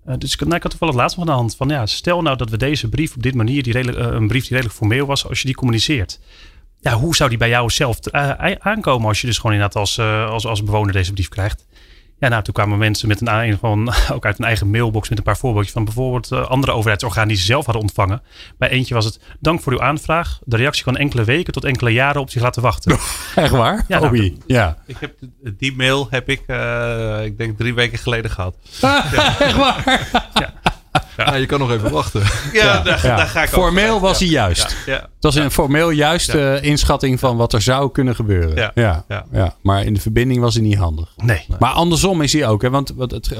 Eh, 0.06 0.14
dus 0.18 0.32
ik, 0.32 0.40
nou, 0.40 0.54
ik 0.54 0.62
had 0.62 0.70
toevallig 0.70 0.94
laatst 0.94 1.16
nog 1.16 1.26
aan 1.26 1.32
de 1.32 1.38
hand 1.38 1.56
van 1.56 1.68
ja, 1.68 1.86
stel 1.86 2.22
nou 2.22 2.36
dat 2.36 2.50
we 2.50 2.56
deze 2.56 2.88
brief 2.88 3.14
op 3.14 3.22
dit 3.22 3.34
manier, 3.34 3.62
die 3.62 3.72
redelijk, 3.72 3.98
eh, 3.98 4.12
een 4.12 4.28
brief 4.28 4.42
die 4.42 4.52
redelijk 4.52 4.76
formeel 4.76 5.06
was, 5.06 5.28
als 5.28 5.40
je 5.40 5.46
die 5.46 5.54
communiceert. 5.54 6.20
Ja, 6.80 6.92
hoe 6.92 7.16
zou 7.16 7.28
die 7.28 7.38
bij 7.38 7.48
jou 7.48 7.70
zelf 7.70 7.98
eh, 7.98 8.52
aankomen 8.58 9.08
als 9.08 9.20
je 9.20 9.26
dus 9.26 9.36
gewoon 9.36 9.52
inderdaad 9.52 9.80
als, 9.80 9.98
als, 10.30 10.46
als 10.46 10.64
bewoner 10.64 10.92
deze 10.92 11.12
brief 11.12 11.28
krijgt? 11.28 11.66
Ja, 12.18 12.28
nou, 12.28 12.42
toen 12.42 12.54
kwamen 12.54 12.78
mensen 12.78 13.08
met 13.08 13.20
een, 13.20 13.28
een 13.28 13.58
van, 13.58 13.92
ook 14.14 14.24
uit 14.24 14.38
een 14.38 14.44
eigen 14.44 14.70
mailbox 14.70 15.08
met 15.08 15.18
een 15.18 15.24
paar 15.24 15.36
voorbeeldjes 15.36 15.72
van 15.72 15.84
bijvoorbeeld 15.84 16.32
eh, 16.32 16.46
andere 16.46 16.72
overheidsorganen 16.72 17.28
die 17.28 17.36
ze 17.36 17.44
zelf 17.44 17.64
hadden 17.64 17.82
ontvangen. 17.82 18.22
Bij 18.58 18.68
eentje 18.68 18.94
was 18.94 19.04
het, 19.04 19.20
dank 19.40 19.60
voor 19.60 19.72
uw 19.72 19.82
aanvraag. 19.82 20.38
De 20.44 20.56
reactie 20.56 20.84
kan 20.84 20.96
enkele 20.96 21.24
weken 21.24 21.52
tot 21.52 21.64
enkele 21.64 21.90
jaren 21.90 22.20
op 22.20 22.30
zich 22.30 22.42
laten 22.42 22.62
wachten. 22.62 22.92
Echt 23.34 23.50
waar? 23.50 23.84
Ja, 23.88 23.98
nou, 23.98 24.36
ja. 24.46 24.76
Ik 24.86 24.96
heb, 25.00 25.14
die 25.58 25.76
mail 25.76 26.06
heb 26.10 26.28
ik, 26.28 26.42
eh, 26.46 27.24
ik 27.24 27.38
denk 27.38 27.58
drie 27.58 27.74
weken 27.74 27.98
geleden 27.98 28.30
gehad. 28.30 28.56
Echt 29.38 29.56
waar? 29.56 30.08
Ja. 30.34 30.74
Je 31.38 31.46
kan 31.46 31.58
nog 31.58 31.70
even 31.70 31.90
wachten. 31.90 32.22
Ja, 32.52 32.82
Daar, 32.82 33.06
Ja. 33.06 33.16
daar 33.16 33.26
ga 33.26 33.42
ik 33.42 33.48
Formeel 33.48 34.00
was 34.00 34.18
Ja. 34.18 34.24
hij 34.24 34.34
juist. 34.34 34.76
Ja, 34.86 34.92
ja. 34.92 35.00
Het 35.00 35.08
was 35.20 35.34
een 35.34 35.50
formeel 35.50 35.90
juiste 35.90 36.58
inschatting 36.62 37.18
van 37.20 37.36
wat 37.36 37.52
er 37.52 37.62
zou 37.62 37.90
kunnen 37.92 38.14
gebeuren. 38.14 38.56
Ja. 38.56 38.70
Ja. 38.74 39.04
Ja. 39.08 39.26
Ja. 39.32 39.54
Maar 39.62 39.84
in 39.84 39.94
de 39.94 40.00
verbinding 40.00 40.40
was 40.40 40.54
hij 40.54 40.62
niet 40.62 40.76
handig. 40.76 41.12
Nee. 41.16 41.44
Maar 41.58 41.72
andersom 41.72 42.22
is 42.22 42.32
hij 42.32 42.48
ook. 42.48 42.62
Hè? 42.62 42.70
Want 42.70 42.92
wat 42.96 43.10
het, 43.10 43.30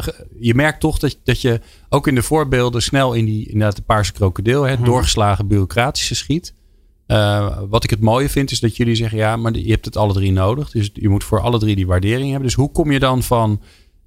je 0.41 0.55
merkt 0.55 0.81
toch 0.81 0.99
dat, 0.99 1.19
dat 1.25 1.41
je 1.41 1.61
ook 1.89 2.07
in 2.07 2.15
de 2.15 2.23
voorbeelden 2.23 2.83
snel 2.83 3.13
in 3.13 3.25
die 3.25 3.47
inderdaad 3.47 3.77
de 3.77 3.83
paarse 3.83 4.13
krokodil, 4.13 4.63
hè, 4.63 4.71
het 4.71 4.85
doorgeslagen 4.85 5.47
bureaucratische 5.49 6.15
schiet. 6.15 6.55
Eh, 7.07 7.59
wat 7.69 7.85
ik 7.85 7.91
het 7.91 8.01
mooie 8.01 8.29
vind 8.29 8.51
is 8.51 8.61
dat 8.61 8.77
jullie 8.77 8.95
zeggen, 8.95 9.19
ja, 9.19 9.37
maar 9.37 9.53
je 9.53 9.71
hebt 9.71 9.85
het 9.85 9.97
alle 9.97 10.13
drie 10.13 10.33
nodig. 10.33 10.71
Dus 10.71 10.91
je 10.93 11.09
moet 11.09 11.25
voor 11.25 11.41
alle 11.41 11.59
drie 11.59 11.77
die 11.77 11.87
waardering 11.87 12.25
hebben. 12.29 12.43
Dus 12.49 12.55
hoe 12.57 12.73
kom 12.73 12.91
je 12.93 12.99
dan 12.99 13.23
van 13.23 13.61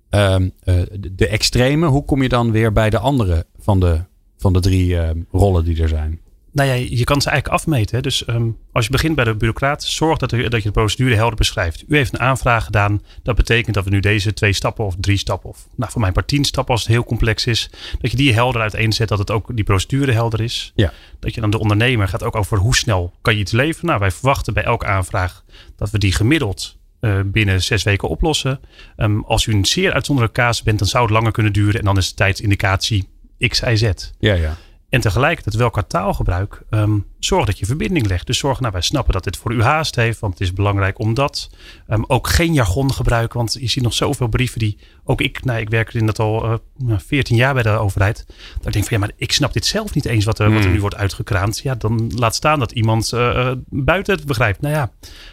ehm, 0.09 0.49
eh, 0.63 0.75
de, 1.11 1.27
extreme, 1.27 1.87
hoe 1.87 2.05
kom 2.05 2.21
je 2.21 2.29
dan 2.29 2.51
weer 2.51 2.71
bij 2.71 2.89
de 2.89 2.99
andere 2.99 3.45
van 3.59 3.79
de, 3.79 4.03
van 4.37 4.53
de 4.53 4.59
drie 4.59 4.99
ehm, 4.99 5.21
rollen 5.31 5.63
die 5.63 5.81
er 5.81 5.87
zijn? 5.87 6.19
Nou 6.51 6.69
ja, 6.69 6.73
je 6.73 7.03
kan 7.03 7.21
ze 7.21 7.29
eigenlijk 7.29 7.61
afmeten. 7.61 7.95
Hè. 7.95 8.01
Dus 8.01 8.25
ehm, 8.25 8.49
als 8.71 8.85
je 8.85 8.91
begint 8.91 9.15
bij 9.15 9.23
de 9.23 9.35
bureaucraat, 9.35 9.83
zorg 9.83 10.17
dat, 10.17 10.29
dat 10.29 10.39
je 10.39 10.61
de 10.61 10.71
procedure 10.71 11.15
helder 11.15 11.35
beschrijft. 11.35 11.83
U 11.87 11.95
heeft 11.95 12.13
een 12.13 12.19
aanvraag 12.19 12.65
gedaan. 12.65 13.01
Dat 13.23 13.35
betekent 13.35 13.75
dat 13.75 13.83
we 13.83 13.89
nu 13.89 13.99
deze 13.99 14.33
twee 14.33 14.53
stappen 14.53 14.85
of 14.85 14.95
drie 14.99 15.17
stappen, 15.17 15.49
of 15.49 15.67
nou, 15.75 15.91
voor 15.91 16.01
mij 16.01 16.11
maar 16.13 16.25
tien 16.25 16.45
stappen 16.45 16.73
als 16.73 16.83
het 16.83 16.91
heel 16.91 17.03
complex 17.03 17.45
is, 17.45 17.69
dat 18.01 18.11
je 18.11 18.17
die 18.17 18.33
helder 18.33 18.61
uiteenzet, 18.61 19.07
dat 19.07 19.19
het 19.19 19.31
ook 19.31 19.55
die 19.55 19.63
procedure 19.63 20.11
helder 20.11 20.41
is. 20.41 20.71
Ja. 20.75 20.93
Dat 21.19 21.33
je 21.33 21.41
dan 21.41 21.49
de 21.49 21.59
ondernemer 21.59 22.07
gaat 22.07 22.23
ook 22.23 22.35
over 22.35 22.57
hoe 22.57 22.75
snel 22.75 23.13
kan 23.21 23.33
je 23.33 23.39
iets 23.39 23.51
leveren. 23.51 23.87
Nou, 23.87 23.99
wij 23.99 24.11
verwachten 24.11 24.53
bij 24.53 24.63
elke 24.63 24.85
aanvraag 24.85 25.43
dat 25.75 25.89
we 25.89 25.97
die 25.97 26.11
gemiddeld 26.11 26.77
eh, 26.99 27.19
binnen 27.25 27.61
zes 27.61 27.83
weken 27.83 28.09
oplossen. 28.09 28.59
Ehm, 28.95 29.19
als 29.19 29.45
u 29.45 29.53
een 29.53 29.65
zeer 29.65 29.93
uitzonderlijke 29.93 30.41
casus 30.41 30.63
bent, 30.63 30.79
dan 30.79 30.87
zou 30.87 31.03
het 31.03 31.13
langer 31.13 31.31
kunnen 31.31 31.53
duren. 31.53 31.79
En 31.79 31.85
dan 31.85 31.97
is 31.97 32.09
de 32.09 32.15
tijdsindicatie 32.15 33.09
X, 33.47 33.61
Y, 33.61 33.75
Z. 33.75 33.91
Ja, 34.19 34.33
ja. 34.33 34.57
En 34.89 35.01
tegelijkertijd 35.01 35.55
wel 35.55 35.69
qua 35.69 35.81
taalgebruik. 35.81 36.63
ehm, 36.69 36.99
zorg 37.19 37.45
dat 37.45 37.59
je 37.59 37.65
verbinding 37.65 38.07
legt. 38.07 38.27
Dus 38.27 38.37
zorg, 38.37 38.59
nou 38.59 38.71
wij 38.71 38.81
snappen 38.81 39.13
dat 39.13 39.23
dit 39.23 39.37
voor 39.37 39.53
u 39.53 39.61
haast 39.61 39.95
heeft. 39.95 40.19
Want 40.19 40.33
het 40.33 40.41
is 40.41 40.53
belangrijk 40.53 40.99
omdat. 40.99 41.49
Ehm, 41.87 42.01
ook 42.07 42.27
geen 42.27 42.53
jargon 42.53 42.93
gebruiken. 42.93 43.37
Want 43.37 43.57
je 43.59 43.67
ziet 43.67 43.83
nog 43.83 43.93
zoveel 43.93 44.27
brieven 44.27 44.59
die. 44.59 44.77
Ook 45.03 45.21
ik, 45.21 45.43
nou 45.43 45.59
ik 45.59 45.69
werk 45.69 45.93
in 45.93 46.05
dat 46.05 46.19
al 46.19 46.43
eh, 46.43 46.53
nou, 46.77 46.99
14 47.05 47.35
jaar 47.35 47.53
bij 47.53 47.63
de 47.63 47.69
overheid. 47.69 48.25
Dat 48.57 48.65
ik 48.65 48.73
denk 48.73 48.85
van 48.85 48.97
ja, 48.97 48.99
maar 48.99 49.11
ik 49.15 49.31
snap 49.31 49.53
dit 49.53 49.65
zelf 49.65 49.93
niet 49.93 50.05
eens 50.05 50.25
wat 50.25 50.39
er, 50.39 50.53
wat 50.53 50.63
er 50.63 50.71
nu 50.71 50.79
wordt 50.79 50.95
uitgekraamd. 50.95 51.59
Ja, 51.59 51.75
dan 51.75 52.11
laat 52.15 52.35
staan 52.35 52.59
dat 52.59 52.71
iemand 52.71 53.13
eh, 53.13 53.49
eh, 53.49 53.57
buiten 53.69 54.15
het 54.15 54.25
begrijpt. 54.25 54.61
Nou 54.61 54.73
ja, 54.73 54.91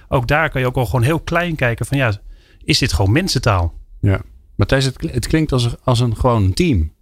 ook 0.09 0.29
daar 0.29 0.51
kan 0.51 0.61
je 0.61 0.67
ook 0.67 0.77
al 0.77 0.87
gewoon 0.87 1.03
heel 1.03 1.21
klein 1.21 1.55
kijken 1.55 1.87
van 1.87 1.97
ja. 1.97 2.21
is 2.65 2.79
dit 2.79 2.93
gewoon 2.93 3.13
mensentaal. 3.13 3.75
Ja. 4.01 4.21
Matthijs, 4.57 4.85
het, 4.85 5.11
het 5.11 5.27
klinkt 5.27 5.53
als, 5.53 5.75
als 5.83 6.01
een 6.01 6.17
gewoon 6.17 6.53
team. 6.53 6.93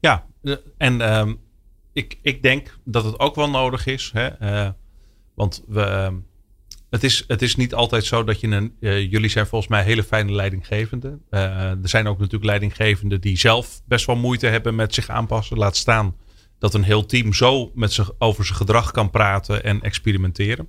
Ja, 0.00 0.24
eh, 0.42 0.54
en 0.76 1.00
ehm, 1.00 1.34
ik, 1.92 2.18
ik 2.22 2.42
denk 2.42 2.78
dat 2.84 3.04
het 3.04 3.18
ook 3.18 3.34
wel 3.34 3.50
nodig 3.50 3.86
is. 3.86 4.10
Hè? 4.12 4.26
eh, 4.26 4.70
want 5.34 5.64
we, 5.66 5.82
ehm, 5.82 6.14
het, 6.90 7.04
is, 7.04 7.24
het 7.26 7.42
is 7.42 7.56
niet 7.56 7.74
altijd 7.74 8.04
zo 8.04 8.24
dat 8.24 8.40
je 8.40 8.46
een. 8.46 8.74
eh, 8.80 9.10
jullie 9.10 9.30
zijn 9.30 9.46
volgens 9.46 9.70
mij 9.70 9.82
hele 9.82 10.02
fijne 10.02 10.32
leidinggevenden. 10.32 11.22
Eh, 11.30 11.70
er 11.70 11.88
zijn 11.88 12.06
ook 12.06 12.18
natuurlijk 12.18 12.44
leidinggevenden 12.44 13.20
die 13.20 13.38
zelf 13.38 13.80
best 13.86 14.06
wel 14.06 14.16
moeite 14.16 14.46
hebben 14.46 14.74
met 14.74 14.94
zich 14.94 15.08
aanpassen. 15.08 15.58
Laat 15.58 15.76
staan 15.76 16.16
dat 16.58 16.74
een 16.74 16.82
heel 16.82 17.06
team 17.06 17.32
zo 17.32 17.70
met 17.74 17.92
zich 17.92 18.10
over 18.18 18.44
zijn 18.44 18.58
gedrag 18.58 18.90
kan 18.90 19.10
praten 19.10 19.64
en 19.64 19.80
experimenteren. 19.82 20.68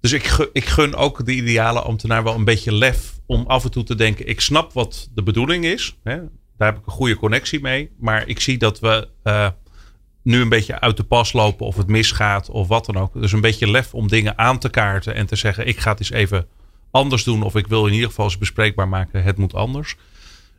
Dus 0.00 0.12
ik, 0.12 0.48
ik 0.52 0.64
gun 0.64 0.94
ook 0.94 1.26
de 1.26 1.32
ideale 1.32 1.80
ambtenaar 1.80 2.22
wel 2.24 2.34
een 2.34 2.44
beetje 2.44 2.74
lef 2.74 3.20
om 3.26 3.44
af 3.46 3.64
en 3.64 3.70
toe 3.70 3.82
te 3.84 3.94
denken: 3.94 4.28
ik 4.28 4.40
snap 4.40 4.72
wat 4.72 5.08
de 5.14 5.22
bedoeling 5.22 5.64
is. 5.64 5.96
Hè? 6.02 6.16
Daar 6.56 6.68
heb 6.72 6.78
ik 6.78 6.86
een 6.86 6.92
goede 6.92 7.16
connectie 7.16 7.60
mee. 7.60 7.90
Maar 7.98 8.28
ik 8.28 8.40
zie 8.40 8.58
dat 8.58 8.80
we 8.80 9.08
nu 10.24 10.40
een 10.40 10.48
beetje 10.48 10.80
uit 10.80 10.96
de 10.96 11.04
pas 11.04 11.32
lopen 11.32 11.66
of 11.66 11.76
het 11.76 11.86
misgaat 11.86 12.50
of 12.50 12.68
wat 12.68 12.86
dan 12.86 12.96
ook. 12.96 13.12
Dus 13.20 13.32
een 13.32 13.40
beetje 13.40 13.70
lef 13.70 13.94
om 13.94 14.08
dingen 14.08 14.38
aan 14.38 14.58
te 14.58 14.70
kaarten 14.70 15.14
en 15.14 15.26
te 15.26 15.36
zeggen: 15.36 15.66
ik 15.66 15.78
ga 15.78 15.90
het 15.90 16.00
eens 16.00 16.10
even 16.10 16.46
anders 16.90 17.24
doen. 17.24 17.42
Of 17.42 17.56
ik 17.56 17.66
wil 17.66 17.86
in 17.86 17.92
ieder 17.92 18.08
geval 18.08 18.24
eens 18.24 18.38
bespreekbaar 18.38 18.88
maken: 18.88 19.22
het 19.22 19.36
moet 19.36 19.54
anders. 19.54 19.96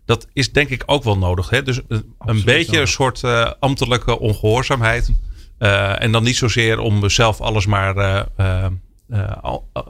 Dat 0.05 0.27
is 0.33 0.51
denk 0.51 0.69
ik 0.69 0.83
ook 0.85 1.03
wel 1.03 1.17
nodig. 1.17 1.49
Hè? 1.49 1.63
Dus 1.63 1.79
een, 2.19 2.43
beetje 2.43 2.79
een 2.79 2.87
soort 2.87 3.23
eh, 3.23 3.51
ambtelijke 3.59 4.19
ongehoorzaamheid. 4.19 5.11
Eh, 5.57 6.01
en 6.01 6.11
dan 6.11 6.23
niet 6.23 6.35
zozeer 6.35 6.79
om 6.79 7.09
zelf 7.09 7.41
alles 7.41 7.65
maar 7.65 7.95
eh, 8.35 8.65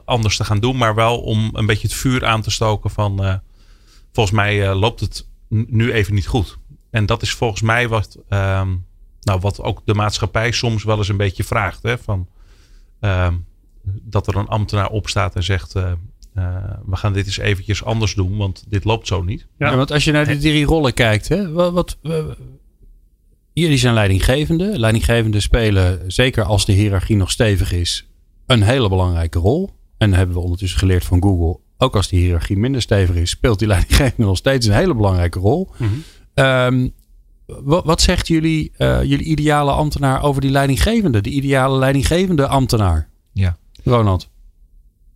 anders 0.04 0.36
te 0.36 0.44
gaan 0.44 0.60
doen. 0.60 0.76
Maar 0.76 0.94
wel 0.94 1.18
om 1.18 1.50
een 1.52 1.66
beetje 1.66 1.88
het 1.88 1.96
vuur 1.96 2.26
aan 2.26 2.42
te 2.42 2.50
stoken 2.50 2.90
van... 2.90 3.40
volgens 4.12 4.36
mij 4.36 4.74
loopt 4.74 5.00
het 5.00 5.26
nu 5.48 5.92
even 5.92 6.14
niet 6.14 6.26
goed. 6.26 6.58
En 6.90 7.06
dat 7.06 7.22
is 7.22 7.32
volgens 7.32 7.62
mij 7.62 7.88
wat, 7.88 8.18
ehm, 8.28 8.68
nou, 9.26 9.40
wat 9.40 9.62
ook 9.62 9.82
de 9.84 9.94
maatschappij 9.94 10.52
soms 10.52 10.84
wel 10.84 10.96
eens 10.96 11.08
een 11.08 11.16
beetje 11.16 11.44
vraagt. 11.44 11.82
Hè? 11.82 11.98
Van, 11.98 12.28
ehm, 13.00 13.34
dat 14.02 14.26
er 14.26 14.36
een 14.36 14.48
ambtenaar 14.48 14.90
opstaat 14.90 15.34
en 15.34 15.42
zegt... 15.42 15.74
eh, 15.74 15.92
eh, 16.34 16.54
we 16.86 16.96
gaan 16.96 17.12
dit 17.12 17.26
eens 17.26 17.38
eventjes 17.38 17.84
anders 17.84 18.14
doen, 18.14 18.36
want 18.36 18.64
dit 18.68 18.84
loopt 18.84 19.06
zo 19.06 19.22
niet. 19.22 19.46
Ja. 19.58 19.70
Ja, 19.70 19.76
want 19.76 19.92
als 19.92 20.04
je 20.04 20.12
naar 20.12 20.26
die 20.26 20.38
drie 20.38 20.64
rollen 20.64 20.94
kijkt, 20.94 21.28
hè, 21.28 21.52
wat, 21.52 21.72
wat, 21.72 21.98
eh, 22.02 22.24
jullie 23.52 23.78
zijn 23.78 23.94
leidinggevende. 23.94 24.78
Leidinggevenden 24.78 25.42
spelen, 25.42 26.12
zeker 26.12 26.44
als 26.44 26.64
de 26.64 26.72
hiërarchie 26.72 27.16
nog 27.16 27.30
stevig 27.30 27.72
is, 27.72 28.08
een 28.46 28.62
hele 28.62 28.88
belangrijke 28.88 29.38
rol. 29.38 29.70
En 29.98 30.08
dat 30.08 30.18
hebben 30.18 30.36
we 30.36 30.42
ondertussen 30.42 30.78
geleerd 30.78 31.04
van 31.04 31.22
Google. 31.22 31.60
Ook 31.78 31.96
als 31.96 32.08
die 32.08 32.20
hiërarchie 32.20 32.56
minder 32.56 32.82
stevig 32.82 33.16
is, 33.16 33.30
speelt 33.30 33.58
die 33.58 33.68
leidinggevende 33.68 34.26
nog 34.26 34.36
steeds 34.36 34.66
een 34.66 34.74
hele 34.74 34.94
belangrijke 34.94 35.38
rol. 35.38 35.70
Ehm, 36.34 36.88
wat, 37.46 37.84
wat 37.84 38.00
zegt 38.00 38.28
jullie, 38.28 38.72
eh, 38.76 39.02
jullie 39.02 39.26
ideale 39.26 39.70
ambtenaar 39.70 40.22
over 40.22 40.40
die 40.40 40.50
leidinggevende? 40.50 41.20
De 41.20 41.30
ideale 41.30 41.78
leidinggevende 41.78 42.46
ambtenaar? 42.46 43.08
Ja. 43.32 43.56
Ronald. 43.84 44.30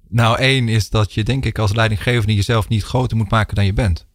Nou, 0.08 0.38
één 0.38 0.68
is 0.68 0.90
dat 0.90 1.12
je 1.12 1.24
denk 1.24 1.44
ik 1.44 1.58
als 1.58 1.74
leidinggevende 1.74 2.34
jezelf 2.34 2.68
niet 2.68 2.84
groter 2.84 3.16
moet 3.16 3.30
maken 3.30 3.54
dan 3.54 3.64
je 3.64 3.72
bent. 3.72 4.06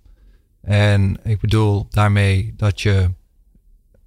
En 0.61 1.17
ik 1.23 1.39
bedoel 1.39 1.87
daarmee 1.89 2.53
dat 2.57 2.81
je 2.81 3.09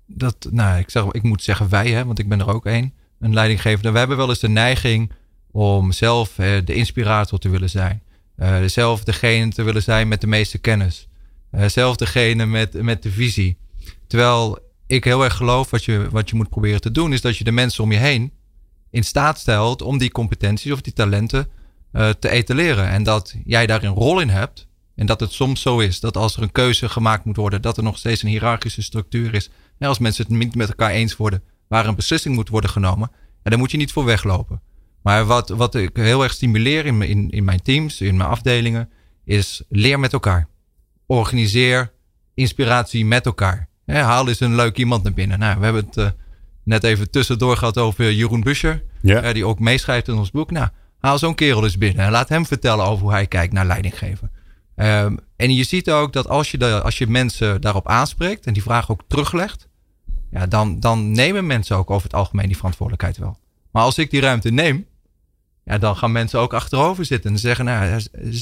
dat, 0.06 0.48
nou, 0.50 0.78
ik 0.78 0.90
zeg, 0.90 1.04
ik 1.04 1.22
moet 1.22 1.42
zeggen 1.42 1.68
wij, 1.68 1.90
hè, 1.90 2.04
want 2.04 2.18
ik 2.18 2.28
ben 2.28 2.40
er 2.40 2.54
ook 2.54 2.66
één, 2.66 2.94
een 3.20 3.34
leidinggevende. 3.34 3.90
We 3.90 3.98
hebben 3.98 4.16
wel 4.16 4.28
eens 4.28 4.38
de 4.38 4.48
neiging 4.48 5.12
om 5.50 5.92
zelf 5.92 6.38
eh, 6.38 6.50
de 6.64 6.74
inspirator 6.74 7.38
te 7.38 7.48
willen 7.48 7.70
zijn. 7.70 8.02
Eh, 8.36 8.62
zelf 8.64 9.04
degene 9.04 9.50
te 9.50 9.62
willen 9.62 9.82
zijn 9.82 10.08
met 10.08 10.20
de 10.20 10.26
meeste 10.26 10.58
kennis. 10.58 11.08
Eh, 11.50 11.66
zelf 11.66 11.96
degene 11.96 12.46
met, 12.46 12.82
met 12.82 13.02
de 13.02 13.10
visie. 13.10 13.56
Terwijl 14.08 14.58
ik 14.86 15.04
heel 15.04 15.24
erg 15.24 15.36
geloof 15.36 15.70
wat 15.70 15.84
je, 15.84 16.08
wat 16.10 16.30
je 16.30 16.36
moet 16.36 16.48
proberen 16.48 16.80
te 16.80 16.90
doen, 16.90 17.12
is 17.12 17.20
dat 17.20 17.36
je 17.36 17.44
de 17.44 17.52
mensen 17.52 17.84
om 17.84 17.92
je 17.92 17.98
heen 17.98 18.32
in 18.90 19.04
staat 19.04 19.38
stelt 19.38 19.82
om 19.82 19.98
die 19.98 20.10
competenties 20.10 20.72
of 20.72 20.80
die 20.80 20.92
talenten 20.92 21.48
eh, 21.92 22.10
te 22.10 22.28
etaleren. 22.28 22.88
En 22.88 23.02
dat 23.02 23.34
jij 23.44 23.66
daar 23.66 23.82
een 23.82 23.94
rol 23.94 24.20
in 24.20 24.28
hebt. 24.28 24.66
En 24.94 25.06
dat 25.06 25.20
het 25.20 25.32
soms 25.32 25.60
zo 25.60 25.78
is 25.78 26.00
dat 26.00 26.16
als 26.16 26.36
er 26.36 26.42
een 26.42 26.52
keuze 26.52 26.88
gemaakt 26.88 27.24
moet 27.24 27.36
worden, 27.36 27.62
dat 27.62 27.76
er 27.76 27.82
nog 27.82 27.98
steeds 27.98 28.22
een 28.22 28.28
hiërarchische 28.28 28.82
structuur 28.82 29.34
is. 29.34 29.50
En 29.78 29.88
als 29.88 29.98
mensen 29.98 30.24
het 30.26 30.32
niet 30.38 30.54
met 30.54 30.68
elkaar 30.68 30.90
eens 30.90 31.16
worden 31.16 31.42
waar 31.68 31.86
een 31.86 31.94
beslissing 31.94 32.34
moet 32.34 32.48
worden 32.48 32.70
genomen, 32.70 33.10
ja, 33.42 33.50
daar 33.50 33.58
moet 33.58 33.70
je 33.70 33.76
niet 33.76 33.92
voor 33.92 34.04
weglopen. 34.04 34.62
Maar 35.02 35.24
wat, 35.24 35.48
wat 35.48 35.74
ik 35.74 35.96
heel 35.96 36.22
erg 36.22 36.32
stimuleer 36.32 36.86
in, 36.86 37.02
in, 37.02 37.30
in 37.30 37.44
mijn 37.44 37.62
teams, 37.62 38.00
in 38.00 38.16
mijn 38.16 38.28
afdelingen, 38.28 38.90
is 39.24 39.62
leer 39.68 40.00
met 40.00 40.12
elkaar. 40.12 40.48
Organiseer 41.06 41.92
inspiratie 42.34 43.04
met 43.04 43.26
elkaar. 43.26 43.68
Hè, 43.92 44.00
haal 44.00 44.28
eens 44.28 44.40
een 44.40 44.54
leuk 44.54 44.76
iemand 44.76 45.02
naar 45.02 45.12
binnen. 45.12 45.38
Nou, 45.38 45.58
we 45.58 45.64
hebben 45.64 45.84
het 45.84 45.96
eh, 45.96 46.08
net 46.62 46.84
even 46.84 47.10
tussendoor 47.10 47.56
gehad 47.56 47.78
over 47.78 48.12
Jeroen 48.12 48.40
Buscher. 48.40 48.82
Ja. 49.00 49.32
die 49.32 49.44
ook 49.44 49.58
meeschrijft 49.58 50.08
in 50.08 50.14
ons 50.14 50.30
boek. 50.30 50.50
Nou, 50.50 50.68
haal 50.98 51.18
zo'n 51.18 51.34
kerel 51.34 51.64
eens 51.64 51.78
binnen 51.78 52.04
en 52.04 52.10
laat 52.10 52.28
hem 52.28 52.46
vertellen 52.46 52.84
over 52.84 53.02
hoe 53.02 53.12
hij 53.12 53.26
kijkt 53.26 53.52
naar 53.52 53.66
leidinggeven. 53.66 54.30
Ehm, 54.74 55.16
en 55.36 55.54
je 55.54 55.64
ziet 55.64 55.90
ook 55.90 56.12
dat 56.12 56.28
als 56.28 56.50
je, 56.50 56.58
de, 56.58 56.82
als 56.82 56.98
je 56.98 57.06
mensen 57.06 57.60
daarop 57.60 57.88
aanspreekt 57.88 58.46
en 58.46 58.52
die 58.52 58.62
vraag 58.62 58.90
ook 58.90 59.00
teruglegt, 59.06 59.68
ja, 60.30 60.46
dan, 60.46 60.80
dan 60.80 61.10
nemen 61.10 61.46
mensen 61.46 61.76
ook 61.76 61.90
over 61.90 62.02
het 62.02 62.14
algemeen 62.14 62.46
die 62.46 62.56
verantwoordelijkheid 62.56 63.18
wel. 63.18 63.38
Maar 63.70 63.82
als 63.82 63.98
ik 63.98 64.10
die 64.10 64.20
ruimte 64.20 64.50
neem, 64.50 64.86
ja, 65.64 65.78
dan 65.78 65.96
gaan 65.96 66.12
mensen 66.12 66.40
ook 66.40 66.54
achterover 66.54 67.04
zitten 67.04 67.30
en 67.30 67.38
zeggen, 67.38 67.64
nou, 67.64 68.00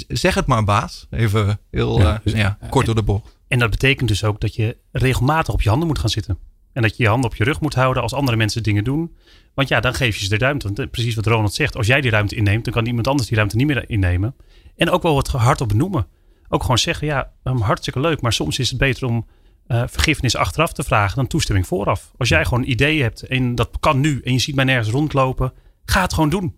zeg 0.08 0.34
het 0.34 0.46
maar 0.46 0.64
baas. 0.64 1.06
Even 1.10 1.58
heel 1.70 2.00
Ja, 2.00 2.20
eh, 2.24 2.34
ja, 2.34 2.58
kort 2.70 2.86
door 2.86 2.94
de 2.94 3.02
bocht. 3.02 3.35
En 3.48 3.58
dat 3.58 3.70
betekent 3.70 4.08
dus 4.08 4.24
ook 4.24 4.40
dat 4.40 4.54
je 4.54 4.76
regelmatig 4.92 5.54
op 5.54 5.62
je 5.62 5.68
handen 5.68 5.88
moet 5.88 5.98
gaan 5.98 6.08
zitten. 6.08 6.38
En 6.72 6.82
dat 6.82 6.96
je 6.96 7.02
je 7.02 7.08
handen 7.08 7.30
op 7.30 7.36
je 7.36 7.44
rug 7.44 7.60
moet 7.60 7.74
houden 7.74 8.02
als 8.02 8.14
andere 8.14 8.36
mensen 8.36 8.62
dingen 8.62 8.84
doen. 8.84 9.16
Want 9.54 9.68
ja, 9.68 9.80
dan 9.80 9.94
geef 9.94 10.16
je 10.16 10.22
ze 10.22 10.28
de 10.28 10.38
ruimte. 10.44 10.66
Want 10.66 10.78
eh, 10.78 10.86
precies 10.90 11.14
wat 11.14 11.26
Ronald 11.26 11.54
zegt. 11.54 11.76
Als 11.76 11.86
jij 11.86 12.00
die 12.00 12.10
ruimte 12.10 12.34
inneemt, 12.34 12.64
dan 12.64 12.72
kan 12.72 12.86
iemand 12.86 13.06
anders 13.06 13.28
die 13.28 13.36
ruimte 13.36 13.56
niet 13.56 13.66
meer 13.66 13.90
innemen. 13.90 14.34
En 14.76 14.90
ook 14.90 15.02
wel 15.02 15.14
wat 15.14 15.28
hardop 15.28 15.68
benoemen. 15.68 16.06
Ook 16.48 16.60
gewoon 16.60 16.78
zeggen, 16.78 17.06
ja, 17.06 17.32
um, 17.44 17.60
hartstikke 17.60 18.00
leuk. 18.00 18.20
Maar 18.20 18.32
soms 18.32 18.58
is 18.58 18.68
het 18.68 18.78
beter 18.78 19.06
om 19.06 19.26
eh, 19.66 19.82
vergiffenis 19.86 20.36
achteraf 20.36 20.72
te 20.72 20.82
vragen 20.82 21.16
dan 21.16 21.26
toestemming 21.26 21.66
vooraf. 21.66 22.12
Als 22.16 22.28
jij 22.28 22.44
gewoon 22.44 22.64
ideeën 22.64 23.02
hebt 23.02 23.22
en 23.22 23.54
dat 23.54 23.70
kan 23.80 24.00
nu. 24.00 24.20
En 24.24 24.32
je 24.32 24.38
ziet 24.38 24.54
mij 24.54 24.64
nergens 24.64 24.88
rondlopen. 24.88 25.52
Ga 25.84 26.02
het 26.02 26.12
gewoon 26.12 26.30
doen. 26.30 26.56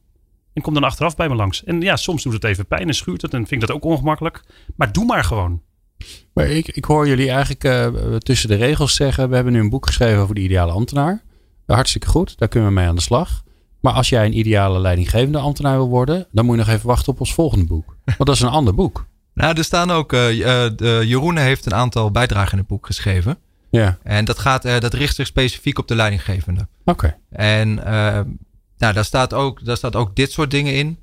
En 0.53 0.63
kom 0.63 0.75
dan 0.75 0.85
achteraf 0.85 1.17
bij 1.17 1.29
me 1.29 1.35
langs. 1.35 1.65
En 1.65 1.81
ja, 1.81 1.97
soms 1.97 2.23
doet 2.23 2.33
het 2.33 2.45
even 2.45 2.67
pijn 2.67 2.89
en 2.89 2.95
schuurt 2.95 3.23
het. 3.23 3.35
En 3.35 3.47
vind 3.47 3.63
ik 3.63 3.69
dat 3.69 3.77
ook 3.77 3.85
ongemakkelijk. 3.85 4.45
Maar 4.77 4.93
doe 4.93 5.05
maar 5.05 5.25
gewoon. 5.25 5.63
Maar 6.33 6.47
ik, 6.47 6.69
ik 6.69 6.85
hoor 6.85 7.09
jullie 7.09 7.31
eigenlijk 7.31 7.65
eh, 7.65 8.15
tussen 8.17 8.49
de 8.49 8.55
regels 8.55 8.95
zeggen: 8.95 9.29
we 9.29 9.35
hebben 9.35 9.53
nu 9.53 9.61
een 9.61 9.71
boek 9.71 9.87
geschreven 9.87 10.23
over 10.23 10.35
de 10.35 10.41
ideale 10.41 10.73
ambtenaar. 10.73 11.23
Hartstikke 11.67 12.07
goed, 12.07 12.39
daar 12.39 12.49
kunnen 12.49 12.69
we 12.69 12.75
mee 12.75 12.87
aan 12.87 12.95
de 12.95 13.01
slag. 13.01 13.43
Maar 13.81 13.93
als 13.93 14.09
jij 14.09 14.25
een 14.25 14.39
ideale 14.39 14.81
leidinggevende 14.81 15.39
ambtenaar 15.39 15.77
wil 15.77 15.89
worden, 15.89 16.27
dan 16.33 16.45
moet 16.45 16.55
je 16.55 16.61
nog 16.61 16.75
even 16.75 16.87
wachten 16.87 17.13
op 17.13 17.21
ons 17.21 17.35
volgende 17.35 17.65
boek. 17.65 17.97
Want 18.05 18.27
dat 18.27 18.35
is 18.35 18.41
een 18.41 18.49
ander 18.49 18.75
boek. 18.75 19.07
Nou, 19.35 19.57
er 19.57 19.65
staan 19.65 19.91
ook, 19.91 20.11
de, 20.11 21.03
Jeroen 21.07 21.37
heeft 21.37 21.67
een 21.67 21.75
aantal 21.75 22.11
bijdragen 22.11 22.53
in 22.53 22.59
het 22.59 22.67
boek 22.67 22.87
geschreven. 22.87 23.39
Ja, 23.71 23.99
En 24.03 24.25
dat, 24.25 24.39
gaat, 24.39 24.63
dat 24.63 24.95
richt 24.95 25.15
zich 25.15 25.27
specifiek 25.27 25.79
op 25.79 25.89
de 25.89 25.95
leidinggevende. 25.95 26.69
oké. 26.85 27.17
En 27.31 27.75
nou, 27.75 28.95
daar, 28.95 29.05
staat 29.05 29.35
ook, 29.35 29.65
daar 29.65 29.77
staat 29.77 29.97
ook 29.97 30.17
dit 30.17 30.33
soort 30.33 30.51
dingen 30.51 30.75
in. 30.75 30.99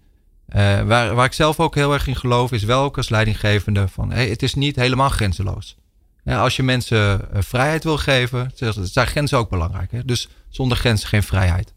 Eh, 0.47 0.81
waar, 0.81 1.15
waar 1.15 1.25
ik 1.25 1.33
zelf 1.33 1.59
ook 1.59 1.75
heel 1.75 1.93
erg 1.93 2.07
in 2.07 2.15
geloof, 2.15 2.51
is 2.51 2.63
wel 2.63 2.83
ook 2.83 2.97
als 2.97 3.09
leidinggevende 3.09 3.87
van 3.87 4.11
hey, 4.11 4.29
het 4.29 4.43
is 4.43 4.53
niet 4.53 4.75
helemaal 4.75 5.09
grenzeloos. 5.09 5.75
Ja, 6.23 6.39
als 6.41 6.55
je 6.55 6.63
mensen 6.63 7.31
eh, 7.33 7.41
vrijheid 7.41 7.83
wil 7.83 7.97
geven, 7.97 8.51
zeg- 8.55 8.75
zijn 8.81 9.07
grenzen 9.07 9.37
ook 9.37 9.49
belangrijk. 9.49 9.91
Hè? 9.91 10.05
Dus 10.05 10.29
zonder 10.49 10.77
grenzen 10.77 11.07
geen 11.07 11.23
vrijheid. 11.23 11.73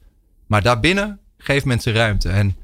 Maar 0.46 0.62
daarbinnen 0.62 1.18
geef 1.38 1.64
mensen 1.64 1.92
ruimte. 1.92 2.28
En 2.28 2.56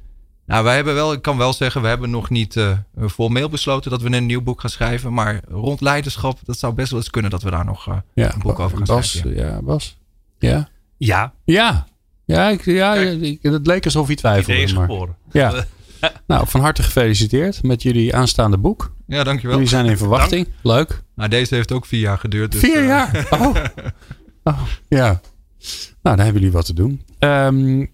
nou, 0.47 0.65
wij 0.65 0.75
hebben 0.75 0.95
wel, 0.95 1.13
ik 1.13 1.23
kan 1.23 1.37
wel 1.39 1.53
zeggen, 1.53 1.83
we 1.83 1.89
hebben 1.89 2.11
nog 2.11 2.31
niet 2.31 2.57
eh 2.57 2.79
formeel 3.11 3.49
besloten 3.49 3.91
dat 3.91 4.03
we 4.03 4.13
een 4.17 4.27
nieuw 4.27 4.43
boek 4.43 4.61
gaan 4.61 4.71
schrijven. 4.71 5.13
Maar 5.13 5.41
rond 5.49 5.81
leiderschap, 5.81 6.39
dat 6.45 6.59
zou 6.59 6.73
best 6.75 6.91
wel 6.91 7.01
eens 7.01 7.11
kunnen 7.11 7.31
dat 7.31 7.43
we 7.43 7.51
daar 7.51 7.65
nog 7.65 7.89
eh, 7.89 7.97
Ja, 8.15 8.33
een 8.35 8.41
boek 8.41 8.59
over 8.59 8.77
gaan 8.77 8.87
Bas, 8.87 9.11
schrijven. 9.11 9.45
ja, 9.47 9.63
Bas. 9.63 9.97
Ja. 10.39 10.69
Ja, 10.97 11.33
Ja. 11.45 11.87
Ja, 12.25 12.49
ik, 12.49 12.65
ja 12.65 12.95
ik- 12.95 13.39
het 13.43 13.67
leek 13.67 13.85
alsof 13.85 14.07
je 14.07 14.13
Idee 14.13 14.17
twijfelde. 14.23 14.61
is 14.63 14.73
Maar, 14.73 14.87
geboren. 14.87 15.17
ja. 15.33 15.53
Nou, 16.27 16.49
van 16.49 16.61
harte 16.61 16.83
gefeliciteerd 16.83 17.63
met 17.63 17.83
jullie 17.83 18.17
aanstaande 18.17 18.59
boek. 18.59 18.93
Ja, 19.07 19.25
dankjewel. 19.25 19.57
Jullie 19.57 19.71
zijn 19.71 19.87
in 19.87 19.97
verwachting. 19.97 20.49
Leuk. 20.63 21.03
Nou, 21.15 21.29
deze 21.31 21.55
heeft 21.55 21.73
ook 21.73 21.87
vier 21.87 22.01
jaar 22.01 22.19
geduurd. 22.19 22.53
Dus, 22.53 22.61
Vier 22.61 22.79
eh, 22.81 22.87
jaar. 22.87 23.27
Oh. 23.41 23.55
oh. 24.45 24.63
Ja. 24.89 25.21
Nou, 26.03 26.17
dan 26.17 26.19
hebben 26.19 26.35
jullie 26.35 26.53
wat 26.53 26.67
te 26.67 26.75
doen. 26.75 27.03
Ehm, 27.19 27.87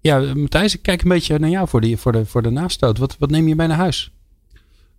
ja, 0.00 0.18
Matthijs, 0.34 0.74
ik 0.74 0.82
kijk 0.82 1.02
een 1.02 1.08
beetje 1.08 1.38
naar 1.38 1.50
jou 1.50 1.68
voor, 1.68 1.80
die, 1.80 1.96
voor, 1.96 2.12
de, 2.12 2.26
voor 2.26 2.42
de 2.42 2.50
nastoot. 2.50 2.98
Wat, 2.98 3.16
wat 3.18 3.30
neem 3.30 3.48
je 3.48 3.54
mee 3.54 3.66
naar 3.66 3.76
huis? 3.76 4.10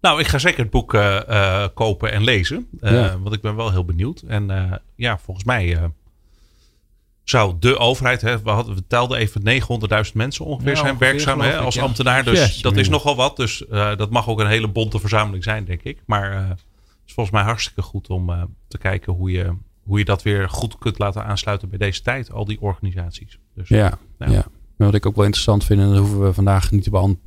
Nou, 0.01 0.19
ik 0.19 0.27
ga 0.27 0.37
zeker 0.37 0.59
het 0.59 0.69
boek 0.69 0.93
eh, 0.93 1.29
eh, 1.29 1.69
kopen 1.73 2.11
en 2.11 2.23
lezen. 2.23 2.67
Eh, 2.79 2.91
Ja. 2.91 3.19
Want 3.19 3.35
ik 3.35 3.41
ben 3.41 3.55
wel 3.55 3.71
heel 3.71 3.85
benieuwd. 3.85 4.23
En 4.27 4.51
eh, 4.51 4.71
ja, 4.95 5.17
volgens 5.17 5.45
mij 5.45 5.75
eh, 5.75 5.83
zou 7.29 7.55
de 7.59 7.77
overheid, 7.77 8.21
hè, 8.21 8.41
we, 8.41 8.49
hadden, 8.49 8.75
we 8.75 8.83
telden 8.87 9.17
even 9.17 9.41
900.000 9.41 10.13
mensen 10.13 10.45
ongeveer 10.45 10.69
Ja, 10.69 10.75
zijn 10.75 10.91
ongeveer, 10.91 11.07
werkzaam 11.07 11.41
hè, 11.41 11.57
als 11.57 11.79
ambtenaar. 11.79 12.23
Dus 12.23 12.61
dat 12.61 12.77
is 12.77 12.89
nogal 12.89 13.15
wat. 13.15 13.35
Dus 13.35 13.67
eh, 13.67 13.95
dat 13.95 14.09
mag 14.09 14.27
ook 14.27 14.39
een 14.39 14.47
hele 14.47 14.67
bonte 14.67 14.99
verzameling 14.99 15.43
zijn, 15.43 15.65
denk 15.65 15.81
ik. 15.83 16.01
Maar 16.05 16.31
eh, 16.31 16.49
het 16.49 16.59
is 17.07 17.13
volgens 17.13 17.35
mij 17.35 17.45
hartstikke 17.45 17.81
goed 17.81 18.09
om 18.09 18.29
eh, 18.29 18.41
te 18.67 18.77
kijken 18.77 19.13
hoe 19.13 19.31
je, 19.31 19.53
hoe 19.83 19.97
je 19.99 20.05
dat 20.05 20.23
weer 20.23 20.49
goed 20.49 20.77
kunt 20.77 20.99
laten 20.99 21.25
aansluiten 21.25 21.69
bij 21.69 21.77
deze 21.77 22.01
tijd. 22.01 22.31
Al 22.31 22.45
die 22.45 22.61
organisaties. 22.61 23.39
Dus, 23.55 23.67
Ja, 23.69 23.97
Ja. 24.19 24.27
ja. 24.29 24.45
Wat 24.77 24.93
ik 24.93 25.05
ook 25.05 25.15
wel 25.15 25.25
interessant 25.25 25.63
vind, 25.63 25.81
en 25.81 25.87
dat 25.89 25.97
hoeven 25.97 26.23
we 26.23 26.33
vandaag 26.33 26.71
niet 26.71 26.83
te, 26.83 26.89
beant- 26.89 27.19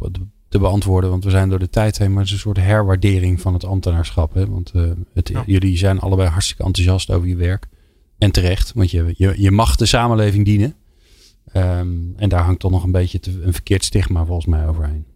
te 0.48 0.58
beantwoorden, 0.58 1.10
want 1.10 1.24
we 1.24 1.30
zijn 1.30 1.48
door 1.48 1.58
de 1.58 1.70
tijd 1.70 1.98
heen, 1.98 2.08
maar 2.10 2.18
het 2.18 2.26
is 2.26 2.32
een 2.32 2.38
soort 2.40 2.56
herwaardering 2.56 3.40
van 3.40 3.52
het 3.52 3.64
ambtenaarschap. 3.64 4.34
Hè? 4.34 4.46
Want 4.46 4.72
het, 5.14 5.28
Ja. 5.28 5.42
jullie 5.46 5.76
zijn 5.76 6.00
allebei 6.00 6.28
hartstikke 6.28 6.62
enthousiast 6.64 7.10
over 7.10 7.28
je 7.28 7.36
werk. 7.36 7.66
En 8.20 8.30
terecht, 8.30 8.72
want 8.72 8.90
je, 8.90 9.14
je, 9.16 9.34
je 9.36 9.50
mag 9.50 9.76
de 9.76 9.86
samenleving 9.86 10.44
dienen. 10.44 10.74
Ehm, 11.52 11.98
en 12.16 12.28
daar 12.28 12.42
hangt 12.44 12.60
toch 12.60 12.70
nog 12.70 12.82
een 12.84 12.92
beetje 12.92 13.20
te- 13.20 13.42
een 13.42 13.52
verkeerd 13.52 13.84
stigma 13.84 14.24
volgens 14.24 14.46
mij 14.46 14.66
overheen. 14.68 15.06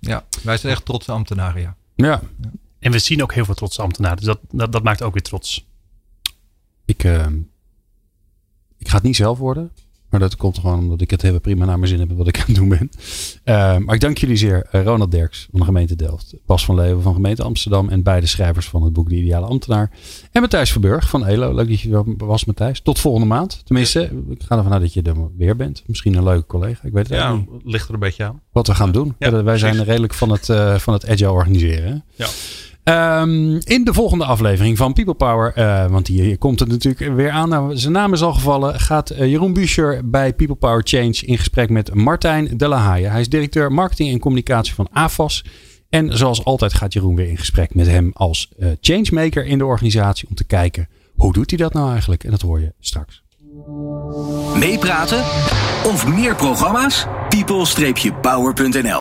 Ja, 0.00 0.24
wij 0.42 0.56
zijn 0.56 0.72
echt 0.72 0.84
trotse 0.84 1.12
ambtenaren, 1.12 1.60
ja. 1.60 1.76
Ja, 1.96 2.22
En 2.78 2.92
we 2.92 2.98
zien 2.98 3.22
ook 3.22 3.34
heel 3.34 3.44
veel 3.44 3.54
trotse 3.54 3.82
ambtenaren. 3.82 4.16
Dus 4.16 4.26
dat, 4.26 4.40
dat, 4.50 4.72
dat 4.72 4.82
maakt 4.82 5.02
ook 5.02 5.12
weer 5.12 5.22
trots. 5.22 5.66
ik, 6.84 7.04
ehm, 7.04 7.38
ik 8.78 8.88
ga 8.88 8.94
het 8.94 9.02
niet 9.04 9.16
zelf 9.16 9.38
worden. 9.38 9.72
Maar 10.14 10.22
dat 10.22 10.36
komt 10.36 10.58
gewoon 10.58 10.78
omdat 10.78 11.00
ik 11.00 11.10
het 11.10 11.22
heel 11.22 11.40
prima 11.40 11.64
naar 11.64 11.78
mijn 11.78 11.90
zin 11.90 11.98
heb 11.98 12.12
wat 12.12 12.28
ik 12.28 12.38
aan 12.38 12.44
het 12.46 12.54
doen 12.54 12.68
ben. 12.68 12.90
Eh, 13.44 13.76
maar 13.76 13.94
ik 13.94 14.00
dank 14.00 14.18
jullie 14.18 14.36
zeer. 14.36 14.66
Eh, 14.70 14.82
Ronald 14.82 15.10
Derks 15.10 15.46
van 15.50 15.60
de 15.60 15.66
gemeente 15.66 15.96
Delft. 15.96 16.34
Bas 16.46 16.64
van 16.64 16.74
Leeuwen 16.74 17.02
van 17.02 17.14
gemeente 17.14 17.42
Amsterdam. 17.42 17.88
En 17.88 18.02
beide 18.02 18.26
schrijvers 18.26 18.68
van 18.68 18.82
het 18.82 18.92
boek 18.92 19.08
De 19.08 19.14
Ideale 19.14 19.46
Ambtenaar. 19.46 19.90
En 20.32 20.40
Matthijs 20.40 20.72
Verburg 20.72 21.08
van 21.08 21.26
ELO. 21.26 21.54
Leuk 21.54 21.68
dat 21.68 21.80
je 21.80 21.92
er 21.92 22.26
was 22.26 22.44
Matthijs. 22.44 22.80
Tot 22.80 22.98
volgende 22.98 23.26
maand. 23.26 23.60
Tenminste, 23.64 24.10
ik 24.28 24.42
ga 24.42 24.56
ervan 24.56 24.72
uit 24.72 24.80
dat 24.80 24.92
je 24.92 25.02
er 25.02 25.16
weer 25.36 25.56
bent. 25.56 25.82
Misschien 25.86 26.14
een 26.14 26.24
leuke 26.24 26.46
collega. 26.46 26.86
Ik 26.86 26.92
weet 26.92 27.08
het 27.08 27.18
ja, 27.18 27.44
ligt 27.64 27.88
er 27.88 27.94
een 27.94 28.00
beetje 28.00 28.24
aan. 28.24 28.40
Wat 28.52 28.66
we 28.66 28.74
gaan 28.74 28.92
doen. 28.92 29.14
Ja, 29.18 29.42
wij 29.42 29.58
zijn 29.58 29.84
redelijk 29.84 30.14
van 30.14 30.30
het, 30.30 30.48
eh, 30.48 30.74
van 30.74 30.92
het 30.92 31.08
agile 31.08 31.32
organiseren. 31.32 32.04
Ja. 32.14 32.26
Ehm, 32.84 33.60
in 33.64 33.84
de 33.84 33.92
volgende 33.92 34.24
aflevering 34.24 34.76
van 34.76 34.92
People 34.92 35.14
Power, 35.14 35.52
eh, 35.52 35.86
want 35.86 36.06
hier, 36.06 36.38
komt 36.38 36.60
het 36.60 36.68
natuurlijk 36.68 37.14
weer 37.14 37.30
aan. 37.30 37.48
Nou, 37.48 37.76
zijn 37.76 37.92
naam 37.92 38.12
is 38.12 38.22
al 38.22 38.32
gevallen. 38.32 38.80
Gaat 38.80 39.10
eh, 39.10 39.30
Jeroen 39.30 39.52
Buescher 39.52 40.10
bij 40.10 40.34
People 40.34 40.56
Power 40.56 40.80
Change 40.84 41.14
in 41.26 41.38
gesprek 41.38 41.70
met 41.70 41.94
Martijn 41.94 42.48
de 42.56 42.68
la 42.68 42.76
Haye. 42.76 43.08
Hij 43.08 43.20
is 43.20 43.28
directeur 43.28 43.72
marketing 43.72 44.12
en 44.12 44.18
communicatie 44.18 44.74
van 44.74 44.88
AFAS. 44.92 45.44
En 45.88 46.16
zoals 46.16 46.44
altijd 46.44 46.74
gaat 46.74 46.92
Jeroen 46.92 47.16
weer 47.16 47.28
in 47.28 47.38
gesprek 47.38 47.74
met 47.74 47.86
hem 47.86 48.10
als 48.12 48.52
eh, 48.58 48.68
changemaker 48.80 49.46
in 49.46 49.58
de 49.58 49.64
organisatie. 49.64 50.28
Om 50.28 50.34
te 50.34 50.44
kijken 50.44 50.88
hoe 51.14 51.32
doet 51.32 51.50
hij 51.50 51.58
dat 51.58 51.72
nou 51.72 51.90
eigenlijk. 51.90 52.24
En 52.24 52.30
dat 52.30 52.40
hoor 52.40 52.60
je 52.60 52.72
straks. 52.80 53.22
Meepraten 54.58 55.18
of 55.84 56.06
meer 56.06 56.34
programma's? 56.34 57.06
people-power.nl 57.28 58.92